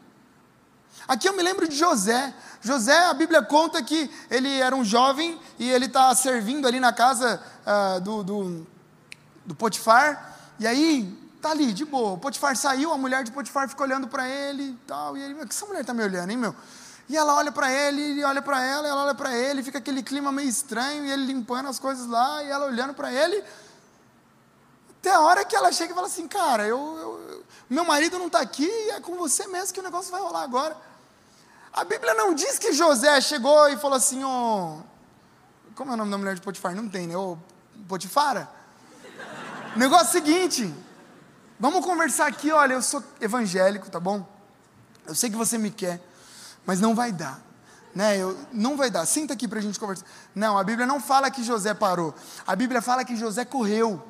Aqui 1.07 1.27
eu 1.27 1.33
me 1.33 1.41
lembro 1.41 1.67
de 1.67 1.75
José. 1.75 2.33
José, 2.61 2.97
a 3.07 3.13
Bíblia 3.13 3.41
conta 3.41 3.81
que 3.81 4.09
ele 4.29 4.59
era 4.59 4.75
um 4.75 4.83
jovem 4.83 5.39
e 5.57 5.69
ele 5.69 5.85
está 5.85 6.13
servindo 6.13 6.67
ali 6.67 6.79
na 6.79 6.93
casa 6.93 7.41
uh, 7.65 8.01
do, 8.01 8.23
do, 8.23 8.67
do 9.45 9.55
Potifar. 9.55 10.37
E 10.59 10.65
aí, 10.65 11.11
tá 11.41 11.51
ali, 11.51 11.73
de 11.73 11.85
boa. 11.85 12.13
O 12.13 12.17
Potifar 12.17 12.55
saiu, 12.55 12.91
a 12.91 12.97
mulher 12.97 13.23
de 13.23 13.31
Potifar 13.31 13.67
fica 13.67 13.83
olhando 13.83 14.07
para 14.07 14.27
ele 14.29 14.63
e 14.63 14.79
tal. 14.87 15.17
E 15.17 15.21
ele, 15.21 15.35
que 15.35 15.53
essa 15.53 15.65
mulher 15.65 15.81
está 15.81 15.93
me 15.93 16.03
olhando, 16.03 16.31
hein, 16.31 16.37
meu? 16.37 16.55
E 17.07 17.15
ela 17.15 17.35
olha 17.35 17.51
para 17.51 17.71
ele, 17.71 18.01
ele 18.01 18.23
olha 18.23 18.41
para 18.41 18.63
ela, 18.63 18.87
ela 18.87 19.03
olha 19.03 19.15
para 19.15 19.35
ele, 19.35 19.61
fica 19.61 19.77
aquele 19.77 20.01
clima 20.01 20.31
meio 20.31 20.49
estranho, 20.49 21.05
e 21.05 21.11
ele 21.11 21.25
limpando 21.25 21.69
as 21.69 21.77
coisas 21.77 22.07
lá, 22.07 22.43
e 22.43 22.49
ela 22.49 22.65
olhando 22.65 22.93
para 22.93 23.11
ele. 23.11 23.43
Até 24.99 25.11
a 25.11 25.19
hora 25.19 25.45
que 25.45 25.55
ela 25.55 25.71
chega 25.71 25.91
e 25.91 25.95
fala 25.95 26.07
assim: 26.07 26.27
Cara, 26.27 26.65
eu, 26.65 26.77
eu 26.77 27.43
meu 27.69 27.83
marido 27.83 28.19
não 28.19 28.27
está 28.27 28.39
aqui, 28.39 28.67
e 28.67 28.91
é 28.91 28.99
com 28.99 29.15
você 29.15 29.47
mesmo 29.47 29.73
que 29.73 29.79
o 29.79 29.83
negócio 29.83 30.11
vai 30.11 30.21
rolar 30.21 30.43
agora. 30.43 30.77
A 31.73 31.83
Bíblia 31.83 32.13
não 32.13 32.33
diz 32.33 32.57
que 32.57 32.71
José 32.71 33.19
chegou 33.19 33.67
e 33.67 33.75
falou 33.75 33.97
assim, 33.97 34.23
ó. 34.23 34.77
Como 35.75 35.91
é 35.91 35.93
o 35.93 35.97
nome 35.97 36.11
da 36.11 36.17
mulher 36.17 36.35
de 36.35 36.41
Potifar? 36.41 36.73
Não 36.73 36.87
tem, 36.87 37.05
né? 37.05 37.17
Ô, 37.17 37.37
Potifara? 37.87 38.49
Negócio 39.75 40.13
seguinte. 40.13 40.73
Vamos 41.59 41.83
conversar 41.83 42.27
aqui, 42.27 42.51
olha, 42.51 42.73
eu 42.73 42.81
sou 42.81 43.03
evangélico, 43.19 43.89
tá 43.89 43.99
bom? 43.99 44.25
Eu 45.05 45.15
sei 45.15 45.29
que 45.29 45.35
você 45.35 45.57
me 45.57 45.69
quer, 45.69 46.01
mas 46.65 46.79
não 46.79 46.95
vai 46.95 47.11
dar. 47.11 47.39
Né? 47.93 48.17
Eu, 48.17 48.37
não 48.51 48.75
vai 48.75 48.89
dar. 48.89 49.05
Senta 49.05 49.33
aqui 49.33 49.47
para 49.47 49.59
a 49.59 49.61
gente 49.61 49.79
conversar. 49.79 50.05
Não, 50.33 50.57
a 50.57 50.63
Bíblia 50.63 50.85
não 50.85 50.99
fala 50.99 51.31
que 51.31 51.43
José 51.43 51.73
parou. 51.73 52.13
A 52.45 52.55
Bíblia 52.55 52.81
fala 52.81 53.05
que 53.05 53.15
José 53.15 53.45
correu. 53.45 54.03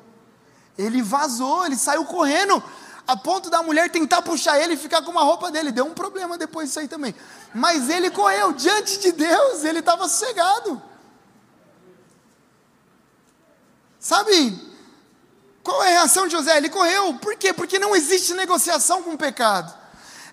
Ele 0.76 1.02
vazou, 1.02 1.64
ele 1.64 1.76
saiu 1.76 2.04
correndo 2.04 2.62
a 3.06 3.16
ponto 3.16 3.48
da 3.48 3.62
mulher 3.62 3.88
tentar 3.90 4.20
puxar 4.22 4.60
ele 4.60 4.74
e 4.74 4.76
ficar 4.76 5.02
com 5.02 5.12
uma 5.12 5.22
roupa 5.22 5.50
dele. 5.50 5.70
Deu 5.70 5.86
um 5.86 5.94
problema 5.94 6.36
depois 6.36 6.68
disso 6.68 6.80
aí 6.80 6.88
também. 6.88 7.14
Mas 7.54 7.88
ele 7.88 8.10
correu 8.10 8.52
diante 8.52 8.98
de 8.98 9.12
Deus, 9.12 9.64
ele 9.64 9.78
estava 9.78 10.08
sossegado. 10.08 10.82
Sabe? 14.00 14.60
Qual 15.62 15.82
é 15.82 15.88
a 15.88 15.90
reação 15.98 16.26
de 16.26 16.32
José? 16.32 16.56
Ele 16.56 16.68
correu. 16.68 17.14
Por 17.14 17.36
quê? 17.36 17.52
Porque 17.52 17.78
não 17.78 17.94
existe 17.94 18.34
negociação 18.34 19.02
com 19.02 19.14
o 19.14 19.18
pecado. 19.18 19.72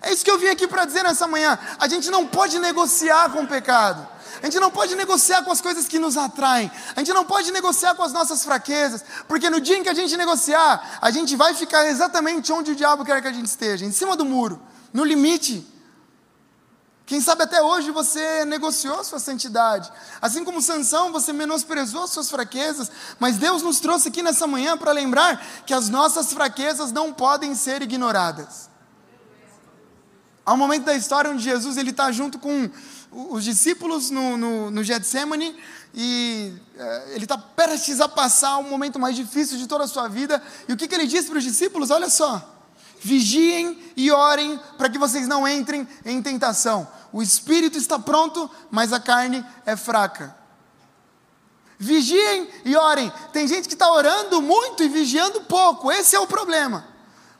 É 0.04 0.12
isso 0.12 0.22
que 0.22 0.30
eu 0.30 0.38
vim 0.38 0.48
aqui 0.48 0.68
para 0.68 0.84
dizer 0.84 1.02
nessa 1.02 1.26
manhã. 1.26 1.58
A 1.78 1.88
gente 1.88 2.10
não 2.10 2.26
pode 2.26 2.58
negociar 2.58 3.30
com 3.30 3.42
o 3.42 3.46
pecado. 3.46 4.06
A 4.42 4.44
gente 4.44 4.60
não 4.60 4.70
pode 4.70 4.94
negociar 4.94 5.42
com 5.42 5.50
as 5.50 5.62
coisas 5.62 5.88
que 5.88 5.98
nos 5.98 6.18
atraem. 6.18 6.70
A 6.94 7.00
gente 7.00 7.14
não 7.14 7.24
pode 7.24 7.50
negociar 7.50 7.94
com 7.94 8.02
as 8.02 8.12
nossas 8.12 8.44
fraquezas. 8.44 9.02
Porque 9.26 9.48
no 9.48 9.62
dia 9.62 9.78
em 9.78 9.82
que 9.82 9.88
a 9.88 9.94
gente 9.94 10.14
negociar, 10.14 10.98
a 11.00 11.10
gente 11.10 11.34
vai 11.34 11.54
ficar 11.54 11.86
exatamente 11.86 12.52
onde 12.52 12.72
o 12.72 12.76
diabo 12.76 13.02
quer 13.02 13.22
que 13.22 13.28
a 13.28 13.32
gente 13.32 13.46
esteja 13.46 13.86
em 13.86 13.92
cima 13.92 14.14
do 14.14 14.26
muro, 14.26 14.60
no 14.92 15.04
limite. 15.04 15.66
Quem 17.06 17.22
sabe 17.22 17.44
até 17.44 17.62
hoje 17.62 17.90
você 17.90 18.44
negociou 18.44 19.02
sua 19.04 19.18
santidade. 19.18 19.90
Assim 20.20 20.44
como 20.44 20.60
Sansão, 20.60 21.12
você 21.12 21.32
menosprezou 21.32 22.06
suas 22.06 22.30
fraquezas, 22.30 22.90
mas 23.18 23.38
Deus 23.38 23.62
nos 23.62 23.80
trouxe 23.80 24.08
aqui 24.08 24.22
nessa 24.22 24.46
manhã 24.46 24.76
para 24.76 24.92
lembrar 24.92 25.42
que 25.64 25.72
as 25.72 25.88
nossas 25.88 26.30
fraquezas 26.30 26.92
não 26.92 27.10
podem 27.10 27.54
ser 27.54 27.80
ignoradas. 27.80 28.73
Há 30.46 30.52
um 30.52 30.58
momento 30.58 30.84
da 30.84 30.94
história 30.94 31.30
onde 31.30 31.42
Jesus 31.42 31.76
ele 31.76 31.90
está 31.90 32.12
junto 32.12 32.38
com 32.38 32.70
os 33.10 33.44
discípulos 33.44 34.10
no, 34.10 34.36
no, 34.36 34.70
no 34.70 34.84
Getsemane 34.84 35.56
e 35.94 36.52
é, 36.76 37.12
ele 37.14 37.24
está 37.24 37.38
prestes 37.38 38.00
a 38.00 38.08
passar 38.08 38.58
o 38.58 38.64
momento 38.64 38.98
mais 38.98 39.16
difícil 39.16 39.56
de 39.56 39.66
toda 39.66 39.84
a 39.84 39.88
sua 39.88 40.08
vida. 40.08 40.42
E 40.68 40.72
o 40.72 40.76
que, 40.76 40.86
que 40.86 40.94
ele 40.94 41.06
diz 41.06 41.26
para 41.26 41.38
os 41.38 41.44
discípulos? 41.44 41.90
Olha 41.90 42.10
só. 42.10 42.50
Vigiem 43.00 43.78
e 43.96 44.10
orem 44.10 44.60
para 44.76 44.88
que 44.88 44.98
vocês 44.98 45.28
não 45.28 45.46
entrem 45.46 45.86
em 46.04 46.20
tentação. 46.20 46.88
O 47.12 47.22
espírito 47.22 47.78
está 47.78 47.98
pronto, 47.98 48.50
mas 48.70 48.92
a 48.92 49.00
carne 49.00 49.44
é 49.64 49.76
fraca. 49.76 50.34
Vigiem 51.78 52.48
e 52.64 52.76
orem. 52.76 53.12
Tem 53.32 53.46
gente 53.46 53.68
que 53.68 53.74
está 53.74 53.90
orando 53.90 54.42
muito 54.42 54.82
e 54.82 54.88
vigiando 54.88 55.42
pouco. 55.42 55.90
Esse 55.92 56.16
é 56.16 56.20
o 56.20 56.26
problema. 56.26 56.93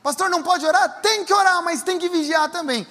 Pastor, 0.04 0.28
não 0.28 0.42
pode 0.42 0.66
orar? 0.66 1.00
Tem 1.00 1.24
que 1.24 1.32
orar, 1.32 1.62
mas 1.64 1.82
tem 1.82 1.98
que 1.98 2.10
vigiar 2.10 2.50
também. 2.50 2.86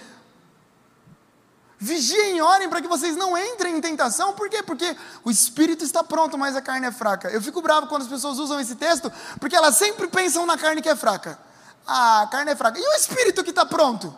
Vigiem 1.77 2.37
e 2.37 2.41
orem 2.41 2.67
para 2.67 2.81
que 2.81 2.87
vocês 2.87 3.15
não 3.15 3.37
entrem 3.37 3.77
em 3.77 3.79
tentação. 3.79 4.33
Por 4.33 4.49
quê? 4.49 4.63
Porque 4.63 4.97
o 5.23 5.29
espírito 5.29 5.83
está 5.83 6.03
pronto, 6.03 6.39
mas 6.39 6.55
a 6.55 6.61
carne 6.61 6.87
é 6.87 6.91
fraca. 6.91 7.29
Eu 7.29 7.39
fico 7.39 7.61
bravo 7.61 7.85
quando 7.85 8.01
as 8.01 8.07
pessoas 8.07 8.39
usam 8.39 8.59
esse 8.59 8.73
texto, 8.73 9.13
porque 9.39 9.55
elas 9.55 9.77
sempre 9.77 10.07
pensam 10.07 10.43
na 10.47 10.57
carne 10.57 10.81
que 10.81 10.89
é 10.89 10.95
fraca. 10.95 11.37
Ah, 11.85 12.23
a 12.23 12.27
carne 12.27 12.49
é 12.49 12.55
fraca. 12.55 12.79
E 12.79 12.81
o 12.81 12.93
espírito 12.95 13.43
que 13.43 13.51
está 13.51 13.63
pronto? 13.63 14.17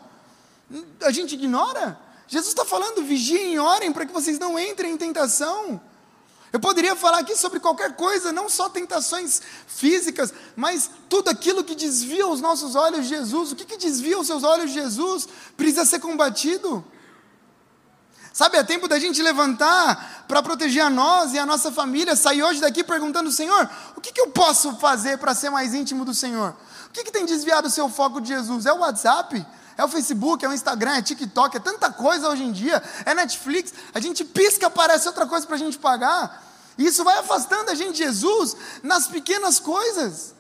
A 1.03 1.11
gente 1.11 1.35
ignora? 1.35 1.99
Jesus 2.29 2.53
está 2.53 2.63
falando, 2.63 3.03
vigiem 3.03 3.55
e 3.55 3.59
orem 3.59 3.91
para 3.91 4.05
que 4.05 4.13
vocês 4.13 4.39
não 4.39 4.57
entrem 4.57 4.93
em 4.93 4.97
tentação. 4.97 5.81
Eu 6.55 6.59
poderia 6.61 6.95
falar 6.95 7.17
aqui 7.17 7.35
sobre 7.35 7.59
qualquer 7.59 7.97
coisa, 7.97 8.31
não 8.31 8.47
só 8.47 8.69
tentações 8.69 9.41
físicas, 9.67 10.33
mas 10.55 10.89
tudo 11.09 11.29
aquilo 11.29 11.65
que 11.65 11.75
desvia 11.75 12.25
os 12.25 12.39
nossos 12.39 12.75
olhos 12.75 13.01
de 13.01 13.09
Jesus. 13.09 13.51
O 13.51 13.57
que, 13.57 13.65
que 13.65 13.75
desvia 13.75 14.17
os 14.17 14.25
seus 14.25 14.41
olhos 14.41 14.71
de 14.71 14.75
Jesus 14.75 15.27
precisa 15.57 15.83
ser 15.83 15.99
combatido. 15.99 16.81
Sabe, 18.31 18.55
é 18.55 18.63
tempo 18.63 18.87
da 18.87 18.97
gente 18.97 19.21
levantar 19.21 20.23
para 20.29 20.41
proteger 20.41 20.83
a 20.83 20.89
nós 20.89 21.33
e 21.33 21.37
a 21.37 21.45
nossa 21.45 21.73
família, 21.73 22.15
sair 22.15 22.41
hoje 22.41 22.61
daqui 22.61 22.85
perguntando: 22.85 23.29
Senhor, 23.33 23.69
o 23.97 23.99
que, 23.99 24.13
que 24.13 24.21
eu 24.21 24.27
posso 24.27 24.77
fazer 24.77 25.17
para 25.17 25.35
ser 25.35 25.49
mais 25.49 25.73
íntimo 25.73 26.05
do 26.05 26.13
Senhor? 26.13 26.55
O 26.87 26.89
que, 26.91 27.03
que 27.03 27.11
tem 27.11 27.25
desviado 27.25 27.67
o 27.67 27.69
seu 27.69 27.89
foco 27.89 28.21
de 28.21 28.29
Jesus? 28.29 28.65
É 28.65 28.71
o 28.71 28.77
WhatsApp? 28.77 29.45
É 29.77 29.83
o 29.83 29.89
Facebook, 29.89 30.45
é 30.45 30.47
o 30.47 30.53
Instagram, 30.53 30.93
é 30.93 31.01
TikTok, 31.01 31.57
é 31.57 31.59
tanta 31.59 31.91
coisa 31.91 32.29
hoje 32.29 32.43
em 32.45 32.53
dia, 32.53 32.81
é 33.05 33.13
Netflix. 33.13 33.73
A 33.93 33.99
gente 33.99 34.23
pisca, 34.23 34.67
aparece 34.67 35.05
outra 35.05 35.25
coisa 35.25 35.45
para 35.45 35.57
a 35.57 35.59
gente 35.59 35.77
pagar. 35.77 36.44
Isso 36.77 37.03
vai 37.03 37.17
afastando 37.17 37.71
a 37.71 37.75
gente 37.75 37.93
de 37.93 38.03
Jesus 38.03 38.55
nas 38.83 39.07
pequenas 39.07 39.59
coisas. 39.59 40.35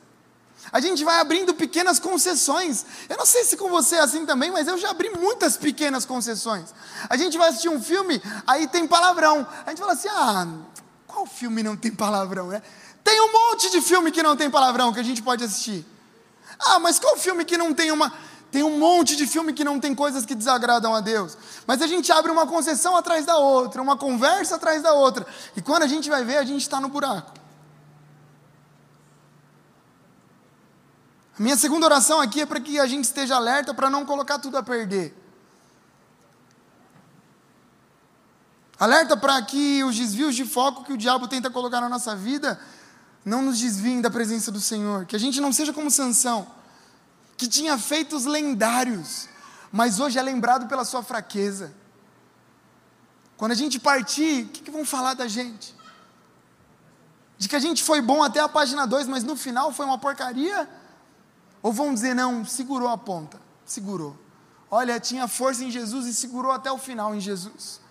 A 0.71 0.79
gente 0.79 1.03
vai 1.03 1.19
abrindo 1.19 1.53
pequenas 1.53 1.99
concessões. 1.99 2.85
Eu 3.07 3.17
não 3.17 3.25
sei 3.25 3.43
se 3.43 3.55
com 3.55 3.69
você 3.69 3.95
é 3.95 3.99
assim 3.99 4.25
também, 4.25 4.51
mas 4.51 4.67
eu 4.67 4.77
já 4.77 4.89
abri 4.89 5.09
muitas 5.09 5.57
pequenas 5.57 6.05
concessões. 6.05 6.73
A 7.09 7.15
gente 7.15 7.37
vai 7.37 7.49
assistir 7.49 7.69
um 7.69 7.81
filme, 7.81 8.21
aí 8.45 8.67
tem 8.67 8.87
palavrão. 8.87 9.47
A 9.65 9.69
gente 9.69 9.79
fala 9.79 9.93
assim: 9.93 10.09
ah, 10.09 10.47
qual 11.07 11.25
filme 11.25 11.61
não 11.61 11.77
tem 11.77 11.91
palavrão, 11.91 12.47
né? 12.47 12.61
Tem 13.03 13.21
um 13.21 13.31
monte 13.31 13.69
de 13.69 13.81
filme 13.81 14.11
que 14.11 14.23
não 14.23 14.35
tem 14.35 14.49
palavrão 14.49 14.91
que 14.91 14.99
a 14.99 15.03
gente 15.03 15.21
pode 15.21 15.43
assistir. 15.43 15.85
Ah, 16.59 16.79
mas 16.79 16.99
qual 16.99 17.15
filme 17.17 17.45
que 17.45 17.57
não 17.57 17.73
tem 17.73 17.91
uma. 17.91 18.11
Tem 18.55 18.63
um 18.63 18.79
monte 18.79 19.17
de 19.17 19.27
filme 19.27 19.51
que 19.51 19.65
não 19.65 19.81
tem 19.81 19.93
coisas 19.93 20.25
que 20.25 20.33
desagradam 20.33 20.95
a 20.95 21.01
Deus. 21.01 21.37
Mas 21.67 21.81
a 21.81 21.87
gente 21.87 22.09
abre 22.09 22.31
uma 22.31 22.47
concessão 22.47 22.95
atrás 22.95 23.25
da 23.25 23.35
outra, 23.35 23.81
uma 23.81 23.97
conversa 23.97 24.55
atrás 24.55 24.81
da 24.81 24.93
outra. 24.93 25.27
E 25.57 25.61
quando 25.61 25.83
a 25.83 25.87
gente 25.87 26.09
vai 26.09 26.23
ver, 26.23 26.37
a 26.37 26.45
gente 26.45 26.61
está 26.61 26.79
no 26.79 26.87
buraco. 26.87 27.33
A 31.37 31.43
minha 31.43 31.57
segunda 31.57 31.85
oração 31.85 32.21
aqui 32.21 32.39
é 32.39 32.45
para 32.45 32.61
que 32.61 32.79
a 32.79 32.87
gente 32.87 33.03
esteja 33.03 33.35
alerta 33.35 33.73
para 33.73 33.89
não 33.89 34.05
colocar 34.05 34.39
tudo 34.39 34.55
a 34.55 34.63
perder. 34.63 35.13
Alerta 38.79 39.17
para 39.17 39.41
que 39.41 39.83
os 39.83 39.97
desvios 39.97 40.33
de 40.33 40.45
foco 40.45 40.85
que 40.85 40.93
o 40.93 40.97
diabo 40.97 41.27
tenta 41.27 41.49
colocar 41.49 41.81
na 41.81 41.89
nossa 41.89 42.15
vida 42.15 42.57
não 43.25 43.41
nos 43.41 43.59
desviem 43.59 43.99
da 43.99 44.09
presença 44.09 44.49
do 44.49 44.61
Senhor. 44.61 45.05
Que 45.05 45.17
a 45.17 45.19
gente 45.19 45.41
não 45.41 45.51
seja 45.51 45.73
como 45.73 45.91
Sansão, 45.91 46.47
que 47.37 47.47
tinha 47.47 47.77
feitos 47.77 48.25
lendários, 48.25 49.27
mas 49.71 49.99
hoje 49.99 50.17
é 50.17 50.21
lembrado 50.21 50.67
pela 50.67 50.85
sua 50.85 51.03
fraqueza. 51.03 51.73
Quando 53.37 53.51
a 53.51 53.55
gente 53.55 53.79
partir, 53.79 54.45
o 54.45 54.49
que, 54.49 54.61
que 54.63 54.71
vão 54.71 54.85
falar 54.85 55.13
da 55.13 55.27
gente? 55.27 55.75
De 57.37 57.49
que 57.49 57.55
a 57.55 57.59
gente 57.59 57.83
foi 57.83 58.01
bom 58.01 58.23
até 58.23 58.39
a 58.39 58.47
página 58.47 58.87
2, 58.87 59.07
mas 59.07 59.23
no 59.23 59.35
final 59.35 59.73
foi 59.73 59.85
uma 59.85 59.97
porcaria? 59.97 60.69
Ou 61.61 61.73
vão 61.73 61.93
dizer, 61.93 62.13
não, 62.13 62.45
segurou 62.45 62.87
a 62.87 62.97
ponta, 62.97 63.41
segurou. 63.65 64.17
Olha, 64.71 64.99
tinha 64.99 65.27
força 65.27 65.63
em 65.63 65.71
Jesus 65.71 66.05
e 66.05 66.13
segurou 66.13 66.51
até 66.51 66.71
o 66.71 66.77
final 66.77 67.13
em 67.13 67.19
Jesus. 67.19 67.81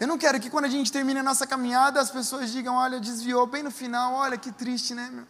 Eu 0.00 0.06
não 0.06 0.16
quero 0.16 0.40
que 0.40 0.48
quando 0.48 0.64
a 0.64 0.68
gente 0.68 0.90
termine 0.90 1.20
a 1.20 1.22
nossa 1.22 1.46
caminhada, 1.46 2.00
as 2.00 2.10
pessoas 2.10 2.50
digam, 2.50 2.76
olha, 2.76 2.98
desviou 3.00 3.46
bem 3.46 3.62
no 3.62 3.70
final, 3.70 4.14
olha 4.14 4.38
que 4.38 4.52
triste, 4.52 4.94
né? 4.94 5.10
Meu? 5.12 5.26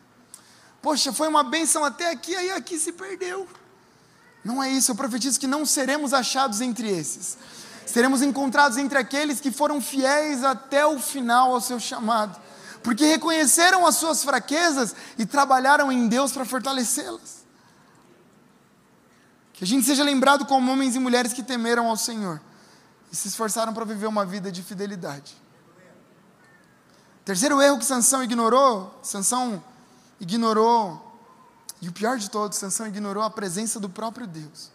Poxa, 0.80 1.12
foi 1.12 1.28
uma 1.28 1.42
bênção 1.42 1.84
até 1.84 2.10
aqui, 2.10 2.34
aí 2.34 2.50
aqui 2.52 2.78
se 2.78 2.92
perdeu. 2.92 3.48
Não 4.44 4.62
é 4.62 4.70
isso, 4.70 4.90
eu 4.90 4.94
profetizo 4.94 5.38
que 5.38 5.46
não 5.46 5.66
seremos 5.66 6.14
achados 6.14 6.60
entre 6.60 6.88
esses. 6.88 7.36
Seremos 7.84 8.22
encontrados 8.22 8.76
entre 8.76 8.98
aqueles 8.98 9.40
que 9.40 9.50
foram 9.50 9.80
fiéis 9.80 10.44
até 10.44 10.86
o 10.86 10.98
final 10.98 11.54
ao 11.54 11.60
seu 11.60 11.80
chamado, 11.80 12.38
porque 12.82 13.04
reconheceram 13.04 13.86
as 13.86 13.96
suas 13.96 14.22
fraquezas 14.22 14.94
e 15.18 15.26
trabalharam 15.26 15.90
em 15.90 16.06
Deus 16.06 16.32
para 16.32 16.44
fortalecê-las. 16.44 17.38
Que 19.54 19.64
a 19.64 19.66
gente 19.66 19.84
seja 19.84 20.04
lembrado 20.04 20.46
como 20.46 20.70
homens 20.70 20.94
e 20.94 20.98
mulheres 20.98 21.32
que 21.32 21.42
temeram 21.42 21.88
ao 21.88 21.96
Senhor 21.96 22.40
e 23.10 23.16
se 23.16 23.26
esforçaram 23.26 23.72
para 23.72 23.84
viver 23.84 24.06
uma 24.06 24.24
vida 24.24 24.52
de 24.52 24.62
fidelidade. 24.62 25.36
Terceiro 27.24 27.60
erro 27.60 27.78
que 27.78 27.84
Sansão 27.84 28.22
ignorou, 28.22 28.98
Sansão 29.02 29.62
ignorou, 30.20 31.04
e 31.80 31.88
o 31.88 31.92
pior 31.92 32.18
de 32.18 32.28
todos, 32.28 32.58
Sansão 32.58 32.86
ignorou 32.86 33.22
a 33.22 33.30
presença 33.30 33.78
do 33.78 33.88
próprio 33.88 34.26
Deus. 34.26 34.70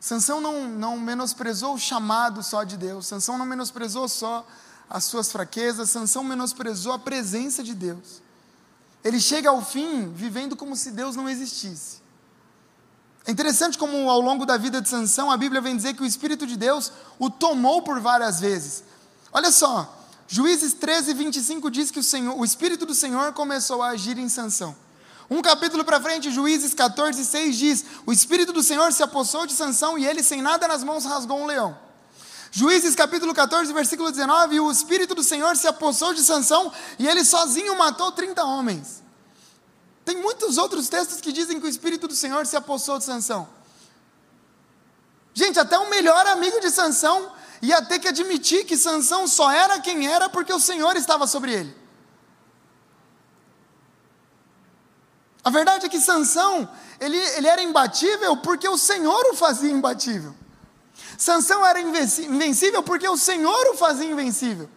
Sansão 0.00 0.40
não, 0.40 0.68
não 0.68 0.98
menosprezou 0.98 1.74
o 1.74 1.78
chamado 1.78 2.42
só 2.42 2.62
de 2.62 2.76
Deus, 2.76 3.06
Sansão 3.06 3.38
não 3.38 3.46
menosprezou 3.46 4.08
só 4.08 4.46
as 4.88 5.04
suas 5.04 5.32
fraquezas, 5.32 5.90
Sansão 5.90 6.22
menosprezou 6.22 6.92
a 6.92 6.98
presença 6.98 7.62
de 7.62 7.74
Deus. 7.74 8.22
Ele 9.02 9.20
chega 9.20 9.50
ao 9.50 9.64
fim 9.64 10.12
vivendo 10.12 10.56
como 10.56 10.76
se 10.76 10.90
Deus 10.90 11.16
não 11.16 11.28
existisse. 11.28 12.02
É 13.26 13.30
interessante 13.30 13.78
como 13.78 14.10
ao 14.10 14.20
longo 14.20 14.44
da 14.44 14.58
vida 14.58 14.80
de 14.80 14.88
Sansão, 14.88 15.30
a 15.30 15.36
Bíblia 15.36 15.60
vem 15.60 15.76
dizer 15.76 15.94
que 15.94 16.02
o 16.02 16.06
Espírito 16.06 16.46
de 16.46 16.56
Deus 16.56 16.92
o 17.18 17.30
tomou 17.30 17.80
por 17.82 17.98
várias 18.00 18.40
vezes. 18.40 18.84
Olha 19.32 19.50
só, 19.50 20.03
Juízes 20.26 20.72
13, 20.74 21.12
25 21.14 21.70
diz 21.70 21.90
que 21.90 21.98
o, 21.98 22.02
Senhor, 22.02 22.38
o 22.38 22.44
Espírito 22.44 22.86
do 22.86 22.94
Senhor 22.94 23.32
começou 23.32 23.82
a 23.82 23.88
agir 23.88 24.18
em 24.18 24.28
Sansão. 24.28 24.74
Um 25.28 25.40
capítulo 25.40 25.84
para 25.84 26.00
frente, 26.00 26.30
Juízes 26.30 26.74
14, 26.74 27.24
6 27.24 27.56
diz: 27.56 27.84
O 28.06 28.12
Espírito 28.12 28.52
do 28.52 28.62
Senhor 28.62 28.92
se 28.92 29.02
apossou 29.02 29.46
de 29.46 29.52
Sansão 29.52 29.98
e 29.98 30.06
ele, 30.06 30.22
sem 30.22 30.42
nada 30.42 30.68
nas 30.68 30.84
mãos, 30.84 31.04
rasgou 31.04 31.38
um 31.38 31.46
leão. 31.46 31.78
Juízes 32.50 32.94
capítulo 32.94 33.34
14, 33.34 33.72
versículo 33.72 34.10
19: 34.10 34.60
O 34.60 34.70
Espírito 34.70 35.14
do 35.14 35.22
Senhor 35.22 35.56
se 35.56 35.66
apossou 35.66 36.14
de 36.14 36.22
Sansão 36.22 36.72
e 36.98 37.08
ele 37.08 37.24
sozinho 37.24 37.76
matou 37.76 38.12
30 38.12 38.44
homens. 38.44 39.02
Tem 40.04 40.16
muitos 40.16 40.58
outros 40.58 40.88
textos 40.88 41.20
que 41.20 41.32
dizem 41.32 41.58
que 41.58 41.66
o 41.66 41.68
Espírito 41.68 42.06
do 42.06 42.14
Senhor 42.14 42.46
se 42.46 42.56
apossou 42.56 42.98
de 42.98 43.04
Sansão. 43.04 43.48
Gente, 45.32 45.58
até 45.58 45.78
o 45.78 45.90
melhor 45.90 46.26
amigo 46.28 46.60
de 46.60 46.70
Sansão 46.70 47.32
ia 47.64 47.82
ter 47.82 47.98
que 47.98 48.08
admitir 48.08 48.64
que 48.64 48.76
Sansão 48.76 49.26
só 49.26 49.50
era 49.50 49.80
quem 49.80 50.06
era 50.06 50.28
porque 50.28 50.52
o 50.52 50.60
Senhor 50.60 50.96
estava 50.96 51.26
sobre 51.26 51.52
ele. 51.52 51.84
A 55.42 55.50
verdade 55.50 55.86
é 55.86 55.88
que 55.88 56.00
Sansão, 56.00 56.68
ele, 56.98 57.16
ele 57.16 57.46
era 57.46 57.62
imbatível 57.62 58.36
porque 58.38 58.68
o 58.68 58.78
Senhor 58.78 59.26
o 59.26 59.34
fazia 59.34 59.70
imbatível. 59.70 60.34
Sansão 61.18 61.64
era 61.64 61.80
invencível 61.80 62.82
porque 62.82 63.08
o 63.08 63.16
Senhor 63.16 63.66
o 63.72 63.76
fazia 63.76 64.10
invencível. 64.10 64.68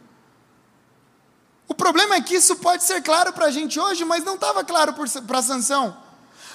O 1.68 1.74
problema 1.74 2.16
é 2.16 2.22
que 2.22 2.36
isso 2.36 2.56
pode 2.58 2.84
ser 2.84 3.02
claro 3.02 3.34
para 3.34 3.48
a 3.48 3.52
gente 3.52 3.80
hoje, 3.80 4.06
mas 4.06 4.24
não 4.24 4.36
estava 4.36 4.64
claro 4.64 4.94
para 4.94 5.42
Sansão. 5.42 5.98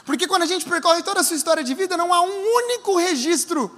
Porque 0.05 0.26
quando 0.26 0.43
a 0.43 0.47
gente 0.47 0.68
percorre 0.68 1.03
toda 1.03 1.20
a 1.20 1.24
sua 1.24 1.37
história 1.37 1.62
de 1.62 1.74
vida, 1.74 1.97
não 1.97 2.12
há 2.12 2.20
um 2.20 2.57
único 2.57 2.97
registro 2.97 3.70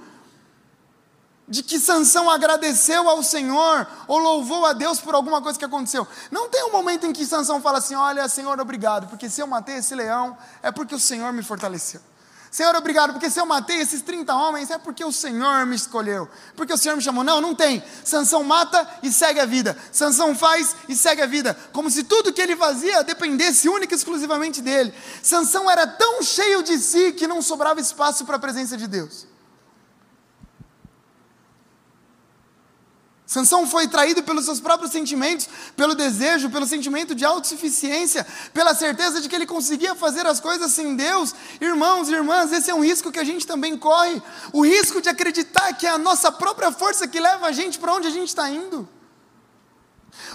de 1.47 1.61
que 1.61 1.79
Sansão 1.79 2.29
agradeceu 2.29 3.07
ao 3.07 3.21
Senhor 3.21 3.87
ou 4.07 4.17
louvou 4.17 4.65
a 4.65 4.73
Deus 4.73 4.99
por 4.99 5.13
alguma 5.13 5.41
coisa 5.41 5.59
que 5.59 5.65
aconteceu. 5.65 6.07
Não 6.31 6.49
tem 6.49 6.63
um 6.65 6.71
momento 6.71 7.05
em 7.05 7.13
que 7.13 7.25
Sansão 7.25 7.61
fala 7.61 7.77
assim: 7.77 7.95
"Olha, 7.95 8.27
Senhor, 8.27 8.59
obrigado, 8.59 9.07
porque 9.07 9.29
se 9.29 9.41
eu 9.41 9.47
matei 9.47 9.77
esse 9.77 9.93
leão 9.93 10.37
é 10.63 10.71
porque 10.71 10.95
o 10.95 10.99
Senhor 10.99 11.31
me 11.31 11.43
fortaleceu". 11.43 12.01
Senhor, 12.55 12.73
obrigado, 12.73 13.11
porque 13.11 13.29
se 13.29 13.37
eu 13.37 13.45
matei 13.45 13.81
esses 13.81 14.01
30 14.01 14.33
homens 14.33 14.71
é 14.71 14.77
porque 14.77 15.03
o 15.03 15.11
Senhor 15.11 15.65
me 15.65 15.75
escolheu, 15.75 16.25
porque 16.55 16.71
o 16.71 16.77
Senhor 16.77 16.95
me 16.95 17.01
chamou. 17.01 17.21
Não, 17.21 17.41
não 17.41 17.53
tem. 17.53 17.83
Sansão 18.01 18.45
mata 18.45 18.87
e 19.03 19.11
segue 19.11 19.41
a 19.41 19.45
vida. 19.45 19.77
Sansão 19.91 20.33
faz 20.33 20.73
e 20.87 20.95
segue 20.95 21.21
a 21.21 21.25
vida, 21.25 21.53
como 21.73 21.91
se 21.91 22.05
tudo 22.05 22.31
que 22.31 22.41
ele 22.41 22.55
fazia 22.55 23.03
dependesse 23.03 23.67
única 23.67 23.93
e 23.93 23.97
exclusivamente 23.97 24.61
dele. 24.61 24.93
Sansão 25.21 25.69
era 25.69 25.85
tão 25.85 26.23
cheio 26.23 26.63
de 26.63 26.79
si 26.79 27.11
que 27.11 27.27
não 27.27 27.41
sobrava 27.41 27.81
espaço 27.81 28.23
para 28.23 28.37
a 28.37 28.39
presença 28.39 28.77
de 28.77 28.87
Deus. 28.87 29.34
Sansão 33.35 33.67
foi 33.67 33.85
traído 33.85 34.23
pelos 34.23 34.45
seus 34.45 34.61
próprios 34.61 34.93
sentimentos, 34.93 35.49
pelo 35.75 35.93
desejo, 35.93 36.49
pelo 36.49 36.65
sentimento 36.65 37.13
de 37.13 37.25
autossuficiência, 37.25 38.25
pela 38.53 38.73
certeza 38.73 39.19
de 39.19 39.27
que 39.27 39.35
ele 39.35 39.45
conseguia 39.45 39.93
fazer 39.93 40.25
as 40.25 40.39
coisas 40.39 40.71
sem 40.71 40.95
Deus. 40.95 41.35
Irmãos 41.59 42.07
e 42.07 42.13
irmãs, 42.13 42.53
esse 42.53 42.71
é 42.71 42.73
um 42.73 42.81
risco 42.81 43.11
que 43.11 43.19
a 43.19 43.25
gente 43.25 43.45
também 43.45 43.77
corre. 43.77 44.23
O 44.53 44.65
risco 44.65 45.01
de 45.01 45.09
acreditar 45.09 45.73
que 45.73 45.85
é 45.85 45.89
a 45.89 45.97
nossa 45.97 46.31
própria 46.31 46.71
força 46.71 47.09
que 47.09 47.19
leva 47.19 47.47
a 47.47 47.51
gente 47.51 47.77
para 47.77 47.91
onde 47.91 48.07
a 48.07 48.09
gente 48.09 48.29
está 48.29 48.49
indo. 48.49 48.87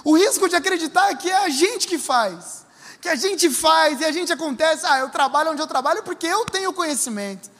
O 0.04 0.14
risco 0.14 0.46
de 0.46 0.56
acreditar 0.56 1.14
que 1.14 1.30
é 1.30 1.36
a 1.46 1.48
gente 1.48 1.88
que 1.88 1.96
faz. 1.96 2.66
Que 3.00 3.08
a 3.08 3.14
gente 3.14 3.48
faz 3.48 3.98
e 4.02 4.04
a 4.04 4.12
gente 4.12 4.30
acontece. 4.30 4.84
Ah, 4.84 4.98
eu 4.98 5.08
trabalho 5.08 5.52
onde 5.52 5.62
eu 5.62 5.66
trabalho 5.66 6.02
porque 6.02 6.26
eu 6.26 6.44
tenho 6.44 6.70
conhecimento. 6.70 7.50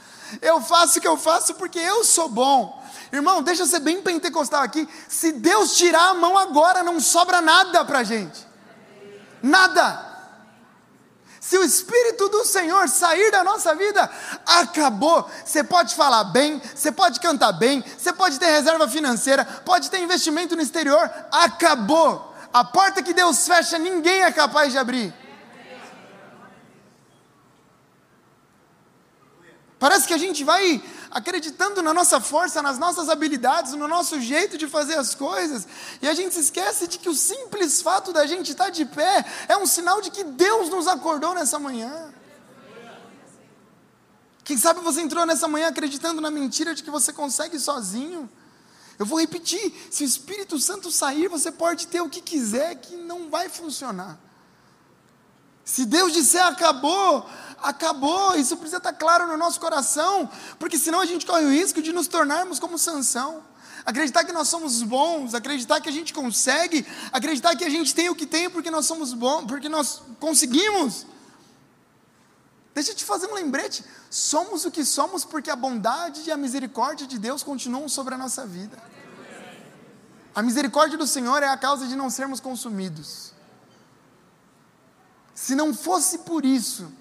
Eu 0.43 0.61
faço 0.61 0.99
o 0.99 1.01
que 1.01 1.09
eu 1.09 1.17
faço 1.17 1.55
porque 1.55 1.79
eu 1.79 2.05
sou 2.05 2.29
bom. 2.29 2.80
Irmão, 3.13 3.43
deixa 3.43 3.63
eu 3.63 3.67
ser 3.67 3.81
bem 3.81 4.01
pentecostal 4.03 4.63
aqui. 4.63 4.89
Se 5.09 5.33
Deus 5.33 5.77
tirar 5.77 6.11
a 6.11 6.15
mão 6.15 6.39
agora, 6.39 6.83
não 6.83 7.01
sobra 7.01 7.41
nada 7.41 7.85
para 7.85 8.01
a 8.01 8.05
gente. 8.05 8.47
Nada. 9.43 10.11
Se 11.41 11.59
o 11.59 11.65
Espírito 11.65 12.29
do 12.29 12.45
Senhor 12.45 12.89
sair 12.89 13.33
da 13.33 13.43
nossa 13.43 13.75
vida, 13.75 14.09
acabou. 14.47 15.29
Você 15.45 15.65
pode 15.65 15.95
falar 15.97 16.25
bem, 16.25 16.63
você 16.75 16.93
pode 16.93 17.19
cantar 17.19 17.53
bem, 17.53 17.83
você 17.99 18.13
pode 18.13 18.39
ter 18.39 18.47
reserva 18.47 18.87
financeira, 18.87 19.45
pode 19.65 19.91
ter 19.91 19.99
investimento 19.99 20.55
no 20.55 20.63
exterior, 20.63 21.11
acabou. 21.33 22.33
A 22.53 22.63
porta 22.65 23.03
que 23.03 23.15
Deus 23.15 23.47
fecha, 23.47 23.79
ninguém 23.79 24.23
é 24.23 24.31
capaz 24.31 24.71
de 24.71 24.79
abrir. 24.79 25.15
Parece 29.81 30.07
que 30.07 30.13
a 30.13 30.19
gente 30.19 30.45
vai 30.45 30.81
acreditando 31.11 31.83
na 31.83 31.93
nossa 31.93 32.21
força, 32.21 32.63
nas 32.63 32.79
nossas 32.79 33.09
habilidades, 33.09 33.73
no 33.73 33.89
nosso 33.89 34.21
jeito 34.21 34.57
de 34.57 34.69
fazer 34.69 34.97
as 34.97 35.15
coisas, 35.15 35.67
e 36.01 36.09
a 36.09 36.15
gente 36.15 36.35
se 36.35 36.41
esquece 36.41 36.87
de 36.87 36.99
que 36.99 37.09
o 37.09 37.15
simples 37.15 37.83
fato 37.83 38.13
da 38.13 38.27
gente 38.27 38.53
estar 38.53 38.71
de 38.71 38.85
pé 38.85 39.25
é 39.49 39.57
um 39.57 39.67
sinal 39.67 40.01
de 40.01 40.11
que 40.11 40.23
Deus 40.23 40.69
nos 40.69 40.87
acordou 40.87 41.35
nessa 41.35 41.59
manhã. 41.59 42.13
Quem 44.45 44.57
sabe 44.57 44.81
você 44.81 45.01
entrou 45.01 45.27
nessa 45.27 45.47
manhã 45.47 45.69
acreditando 45.69 46.21
na 46.21 46.31
mentira 46.31 46.75
de 46.75 46.83
que 46.83 46.91
você 46.91 47.13
consegue 47.13 47.59
sozinho. 47.59 48.29
Eu 48.99 49.07
vou 49.07 49.19
repetir: 49.19 49.73
se 49.91 50.03
o 50.03 50.07
Espírito 50.07 50.59
Santo 50.59 50.91
sair, 50.91 51.29
você 51.29 51.53
pode 51.53 51.87
ter 51.87 52.01
o 52.01 52.09
que 52.09 52.21
quiser, 52.21 52.75
que 52.77 52.97
não 52.97 53.31
vai 53.31 53.49
funcionar. 53.49 54.19
Se 55.65 55.87
Deus 55.87 56.13
disser 56.13 56.45
acabou, 56.45 57.25
acabou. 57.63 58.35
Isso 58.37 58.57
precisa 58.57 58.79
estar 58.79 58.93
claro 58.93 59.27
no 59.27 59.37
nosso 59.37 59.61
coração, 59.61 60.29
porque 60.59 60.79
senão 60.79 61.01
a 61.01 61.07
gente 61.07 61.27
corre 61.27 61.45
o 61.45 61.51
risco 61.51 61.81
de 61.83 61.93
nos 61.93 62.07
tornarmos 62.07 62.59
como 62.59 62.79
Sansão. 62.79 63.43
Acreditar 63.85 64.25
que 64.25 64.33
nós 64.33 64.49
somos 64.49 64.83
bons, 64.83 65.35
acreditar 65.35 65.81
que 65.81 65.89
a 65.89 65.93
gente 65.93 66.13
consegue, 66.13 66.87
acreditar 67.13 67.57
que 67.57 67.65
a 67.65 67.71
gente 67.71 67.95
tem 67.95 68.11
o 68.11 68.15
que 68.15 68.27
tem 68.27 68.51
porque 68.51 68.71
nós 68.71 68.87
somos 68.87 69.15
bons, 69.15 69.47
porque 69.47 69.69
nós 69.69 70.03
conseguimos. 70.19 71.07
Deixa 72.75 72.93
eu 72.93 72.95
te 72.95 73.05
fazer 73.05 73.27
um 73.27 73.35
lembrete. 73.35 73.85
Somos 74.11 74.65
o 74.65 74.71
que 74.71 74.85
somos 74.85 75.25
porque 75.25 75.51
a 75.51 75.57
bondade 75.57 76.23
e 76.27 76.31
a 76.31 76.37
misericórdia 76.37 77.07
de 77.07 77.19
Deus 77.19 77.43
continuam 77.43 77.89
sobre 77.89 78.15
a 78.15 78.19
nossa 78.19 78.47
vida. 78.47 78.79
A 80.35 80.43
misericórdia 80.43 80.97
do 80.97 81.07
Senhor 81.07 81.43
é 81.43 81.49
a 81.49 81.57
causa 81.57 81.87
de 81.87 81.97
não 81.97 82.09
sermos 82.09 82.39
consumidos. 82.39 83.33
Se 85.35 85.55
não 85.55 85.75
fosse 85.75 86.19
por 86.19 86.45
isso, 86.45 86.93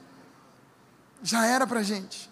já 1.21 1.45
era 1.45 1.65
para 1.65 1.83
gente. 1.83 2.29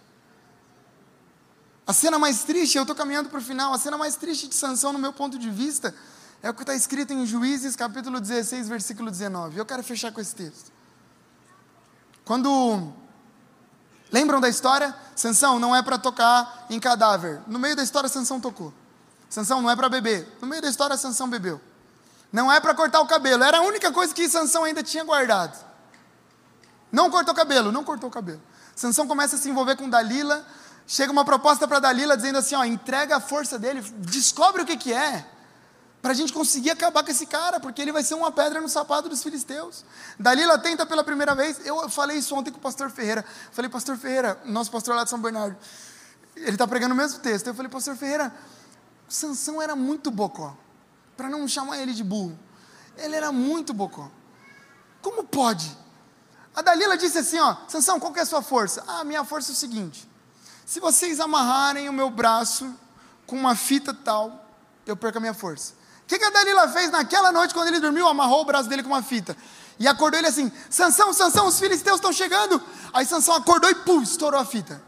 A 1.86 1.94
cena 1.94 2.20
mais 2.20 2.44
triste, 2.44 2.78
eu 2.78 2.84
estou 2.84 2.96
caminhando 2.96 3.30
para 3.30 3.40
o 3.40 3.42
final, 3.42 3.74
a 3.74 3.78
cena 3.78 3.98
mais 3.98 4.16
triste 4.16 4.48
de 4.48 4.56
Sansão, 4.56 4.92
no 4.92 5.00
meu 5.00 5.14
ponto 5.14 5.40
de 5.40 5.50
vista, 5.50 5.96
é 6.44 6.50
o 6.50 6.54
que 6.54 6.62
está 6.62 6.76
escrito 6.76 7.14
em 7.14 7.26
Juízes, 7.26 7.76
capítulo 7.76 8.20
16, 8.20 8.68
versículo 8.68 9.10
19. 9.10 9.58
Eu 9.58 9.66
quero 9.66 9.82
fechar 9.84 10.12
com 10.12 10.20
esse 10.20 10.36
texto. 10.36 10.72
Quando. 12.26 12.92
Lembram 14.12 14.40
da 14.40 14.48
história? 14.48 14.96
Sansão 15.16 15.60
não 15.60 15.76
é 15.76 15.82
para 15.82 15.98
tocar 15.98 16.66
em 16.70 16.80
cadáver. 16.80 17.42
No 17.48 17.58
meio 17.58 17.76
da 17.76 17.84
história, 17.84 18.08
Sansão 18.08 18.40
tocou. 18.40 18.74
Sansão 19.30 19.62
não 19.62 19.70
é 19.70 19.76
para 19.76 19.90
beber. 19.90 20.38
No 20.42 20.48
meio 20.48 20.62
da 20.62 20.70
história, 20.70 20.96
Sansão 20.98 21.30
bebeu. 21.30 21.60
Não 22.32 22.52
é 22.52 22.60
para 22.60 22.74
cortar 22.74 23.00
o 23.00 23.08
cabelo. 23.08 23.44
Era 23.44 23.58
a 23.60 23.62
única 23.62 23.92
coisa 23.92 24.14
que 24.14 24.28
Sansão 24.30 24.64
ainda 24.64 24.84
tinha 24.84 25.04
guardado. 25.04 25.58
Não 26.92 27.10
cortou 27.10 27.34
o 27.34 27.38
cabelo, 27.38 27.72
não 27.72 27.84
cortou 27.84 28.10
o 28.10 28.12
cabelo. 28.12 28.42
Sansão 28.78 29.08
começa 29.08 29.36
a 29.36 29.40
se 29.40 29.50
envolver 29.50 29.76
com 29.76 29.90
Dalila. 29.90 30.46
Chega 30.86 31.12
uma 31.12 31.26
proposta 31.26 31.68
para 31.68 31.80
Dalila 31.80 32.16
dizendo 32.16 32.38
assim: 32.38 32.54
ó, 32.54 32.64
entrega 32.64 33.18
a 33.18 33.20
força 33.20 33.58
dele, 33.58 33.82
descobre 33.82 34.62
o 34.62 34.66
que, 34.66 34.78
que 34.78 34.94
é, 34.94 35.28
para 36.00 36.12
a 36.12 36.14
gente 36.14 36.32
conseguir 36.32 36.70
acabar 36.70 37.04
com 37.04 37.10
esse 37.10 37.26
cara, 37.26 37.60
porque 37.60 37.82
ele 37.82 37.92
vai 37.92 38.04
ser 38.04 38.14
uma 38.14 38.32
pedra 38.32 38.62
no 38.62 38.70
sapato 38.70 39.10
dos 39.10 39.24
filisteus. 39.24 39.84
Dalila 40.20 40.60
tenta 40.60 40.86
pela 40.86 41.04
primeira 41.04 41.34
vez. 41.34 41.60
Eu 41.66 41.90
falei 41.90 42.18
isso 42.18 42.36
ontem 42.36 42.52
com 42.52 42.60
o 42.60 42.62
pastor 42.62 42.92
Ferreira. 42.92 43.26
Falei, 43.52 43.68
pastor 43.68 43.98
Ferreira, 43.98 44.40
nosso 44.46 44.70
pastor 44.70 44.96
lá 44.96 45.04
de 45.04 45.10
São 45.10 45.20
Bernardo, 45.20 45.58
ele 46.36 46.52
está 46.52 46.68
pregando 46.68 46.94
o 46.94 46.98
mesmo 46.98 47.20
texto. 47.20 47.48
Eu 47.48 47.56
falei, 47.56 47.72
pastor 47.72 47.96
Ferreira, 47.96 48.32
Sansão 49.10 49.60
era 49.60 49.76
muito 49.76 50.12
bocó, 50.12 50.56
para 51.18 51.28
não 51.30 51.48
chamar 51.48 51.80
ele 51.80 51.94
de 51.94 52.04
burro. 52.04 52.38
Ele 52.96 53.16
era 53.16 53.32
muito 53.32 53.74
bocó. 53.74 54.12
Como 55.02 55.24
pode? 55.24 55.76
A 56.58 56.64
Dalila 56.64 56.97
disse 56.97 57.20
assim: 57.20 57.38
ó, 57.38 57.55
Sansão, 57.68 57.99
qual 57.99 58.12
que 58.12 58.18
é 58.18 58.24
a 58.24 58.26
sua 58.26 58.41
força? 58.41 58.84
Ah, 58.88 59.03
minha 59.03 59.24
força 59.24 59.51
é 59.51 59.53
o 59.53 59.55
seguinte: 59.55 60.10
se 60.66 60.80
vocês 60.80 61.20
amarrarem 61.20 61.88
o 61.88 61.93
meu 61.93 62.10
braço 62.10 62.74
com 63.28 63.36
uma 63.36 63.55
fita 63.55 63.93
tal, 63.93 64.43
eu 64.84 64.97
perco 64.97 65.20
a 65.20 65.22
minha 65.22 65.36
força. 65.36 65.74
O 66.01 66.08
que, 66.08 66.18
que 66.18 66.26
a 66.26 66.32
Dalila 66.32 66.68
fez 66.70 66.89
naquela 66.89 67.32
noite 67.32 67.53
quando 67.53 67.68
ele 67.68 67.80
dormiu? 67.80 68.08
Amarrou 68.08 68.41
o 68.41 68.45
braço 68.45 68.68
dele 68.68 68.82
com 68.82 68.89
uma 68.89 69.03
fita. 69.03 69.38
E 69.78 69.88
acordou 69.88 70.18
ele 70.18 70.30
assim: 70.30 70.51
Sansão, 70.68 71.14
Sansão, 71.14 71.45
os 71.45 71.60
filisteus 71.60 71.97
estão 71.97 72.12
chegando. 72.12 72.60
Aí 72.91 73.05
Sansão 73.05 73.36
acordou 73.36 73.70
e 73.70 73.76
pum, 73.76 74.01
estourou 74.01 74.39
a 74.39 74.45
fita. 74.45 74.82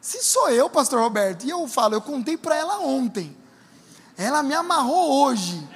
Se 0.00 0.22
sou 0.22 0.48
eu, 0.48 0.70
pastor 0.70 1.00
Roberto, 1.00 1.44
e 1.44 1.50
eu 1.50 1.68
falo, 1.68 1.94
eu 1.94 2.00
contei 2.00 2.38
para 2.38 2.56
ela 2.56 2.78
ontem. 2.78 3.36
Ela 4.16 4.42
me 4.42 4.54
amarrou 4.54 5.22
hoje. 5.22 5.68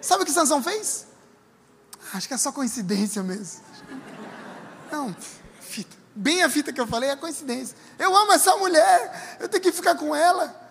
Sabe 0.00 0.22
o 0.22 0.26
que 0.26 0.30
Sansão 0.30 0.62
fez? 0.62 1.05
Acho 2.12 2.28
que 2.28 2.34
é 2.34 2.38
só 2.38 2.52
coincidência 2.52 3.22
mesmo. 3.22 3.62
Não, 4.90 5.14
fita. 5.60 5.96
Bem 6.14 6.42
a 6.42 6.48
fita 6.48 6.72
que 6.72 6.80
eu 6.80 6.86
falei 6.86 7.10
é 7.10 7.16
coincidência. 7.16 7.76
Eu 7.98 8.16
amo 8.16 8.32
essa 8.32 8.56
mulher, 8.56 9.36
eu 9.40 9.48
tenho 9.48 9.62
que 9.62 9.72
ficar 9.72 9.94
com 9.96 10.14
ela. 10.14 10.64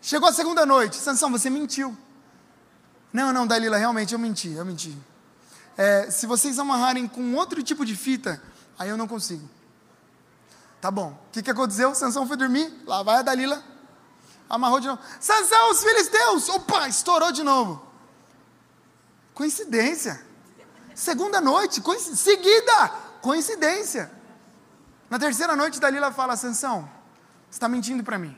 Chegou 0.00 0.28
a 0.28 0.32
segunda 0.32 0.66
noite, 0.66 0.96
Sansão, 0.96 1.30
você 1.30 1.48
mentiu. 1.48 1.96
Não, 3.12 3.32
não, 3.32 3.46
Dalila, 3.46 3.76
realmente 3.76 4.12
eu 4.12 4.18
menti, 4.18 4.50
eu 4.50 4.64
menti. 4.64 4.96
É, 5.76 6.10
se 6.10 6.26
vocês 6.26 6.58
amarrarem 6.58 7.06
com 7.06 7.34
outro 7.34 7.62
tipo 7.62 7.84
de 7.84 7.94
fita, 7.94 8.42
aí 8.78 8.88
eu 8.88 8.96
não 8.96 9.06
consigo. 9.06 9.48
Tá 10.80 10.90
bom. 10.90 11.10
O 11.28 11.32
que, 11.32 11.42
que 11.42 11.50
aconteceu? 11.50 11.94
Sansão 11.94 12.26
foi 12.26 12.36
dormir, 12.36 12.82
lá 12.84 13.02
vai 13.02 13.18
a 13.18 13.22
Dalila, 13.22 13.62
amarrou 14.50 14.80
de 14.80 14.88
novo. 14.88 15.00
Sansão, 15.20 15.70
os 15.70 15.82
filisteus! 15.82 16.48
Opa, 16.48 16.88
estourou 16.88 17.30
de 17.30 17.42
novo. 17.42 17.86
Coincidência. 19.32 20.31
Segunda 20.94 21.40
noite, 21.40 21.80
coinc... 21.80 22.00
seguida, 22.00 22.88
coincidência. 23.20 24.10
Na 25.08 25.18
terceira 25.18 25.56
noite, 25.56 25.80
Dalila 25.80 26.12
fala: 26.12 26.36
Sansão, 26.36 26.88
você 27.50 27.56
está 27.56 27.68
mentindo 27.68 28.02
para 28.02 28.18
mim. 28.18 28.36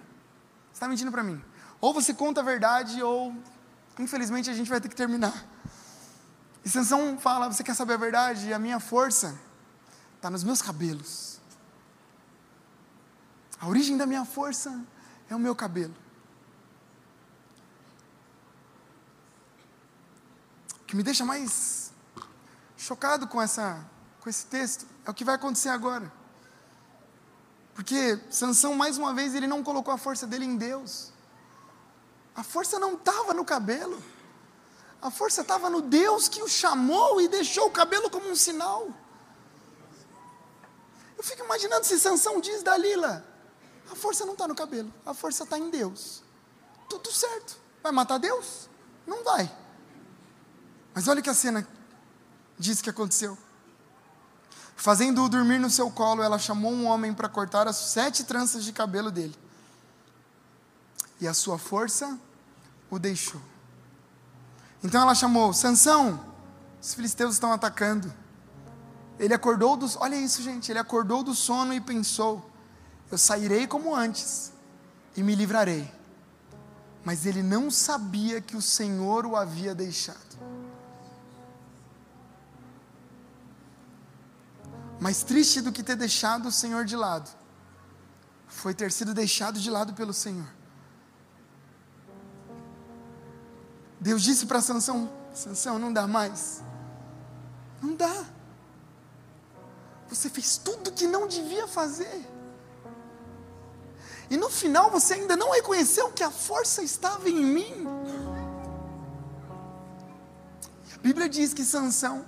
Você 0.67 0.75
está 0.75 0.89
mentindo 0.89 1.11
para 1.11 1.23
mim. 1.23 1.43
Ou 1.81 1.93
você 1.93 2.15
conta 2.15 2.41
a 2.41 2.45
verdade, 2.45 3.03
ou 3.03 3.35
infelizmente 3.99 4.51
a 4.51 4.55
gente 4.55 4.71
vai 4.71 4.81
ter 4.81 4.89
que 4.89 4.97
terminar. 4.97 5.47
E 6.65 6.69
Sansão 6.69 7.19
fala: 7.19 7.51
Você 7.51 7.63
quer 7.63 7.75
saber 7.75 7.95
a 7.95 7.99
verdade? 7.99 8.53
A 8.53 8.59
minha 8.59 8.81
força 8.81 9.39
está 10.17 10.31
nos 10.31 10.43
meus 10.43 10.63
cabelos. 10.63 11.41
A 13.61 13.69
origem 13.69 13.97
da 13.97 14.07
minha 14.07 14.25
força 14.25 14.85
é 15.29 15.35
o 15.35 15.39
meu 15.39 15.55
cabelo. 15.55 15.95
O 20.81 20.85
que 20.87 20.97
me 20.97 21.03
deixa 21.03 21.25
mais 21.25 21.84
chocado 22.85 23.27
com 23.27 23.41
essa, 23.41 23.83
com 24.21 24.29
esse 24.29 24.45
texto. 24.45 24.87
É 25.07 25.11
o 25.11 25.15
que 25.15 25.25
vai 25.25 25.37
acontecer 25.37 25.71
agora. 25.71 26.13
Porque 27.75 28.21
Sansão, 28.31 28.75
mais 28.75 28.99
uma 28.99 29.15
vez, 29.15 29.35
ele 29.35 29.47
não 29.47 29.65
colocou 29.65 29.93
a 29.93 29.97
força 29.97 30.27
dele 30.27 30.45
em 30.45 30.57
Deus. 30.57 31.11
A 32.37 32.43
força 32.43 32.79
não 32.79 32.93
estava 32.95 33.33
no 33.33 33.45
cabelo. 33.45 34.03
A 35.01 35.11
força 35.11 35.41
estava 35.41 35.71
no 35.71 35.81
Deus 35.81 36.29
que 36.29 36.43
o 36.43 36.49
chamou 36.49 37.21
e 37.21 37.29
deixou 37.29 37.67
o 37.67 37.71
cabelo 37.71 38.11
como 38.11 38.29
um 38.29 38.37
sinal. 38.37 38.89
Eu 41.17 41.25
fico 41.25 41.43
imaginando 41.43 41.87
se 41.87 41.99
Sansão 41.99 42.39
diz 42.39 42.63
Dalila, 42.63 43.25
a 43.91 43.95
força 43.95 44.27
não 44.27 44.35
está 44.35 44.47
no 44.47 44.55
cabelo, 44.55 44.93
a 45.07 45.15
força 45.15 45.45
está 45.45 45.59
em 45.59 45.71
Deus. 45.71 46.23
Tudo 46.89 47.11
certo. 47.11 47.57
Vai 47.83 47.93
matar 47.93 48.19
Deus? 48.19 48.69
Não 49.07 49.25
vai. 49.25 49.51
Mas 50.95 51.09
olha 51.09 51.23
que 51.23 51.31
a 51.31 51.35
cena 51.35 51.67
diz 52.59 52.81
que 52.81 52.91
aconteceu. 52.91 53.37
Fazendo-o 54.77 55.29
dormir 55.29 55.59
no 55.59 55.71
seu 55.71 55.91
colo, 55.91 56.23
ela 56.23 56.39
chamou 56.39 56.73
um 56.73 56.87
homem 56.87 57.15
para 57.15 57.29
cortar 57.29 57.67
as 57.69 57.77
sete 57.77 58.25
tranças 58.25 58.65
de 58.65 58.73
cabelo 58.73 59.11
dele. 59.11 59.35
E 61.21 61.29
a 61.29 61.35
sua 61.35 61.59
força 61.59 62.19
o 62.91 62.99
deixou. 62.99 63.41
Então 64.83 65.01
ela 65.01 65.15
chamou: 65.15 65.53
Sansão, 65.53 66.23
os 66.81 66.93
filisteus 66.93 67.35
estão 67.35 67.53
atacando. 67.53 68.13
Ele 69.19 69.33
acordou 69.33 69.77
dos, 69.77 69.97
olha 69.97 70.17
isso, 70.17 70.43
gente, 70.43 70.71
ele 70.71 70.79
acordou 70.79 71.23
do 71.23 71.35
sono 71.35 71.73
e 71.73 71.81
pensou: 71.81 72.51
Eu 73.11 73.17
sairei 73.17 73.67
como 73.67 73.95
antes 73.95 74.53
e 75.17 75.23
me 75.23 75.35
livrarei. 75.35 75.91
Mas 77.05 77.27
ele 77.27 77.43
não 77.43 77.71
sabia 77.71 78.41
que 78.41 78.57
o 78.57 78.63
Senhor 78.63 79.25
o 79.25 79.37
havia 79.37 79.75
deixado. 79.75 80.39
Mais 85.01 85.23
triste 85.23 85.61
do 85.61 85.73
que 85.73 85.83
ter 85.83 85.97
deixado 85.97 86.49
o 86.49 86.53
Senhor 86.53 86.85
de 86.85 86.97
lado, 86.97 87.31
foi 88.47 88.73
ter 88.73 88.93
sido 88.93 89.13
deixado 89.13 89.59
de 89.59 89.71
lado 89.71 89.93
pelo 89.95 90.13
Senhor. 90.13 90.49
Deus 94.01 94.23
disse 94.23 94.47
para 94.47 94.61
Sansão: 94.61 95.11
Sansão, 95.33 95.79
não 95.79 95.93
dá 95.93 96.07
mais. 96.07 96.63
Não 97.83 97.95
dá. 97.95 98.25
Você 100.09 100.31
fez 100.31 100.57
tudo 100.57 100.93
que 100.93 101.07
não 101.07 101.27
devia 101.27 101.67
fazer. 101.67 102.31
E 104.31 104.37
no 104.37 104.49
final 104.49 104.91
você 104.91 105.15
ainda 105.15 105.37
não 105.37 105.51
reconheceu 105.53 106.11
que 106.13 106.23
a 106.23 106.31
força 106.31 106.83
estava 106.83 107.29
em 107.29 107.45
mim. 107.45 107.87
A 110.95 110.99
Bíblia 110.99 111.29
diz 111.29 111.53
que 111.53 111.65
Sansão, 111.65 112.25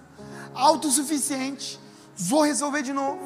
autossuficiente, 0.54 1.80
vou 2.16 2.42
resolver 2.42 2.82
de 2.82 2.92
novo. 2.92 3.20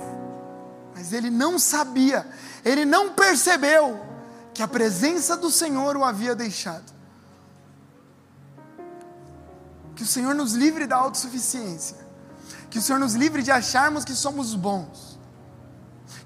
Mas 0.95 1.13
ele 1.13 1.31
não 1.31 1.59
sabia, 1.59 2.27
ele 2.65 2.85
não 2.85 3.15
percebeu 3.15 3.99
que 4.53 4.63
a 4.63 4.69
presença 4.69 5.37
do 5.37 5.51
Senhor 5.51 5.97
o 5.97 6.05
havia 6.05 6.35
deixado. 6.35 6.93
Que 9.95 10.03
o 10.03 10.07
Senhor 10.07 10.35
nos 10.35 10.55
livre 10.55 10.87
da 10.87 10.97
autossuficiência. 10.97 11.97
Que 12.69 12.79
o 12.79 12.83
Senhor 12.83 12.99
nos 12.99 13.15
livre 13.15 13.43
de 13.43 13.51
acharmos 13.51 14.05
que 14.05 14.15
somos 14.15 14.55
bons. 14.55 15.19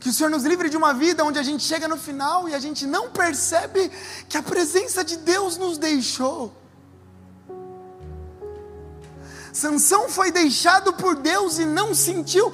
Que 0.01 0.09
o 0.09 0.13
Senhor 0.13 0.29
nos 0.31 0.45
livre 0.45 0.69
de 0.69 0.77
uma 0.77 0.93
vida 0.93 1.25
onde 1.25 1.39
a 1.39 1.43
gente 1.43 1.63
chega 1.63 1.89
no 1.89 1.97
final 1.97 2.49
e 2.49 2.55
a 2.55 2.59
gente 2.59 2.87
não 2.87 3.11
percebe 3.11 3.91
que 4.29 4.37
a 4.37 4.43
presença 4.43 5.05
de 5.05 5.17
Deus 5.17 5.57
nos 5.57 5.79
deixou. 5.79 6.64
Sansão 9.55 10.09
foi 10.09 10.33
deixado 10.33 10.93
por 10.95 11.15
Deus 11.15 11.61
e 11.61 11.65
não 11.65 11.95
sentiu. 11.95 12.53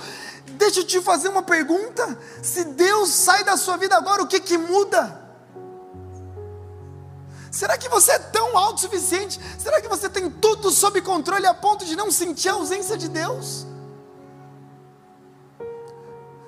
Deixa 0.58 0.80
eu 0.80 0.84
te 0.84 1.00
fazer 1.00 1.28
uma 1.28 1.42
pergunta: 1.42 2.18
se 2.42 2.62
Deus 2.62 3.08
sai 3.08 3.42
da 3.42 3.56
sua 3.56 3.78
vida 3.78 3.96
agora, 3.96 4.22
o 4.22 4.26
que 4.26 4.38
que 4.38 4.58
muda? 4.58 5.18
Será 7.50 7.78
que 7.78 7.88
você 7.88 8.12
é 8.12 8.18
tão 8.18 8.56
autossuficiente? 8.56 9.40
Será 9.58 9.80
que 9.80 9.88
você 9.88 10.10
tem 10.10 10.30
tudo 10.30 10.70
sob 10.70 11.00
controle 11.00 11.46
a 11.46 11.54
ponto 11.54 11.86
de 11.86 11.96
não 11.96 12.10
sentir 12.10 12.50
a 12.50 12.52
ausência 12.52 12.98
de 12.98 13.08
Deus? 13.08 13.66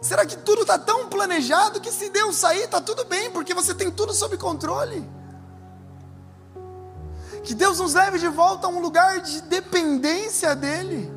Será 0.02 0.26
que 0.26 0.36
tudo 0.36 0.62
está 0.62 0.78
tão 0.78 1.08
planejado 1.08 1.80
que 1.80 1.90
se 1.90 2.10
Deus 2.10 2.36
sair, 2.36 2.64
está 2.64 2.80
tudo 2.80 3.06
bem, 3.06 3.30
porque 3.30 3.54
você 3.54 3.74
tem 3.74 3.90
tudo 3.90 4.12
sob 4.12 4.36
controle? 4.36 5.08
Que 7.42 7.54
Deus 7.54 7.78
nos 7.80 7.94
leve 7.94 8.18
de 8.18 8.28
volta 8.28 8.66
a 8.66 8.70
um 8.70 8.80
lugar 8.80 9.20
de 9.20 9.42
dependência 9.42 10.54
dEle. 10.54 11.12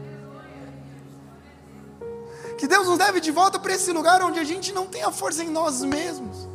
Que 2.58 2.68
Deus 2.68 2.88
nos 2.88 2.98
leve 2.98 3.20
de 3.20 3.32
volta 3.32 3.60
para 3.60 3.74
esse 3.74 3.92
lugar 3.92 4.24
onde 4.24 4.40
a 4.40 4.44
gente 4.44 4.72
não 4.72 4.88
tem 4.88 5.04
a 5.04 5.12
força 5.12 5.44
em 5.44 5.50
nós 5.50 5.84
mesmos. 5.84 6.48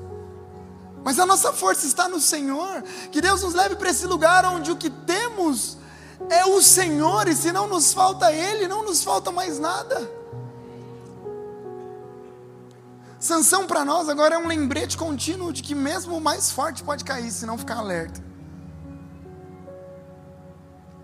Mas 1.05 1.18
a 1.18 1.27
nossa 1.27 1.53
força 1.53 1.87
está 1.87 2.09
no 2.09 2.21
Senhor. 2.21 2.83
Que 3.12 3.21
Deus 3.21 3.43
nos 3.43 3.55
leve 3.55 3.77
para 3.77 3.91
esse 3.91 4.07
lugar 4.07 4.45
onde 4.45 4.71
o 4.71 4.77
que 4.77 4.91
temos 4.91 5.79
é 6.29 6.45
o 6.45 6.61
Senhor, 6.61 7.27
e 7.29 7.35
se 7.35 7.51
não 7.51 7.66
nos 7.66 7.95
falta 7.95 8.31
Ele, 8.31 8.68
não 8.68 8.85
nos 8.85 9.03
falta 9.03 9.31
mais 9.31 9.59
nada. 9.59 10.11
Sanção 13.18 13.66
para 13.66 13.85
nós 13.85 14.09
agora 14.09 14.35
é 14.35 14.39
um 14.39 14.47
lembrete 14.47 14.97
contínuo 14.97 15.53
de 15.53 15.62
que 15.62 15.75
mesmo 15.75 16.16
o 16.16 16.21
mais 16.21 16.51
forte 16.51 16.83
pode 16.83 17.05
cair 17.05 17.31
se 17.31 17.47
não 17.47 17.57
ficar 17.57 17.77
alerta. 17.77 18.30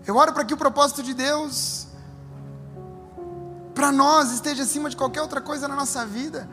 Eu 0.07 0.15
oro 0.15 0.31
para 0.31 0.45
que 0.45 0.53
o 0.53 0.57
propósito 0.57 1.03
de 1.03 1.13
Deus 1.13 1.85
para 3.75 3.91
nós 3.91 4.31
esteja 4.31 4.63
acima 4.63 4.89
de 4.89 4.95
qualquer 4.95 5.21
outra 5.21 5.41
coisa 5.41 5.67
na 5.67 5.75
nossa 5.75 6.05
vida. 6.05 6.49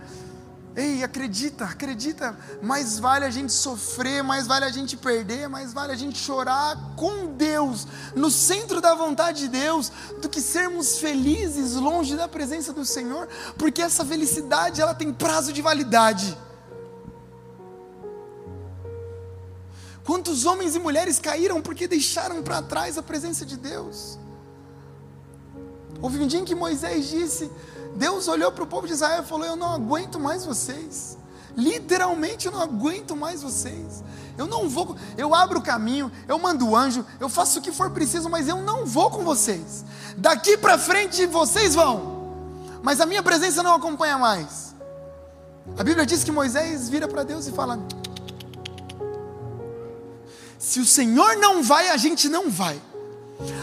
Ei, 0.76 1.04
acredita, 1.04 1.64
acredita. 1.64 2.36
Mais 2.60 2.98
vale 2.98 3.24
a 3.24 3.30
gente 3.30 3.52
sofrer, 3.52 4.24
mais 4.24 4.48
vale 4.48 4.64
a 4.64 4.70
gente 4.70 4.96
perder, 4.96 5.48
mais 5.48 5.72
vale 5.72 5.92
a 5.92 5.96
gente 5.96 6.18
chorar 6.18 6.76
com 6.96 7.32
Deus, 7.34 7.86
no 8.16 8.28
centro 8.28 8.80
da 8.80 8.94
vontade 8.94 9.42
de 9.42 9.48
Deus, 9.48 9.92
do 10.20 10.28
que 10.28 10.40
sermos 10.40 10.98
felizes 10.98 11.74
longe 11.74 12.16
da 12.16 12.26
presença 12.26 12.72
do 12.72 12.84
Senhor, 12.84 13.28
porque 13.56 13.80
essa 13.80 14.04
felicidade 14.04 14.80
ela 14.80 14.94
tem 14.94 15.12
prazo 15.12 15.52
de 15.52 15.62
validade. 15.62 16.36
Quantos 20.04 20.44
homens 20.44 20.76
e 20.76 20.78
mulheres 20.78 21.18
caíram 21.18 21.62
porque 21.62 21.88
deixaram 21.88 22.42
para 22.42 22.60
trás 22.60 22.98
a 22.98 23.02
presença 23.02 23.44
de 23.46 23.56
Deus? 23.56 24.18
Houve 26.02 26.18
um 26.18 26.26
dia 26.26 26.40
em 26.40 26.44
que 26.44 26.54
Moisés 26.54 27.08
disse: 27.08 27.50
Deus 27.96 28.28
olhou 28.28 28.52
para 28.52 28.64
o 28.64 28.66
povo 28.66 28.86
de 28.86 28.92
Israel 28.92 29.22
e 29.22 29.26
falou: 29.26 29.46
Eu 29.46 29.56
não 29.56 29.72
aguento 29.72 30.20
mais 30.20 30.44
vocês. 30.44 31.16
Literalmente, 31.56 32.46
eu 32.46 32.52
não 32.52 32.60
aguento 32.60 33.16
mais 33.16 33.42
vocês. 33.42 34.02
Eu 34.36 34.46
não 34.46 34.68
vou, 34.68 34.96
eu 35.16 35.32
abro 35.32 35.60
o 35.60 35.62
caminho, 35.62 36.10
eu 36.26 36.36
mando 36.38 36.68
o 36.68 36.76
anjo, 36.76 37.06
eu 37.20 37.28
faço 37.28 37.60
o 37.60 37.62
que 37.62 37.70
for 37.70 37.90
preciso, 37.90 38.28
mas 38.28 38.48
eu 38.48 38.56
não 38.56 38.84
vou 38.84 39.08
com 39.08 39.22
vocês. 39.22 39.84
Daqui 40.16 40.58
para 40.58 40.76
frente 40.76 41.24
vocês 41.26 41.74
vão, 41.74 42.32
mas 42.82 43.00
a 43.00 43.06
minha 43.06 43.22
presença 43.22 43.62
não 43.62 43.74
acompanha 43.74 44.18
mais. 44.18 44.74
A 45.78 45.84
Bíblia 45.84 46.04
diz 46.04 46.24
que 46.24 46.32
Moisés 46.32 46.88
vira 46.88 47.06
para 47.06 47.22
Deus 47.22 47.46
e 47.46 47.52
fala: 47.52 47.78
se 50.64 50.80
o 50.80 50.86
Senhor 50.86 51.36
não 51.36 51.62
vai, 51.62 51.90
a 51.90 51.96
gente 51.98 52.26
não 52.26 52.48
vai. 52.48 52.80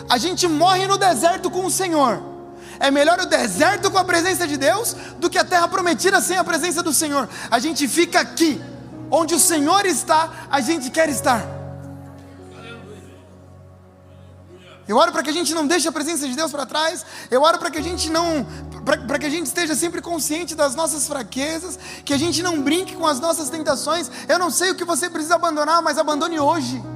A 0.08 0.20
gente 0.20 0.48
morre 0.48 0.86
no 0.86 1.00
deserto 1.00 1.50
com 1.50 1.66
o 1.66 1.72
Senhor. 1.72 2.22
É 2.80 2.92
melhor 2.92 3.20
o 3.20 3.26
deserto 3.26 3.90
com 3.90 3.98
a 3.98 4.04
presença 4.04 4.48
de 4.48 4.56
Deus 4.56 4.96
do 5.18 5.28
que 5.28 5.40
a 5.40 5.44
terra 5.44 5.68
prometida 5.68 6.22
sem 6.22 6.38
a 6.38 6.44
presença 6.44 6.84
do 6.84 6.94
Senhor. 6.94 7.28
A 7.50 7.58
gente 7.58 7.88
fica 7.88 8.20
aqui, 8.20 8.62
onde 9.10 9.34
o 9.34 9.40
Senhor 9.40 9.84
está, 9.88 10.48
a 10.52 10.62
gente 10.62 10.92
quer 10.92 11.10
estar. 11.10 11.44
Eu 14.88 14.98
oro 14.98 15.12
para 15.12 15.24
que 15.24 15.32
a 15.32 15.34
gente 15.34 15.56
não 15.56 15.66
deixe 15.66 15.88
a 15.88 15.92
presença 15.92 16.28
de 16.28 16.36
Deus 16.36 16.52
para 16.52 16.68
trás. 16.68 17.04
Eu 17.32 17.42
oro 17.42 17.58
para 17.58 17.72
que 17.72 17.80
a 17.80 17.82
gente 17.82 18.12
não, 18.12 18.46
para 19.08 19.18
que 19.18 19.26
a 19.26 19.30
gente 19.30 19.48
esteja 19.48 19.74
sempre 19.74 20.02
consciente 20.02 20.54
das 20.54 20.76
nossas 20.76 21.08
fraquezas, 21.08 21.80
que 22.06 22.14
a 22.14 22.18
gente 22.18 22.44
não 22.44 22.62
brinque 22.62 22.96
com 22.96 23.08
as 23.08 23.20
nossas 23.20 23.50
tentações. 23.50 24.12
Eu 24.30 24.38
não 24.38 24.52
sei 24.52 24.70
o 24.70 24.76
que 24.76 24.86
você 24.86 25.10
precisa 25.10 25.36
abandonar, 25.36 25.82
mas 25.82 25.98
abandone 25.98 26.40
hoje. 26.40 26.91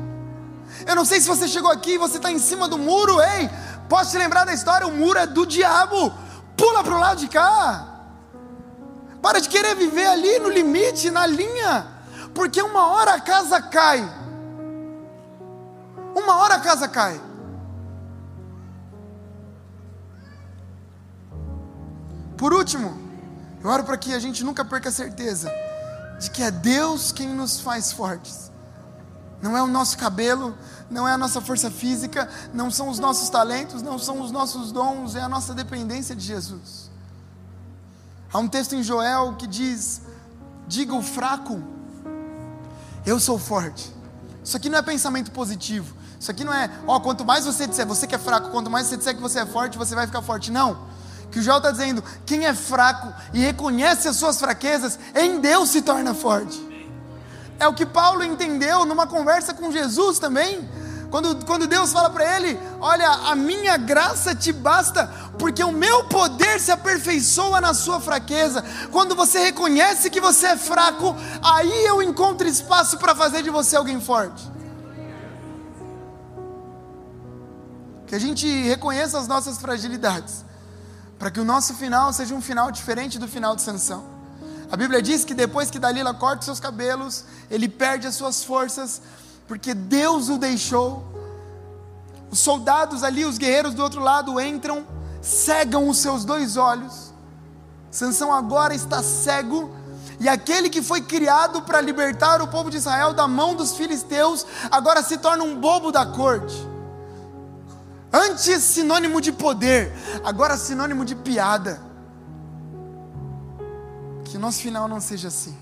Eu 0.86 0.96
não 0.96 1.06
sei 1.06 1.20
se 1.20 1.28
você 1.28 1.48
chegou 1.48 1.72
aqui 1.72 1.94
e 1.94 1.98
você 1.98 2.18
está 2.18 2.32
em 2.32 2.40
cima 2.40 2.68
do 2.68 2.78
muro, 2.78 3.20
ei, 3.22 3.50
posso 3.90 4.12
te 4.12 4.18
lembrar 4.18 4.46
da 4.46 4.54
história? 4.54 4.88
O 4.88 4.92
muro 4.92 5.18
é 5.18 5.26
do 5.26 5.46
diabo, 5.46 6.14
pula 6.56 6.84
para 6.84 6.96
o 6.96 7.00
lado 7.00 7.20
de 7.20 7.28
cá. 7.28 7.88
Para 9.22 9.40
de 9.40 9.50
querer 9.50 9.76
viver 9.76 10.06
ali 10.06 10.38
no 10.38 10.50
limite, 10.50 11.10
na 11.10 11.26
linha, 11.26 11.88
porque 12.34 12.62
uma 12.62 12.88
hora 12.90 13.16
a 13.16 13.22
casa 13.22 13.60
cai. 13.62 14.08
Uma 16.14 16.38
hora 16.38 16.56
a 16.56 16.60
casa 16.60 16.88
cai. 16.88 17.20
Por 22.38 22.54
último, 22.54 23.00
eu 23.64 23.70
oro 23.70 23.84
para 23.84 23.98
que 23.98 24.14
a 24.14 24.20
gente 24.20 24.44
nunca 24.44 24.64
perca 24.64 24.90
a 24.90 24.92
certeza 24.92 25.52
de 26.20 26.30
que 26.30 26.44
é 26.44 26.52
Deus 26.52 27.12
quem 27.12 27.30
nos 27.30 27.60
faz 27.60 27.92
fortes. 27.92 28.52
Não 29.42 29.56
é 29.56 29.62
o 29.62 29.68
nosso 29.68 29.98
cabelo, 29.98 30.56
não 30.90 31.08
é 31.08 31.14
a 31.14 31.18
nossa 31.18 31.42
força 31.42 31.70
física, 31.70 32.30
não 32.54 32.72
são 32.72 32.90
os 32.90 33.00
nossos 33.00 33.30
talentos, 33.30 33.82
não 33.82 34.00
são 34.00 34.22
os 34.22 34.32
nossos 34.32 34.72
dons, 34.72 35.16
é 35.16 35.22
a 35.22 35.30
nossa 35.30 35.54
dependência 35.54 36.16
de 36.16 36.26
Jesus. 36.26 36.90
Há 38.32 38.40
um 38.40 38.48
texto 38.48 38.76
em 38.76 38.84
Joel 38.84 39.36
que 39.38 39.48
diz: 39.48 40.02
Diga 40.68 40.94
o 40.94 41.02
fraco, 41.02 41.62
eu 43.06 43.20
sou 43.20 43.38
forte. 43.38 43.94
Isso 44.44 44.58
aqui 44.58 44.70
não 44.70 44.78
é 44.78 44.82
pensamento 44.82 45.32
positivo. 45.32 45.96
Isso 46.20 46.32
aqui 46.32 46.44
não 46.44 46.54
é, 46.54 46.70
ó, 46.88 47.00
quanto 47.00 47.24
mais 47.26 47.46
você 47.46 47.68
disser, 47.68 47.86
você 47.86 48.08
que 48.08 48.16
é 48.16 48.18
fraco, 48.18 48.50
quanto 48.50 48.70
mais 48.70 48.88
você 48.88 48.98
disser 48.98 49.16
que 49.16 49.22
você 49.22 49.40
é 49.40 49.46
forte, 49.46 49.78
você 49.78 49.94
vai 49.94 50.08
ficar 50.08 50.22
forte. 50.22 50.52
Não. 50.52 50.88
Que 51.32 51.40
o 51.40 51.42
Joel 51.42 51.58
está 51.58 51.72
dizendo, 51.72 52.04
quem 52.26 52.46
é 52.46 52.54
fraco 52.54 53.14
e 53.34 53.40
reconhece 53.40 54.08
as 54.08 54.16
suas 54.16 54.40
fraquezas, 54.40 54.98
em 55.14 55.40
Deus 55.40 55.70
se 55.70 55.82
torna 55.82 56.14
forte. 56.14 56.75
É 57.60 57.68
o 57.68 57.74
que 57.74 57.86
Paulo 57.86 58.24
entendeu 58.24 58.86
numa 58.86 59.08
conversa 59.08 59.54
com 59.54 59.72
Jesus 59.72 60.20
também. 60.20 60.68
Quando, 61.10 61.46
quando 61.46 61.68
Deus 61.68 61.94
fala 61.94 62.10
para 62.10 62.36
ele: 62.36 62.60
Olha, 62.82 63.10
a 63.10 63.36
minha 63.36 63.78
graça 63.78 64.36
te 64.36 64.52
basta, 64.52 65.08
porque 65.40 65.64
o 65.64 65.72
meu 65.72 66.06
poder 66.06 66.60
se 66.60 66.72
aperfeiçoa 66.72 67.62
na 67.62 67.74
sua 67.74 68.02
fraqueza. 68.02 68.64
Quando 68.92 69.16
você 69.16 69.40
reconhece 69.40 70.10
que 70.10 70.20
você 70.20 70.48
é 70.48 70.58
fraco, 70.58 71.16
aí 71.42 71.86
eu 71.86 72.02
encontro 72.02 72.48
espaço 72.48 72.98
para 72.98 73.16
fazer 73.16 73.44
de 73.44 73.50
você 73.50 73.76
alguém 73.78 74.02
forte. 74.02 74.52
Que 78.08 78.16
a 78.16 78.20
gente 78.20 78.46
reconheça 78.64 79.18
as 79.18 79.28
nossas 79.28 79.58
fragilidades, 79.58 80.44
para 81.18 81.32
que 81.32 81.40
o 81.40 81.46
nosso 81.46 81.74
final 81.76 82.12
seja 82.12 82.36
um 82.36 82.42
final 82.42 82.72
diferente 82.72 83.18
do 83.18 83.28
final 83.28 83.56
de 83.56 83.62
Sansão. 83.62 84.15
A 84.72 84.76
Bíblia 84.76 85.02
diz 85.02 85.24
que 85.24 85.34
depois 85.34 85.70
que 85.70 85.80
Dalila 85.80 86.14
corta 86.14 86.44
seus 86.44 86.60
cabelos, 86.60 87.26
ele 87.50 87.70
perde 87.70 88.08
as 88.08 88.16
suas 88.16 88.44
forças, 88.44 89.02
porque 89.48 89.74
Deus 89.74 90.30
o 90.30 90.38
deixou. 90.38 91.04
Os 92.32 92.40
soldados 92.40 93.04
ali, 93.04 93.24
os 93.26 93.38
guerreiros 93.38 93.74
do 93.74 93.84
outro 93.84 94.02
lado 94.02 94.40
entram, 94.42 94.86
cegam 95.22 95.88
os 95.88 95.98
seus 96.00 96.26
dois 96.26 96.58
olhos. 96.58 97.14
Sansão 97.92 98.34
agora 98.34 98.74
está 98.74 99.02
cego, 99.04 99.74
e 100.20 100.28
aquele 100.28 100.70
que 100.70 100.82
foi 100.82 101.02
criado 101.02 101.62
para 101.62 101.80
libertar 101.80 102.42
o 102.42 102.48
povo 102.48 102.70
de 102.70 102.78
Israel 102.78 103.14
da 103.14 103.28
mão 103.28 103.56
dos 103.56 103.76
filisteus, 103.76 104.46
agora 104.72 105.04
se 105.04 105.18
torna 105.18 105.44
um 105.44 105.60
bobo 105.60 105.92
da 105.92 106.06
corte. 106.06 106.56
Antes 108.12 108.64
sinônimo 108.64 109.20
de 109.20 109.32
poder, 109.32 109.94
agora 110.24 110.58
sinônimo 110.58 111.06
de 111.06 111.16
piada. 111.16 111.85
Que 114.26 114.38
o 114.38 114.40
nosso 114.40 114.62
final 114.62 114.88
não 114.88 115.00
seja 115.00 115.30
assim. 115.30 115.56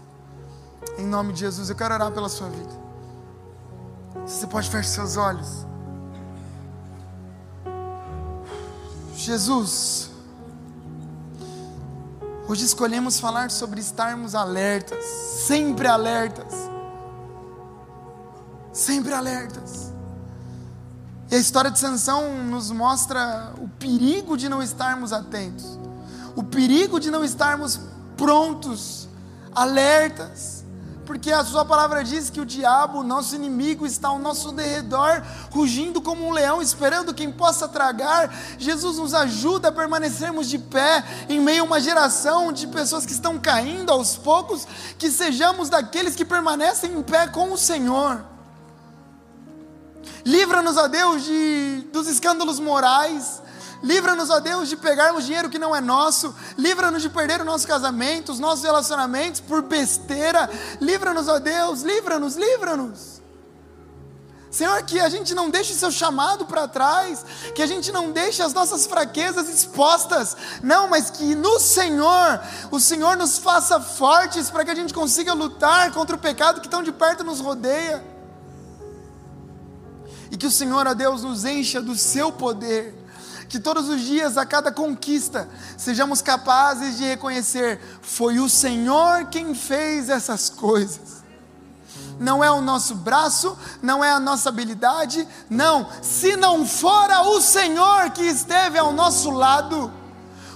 Em 0.97 1.05
nome 1.05 1.33
de 1.33 1.41
Jesus, 1.41 1.69
eu 1.69 1.75
quero 1.75 1.93
orar 1.93 2.11
pela 2.11 2.29
sua 2.29 2.49
vida. 2.49 2.83
Você 4.25 4.47
pode 4.47 4.69
fechar 4.69 4.89
seus 4.89 5.17
olhos. 5.17 5.65
Jesus, 9.15 10.09
hoje 12.47 12.65
escolhemos 12.65 13.19
falar 13.19 13.49
sobre 13.49 13.79
estarmos 13.79 14.35
alertas, 14.35 15.03
sempre 15.05 15.87
alertas, 15.87 16.53
sempre 18.73 19.13
alertas. 19.13 19.93
E 21.31 21.35
a 21.35 21.39
história 21.39 21.71
de 21.71 21.79
Sansão 21.79 22.45
nos 22.45 22.69
mostra 22.69 23.53
o 23.59 23.67
perigo 23.67 24.37
de 24.37 24.49
não 24.49 24.61
estarmos 24.61 25.13
atentos, 25.13 25.79
o 26.35 26.43
perigo 26.43 26.99
de 26.99 27.09
não 27.09 27.23
estarmos 27.23 27.79
prontos, 28.15 29.07
alertas 29.53 30.63
porque 31.05 31.31
a 31.31 31.43
sua 31.43 31.65
palavra 31.65 32.03
diz 32.03 32.29
que 32.29 32.39
o 32.39 32.45
diabo, 32.45 33.03
nosso 33.03 33.35
inimigo, 33.35 33.85
está 33.85 34.07
ao 34.07 34.19
nosso 34.19 34.51
derredor, 34.51 35.21
rugindo 35.51 36.01
como 36.01 36.25
um 36.25 36.31
leão, 36.31 36.61
esperando 36.61 37.13
quem 37.13 37.31
possa 37.31 37.67
tragar. 37.67 38.33
Jesus 38.57 38.97
nos 38.97 39.13
ajuda 39.13 39.67
a 39.67 39.71
permanecermos 39.71 40.49
de 40.49 40.57
pé 40.57 41.03
em 41.27 41.39
meio 41.39 41.63
a 41.63 41.65
uma 41.65 41.79
geração 41.81 42.53
de 42.53 42.67
pessoas 42.67 43.05
que 43.05 43.11
estão 43.11 43.37
caindo 43.37 43.91
aos 43.91 44.15
poucos, 44.15 44.65
que 44.97 45.11
sejamos 45.11 45.69
daqueles 45.69 46.15
que 46.15 46.23
permanecem 46.23 46.93
em 46.93 47.03
pé 47.03 47.27
com 47.27 47.51
o 47.51 47.57
Senhor. 47.57 48.23
Livra-nos, 50.25 50.77
a 50.77 50.87
Deus, 50.87 51.23
de, 51.23 51.83
dos 51.91 52.07
escândalos 52.07 52.59
morais, 52.59 53.41
Livra-nos, 53.83 54.29
ó 54.29 54.39
Deus, 54.39 54.69
de 54.69 54.77
pegarmos 54.77 55.25
dinheiro 55.25 55.49
que 55.49 55.59
não 55.59 55.75
é 55.75 55.81
nosso. 55.81 56.33
Livra-nos 56.57 57.01
de 57.01 57.09
perder 57.09 57.41
o 57.41 57.45
nosso 57.45 57.67
casamento, 57.67 58.31
os 58.31 58.39
nossos 58.39 58.63
relacionamentos 58.63 59.41
por 59.41 59.61
besteira. 59.61 60.49
Livra-nos, 60.79 61.27
ó 61.27 61.37
Deus, 61.37 61.81
livra-nos, 61.81 62.37
livra-nos. 62.37 63.21
Senhor, 64.49 64.83
que 64.83 64.99
a 64.99 65.09
gente 65.09 65.35
não 65.35 65.49
deixe 65.49 65.73
o 65.73 65.75
seu 65.75 65.91
chamado 65.91 66.45
para 66.45 66.67
trás, 66.67 67.25
que 67.53 67.61
a 67.61 67.65
gente 67.65 67.91
não 67.91 68.11
deixe 68.11 68.41
as 68.41 68.53
nossas 68.53 68.85
fraquezas 68.85 69.49
expostas, 69.49 70.37
não, 70.61 70.87
mas 70.87 71.09
que 71.09 71.35
no 71.35 71.59
Senhor, 71.59 72.39
o 72.71 72.79
Senhor 72.79 73.17
nos 73.17 73.37
faça 73.37 73.81
fortes 73.81 74.49
para 74.49 74.63
que 74.63 74.71
a 74.71 74.75
gente 74.75 74.93
consiga 74.93 75.33
lutar 75.33 75.91
contra 75.91 76.15
o 76.15 76.19
pecado 76.19 76.61
que 76.61 76.69
tão 76.69 76.83
de 76.83 76.91
perto 76.91 77.23
nos 77.23 77.41
rodeia. 77.41 78.01
E 80.31 80.37
que 80.37 80.47
o 80.47 80.51
Senhor, 80.51 80.87
ó 80.87 80.93
Deus, 80.93 81.23
nos 81.23 81.43
encha 81.43 81.81
do 81.81 81.95
seu 81.95 82.31
poder 82.31 83.02
que 83.49 83.59
todos 83.59 83.89
os 83.89 84.01
dias, 84.01 84.37
a 84.37 84.45
cada 84.45 84.71
conquista, 84.71 85.47
sejamos 85.77 86.21
capazes 86.21 86.97
de 86.97 87.03
reconhecer: 87.03 87.79
foi 88.01 88.39
o 88.39 88.49
Senhor 88.49 89.25
quem 89.25 89.53
fez 89.53 90.09
essas 90.09 90.49
coisas. 90.49 91.23
Não 92.19 92.43
é 92.43 92.51
o 92.51 92.61
nosso 92.61 92.95
braço, 92.95 93.57
não 93.81 94.03
é 94.03 94.11
a 94.11 94.19
nossa 94.19 94.49
habilidade, 94.49 95.27
não. 95.49 95.87
Se 96.01 96.35
não 96.35 96.65
fora 96.65 97.21
o 97.23 97.41
Senhor 97.41 98.11
que 98.11 98.23
esteve 98.23 98.77
ao 98.77 98.93
nosso 98.93 99.31
lado, 99.31 99.91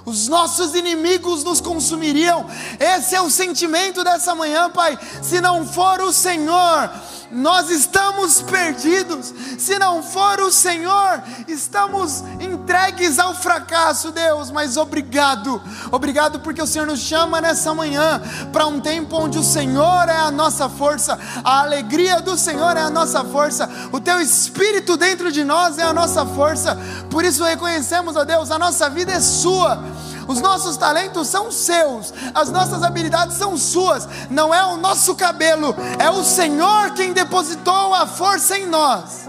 os 0.08 0.30
nossos 0.30 0.74
inimigos 0.74 1.44
nos 1.44 1.60
consumiriam. 1.60 2.46
Esse 2.80 3.14
é 3.14 3.22
o 3.22 3.30
sentimento 3.30 4.06
dessa 4.06 4.34
manhã, 4.34 4.70
Pai. 4.70 4.98
Se 5.22 5.42
não 5.42 5.68
for 5.68 6.00
o 6.00 6.14
Senhor, 6.14 6.90
nós 7.32 7.70
estamos 7.70 8.42
perdidos. 8.42 9.34
Se 9.58 9.78
não 9.78 10.02
for 10.02 10.40
o 10.40 10.52
Senhor, 10.52 11.22
estamos 11.48 12.24
entregues 12.40 13.20
ao 13.20 13.34
fracasso, 13.36 14.12
Deus. 14.12 14.52
Mas 14.52 14.78
obrigado, 14.78 15.62
obrigado 15.92 16.40
porque 16.40 16.62
o 16.62 16.68
Senhor 16.68 16.86
nos 16.86 17.00
chama 17.00 17.42
nessa 17.42 17.74
manhã 17.74 18.22
para 18.52 18.68
um 18.68 18.80
tempo 18.80 19.16
onde 19.18 19.38
o 19.38 19.44
Senhor 19.44 20.10
é 20.10 20.18
a 20.18 20.32
nossa 20.32 20.70
força, 20.70 21.20
a 21.44 21.62
alegria 21.62 22.22
do 22.22 22.38
Senhor 22.38 22.78
é 22.78 22.82
a 22.82 22.90
nossa 22.90 23.24
força, 23.24 23.70
o 23.92 24.00
Teu 24.00 24.20
Espírito 24.20 24.98
dentro 24.98 25.32
de 25.32 25.44
nós 25.44 25.78
é 25.78 25.84
a 25.84 25.94
nossa 25.94 26.26
força. 26.26 26.78
Por 27.10 27.24
isso 27.26 27.44
reconhecemos, 27.44 28.16
ó 28.16 28.24
Deus, 28.24 28.52
a 28.52 28.60
nossa 28.60 28.90
vida 28.90 29.14
é 29.14 29.20
Sua. 29.20 29.84
Os 30.28 30.42
nossos 30.42 30.76
talentos 30.78 31.28
são 31.28 31.52
seus, 31.52 32.14
as 32.34 32.50
nossas 32.50 32.84
habilidades 32.84 33.38
são 33.38 33.58
suas, 33.58 34.08
não 34.30 34.54
é 34.54 34.66
o 34.66 34.78
nosso 34.78 35.16
cabelo, 35.16 35.74
é 35.98 36.10
o 36.10 36.24
Senhor 36.24 36.92
quem 36.94 37.14
depositou 37.14 37.94
a 37.94 38.06
força 38.06 38.58
em 38.58 38.66
nós. 38.66 39.28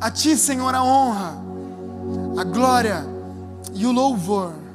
A 0.00 0.10
Ti, 0.10 0.36
Senhor, 0.36 0.74
a 0.74 0.82
honra, 0.82 1.34
a 2.38 2.44
glória 2.44 3.04
e 3.74 3.84
o 3.84 3.92
louvor 3.92 4.67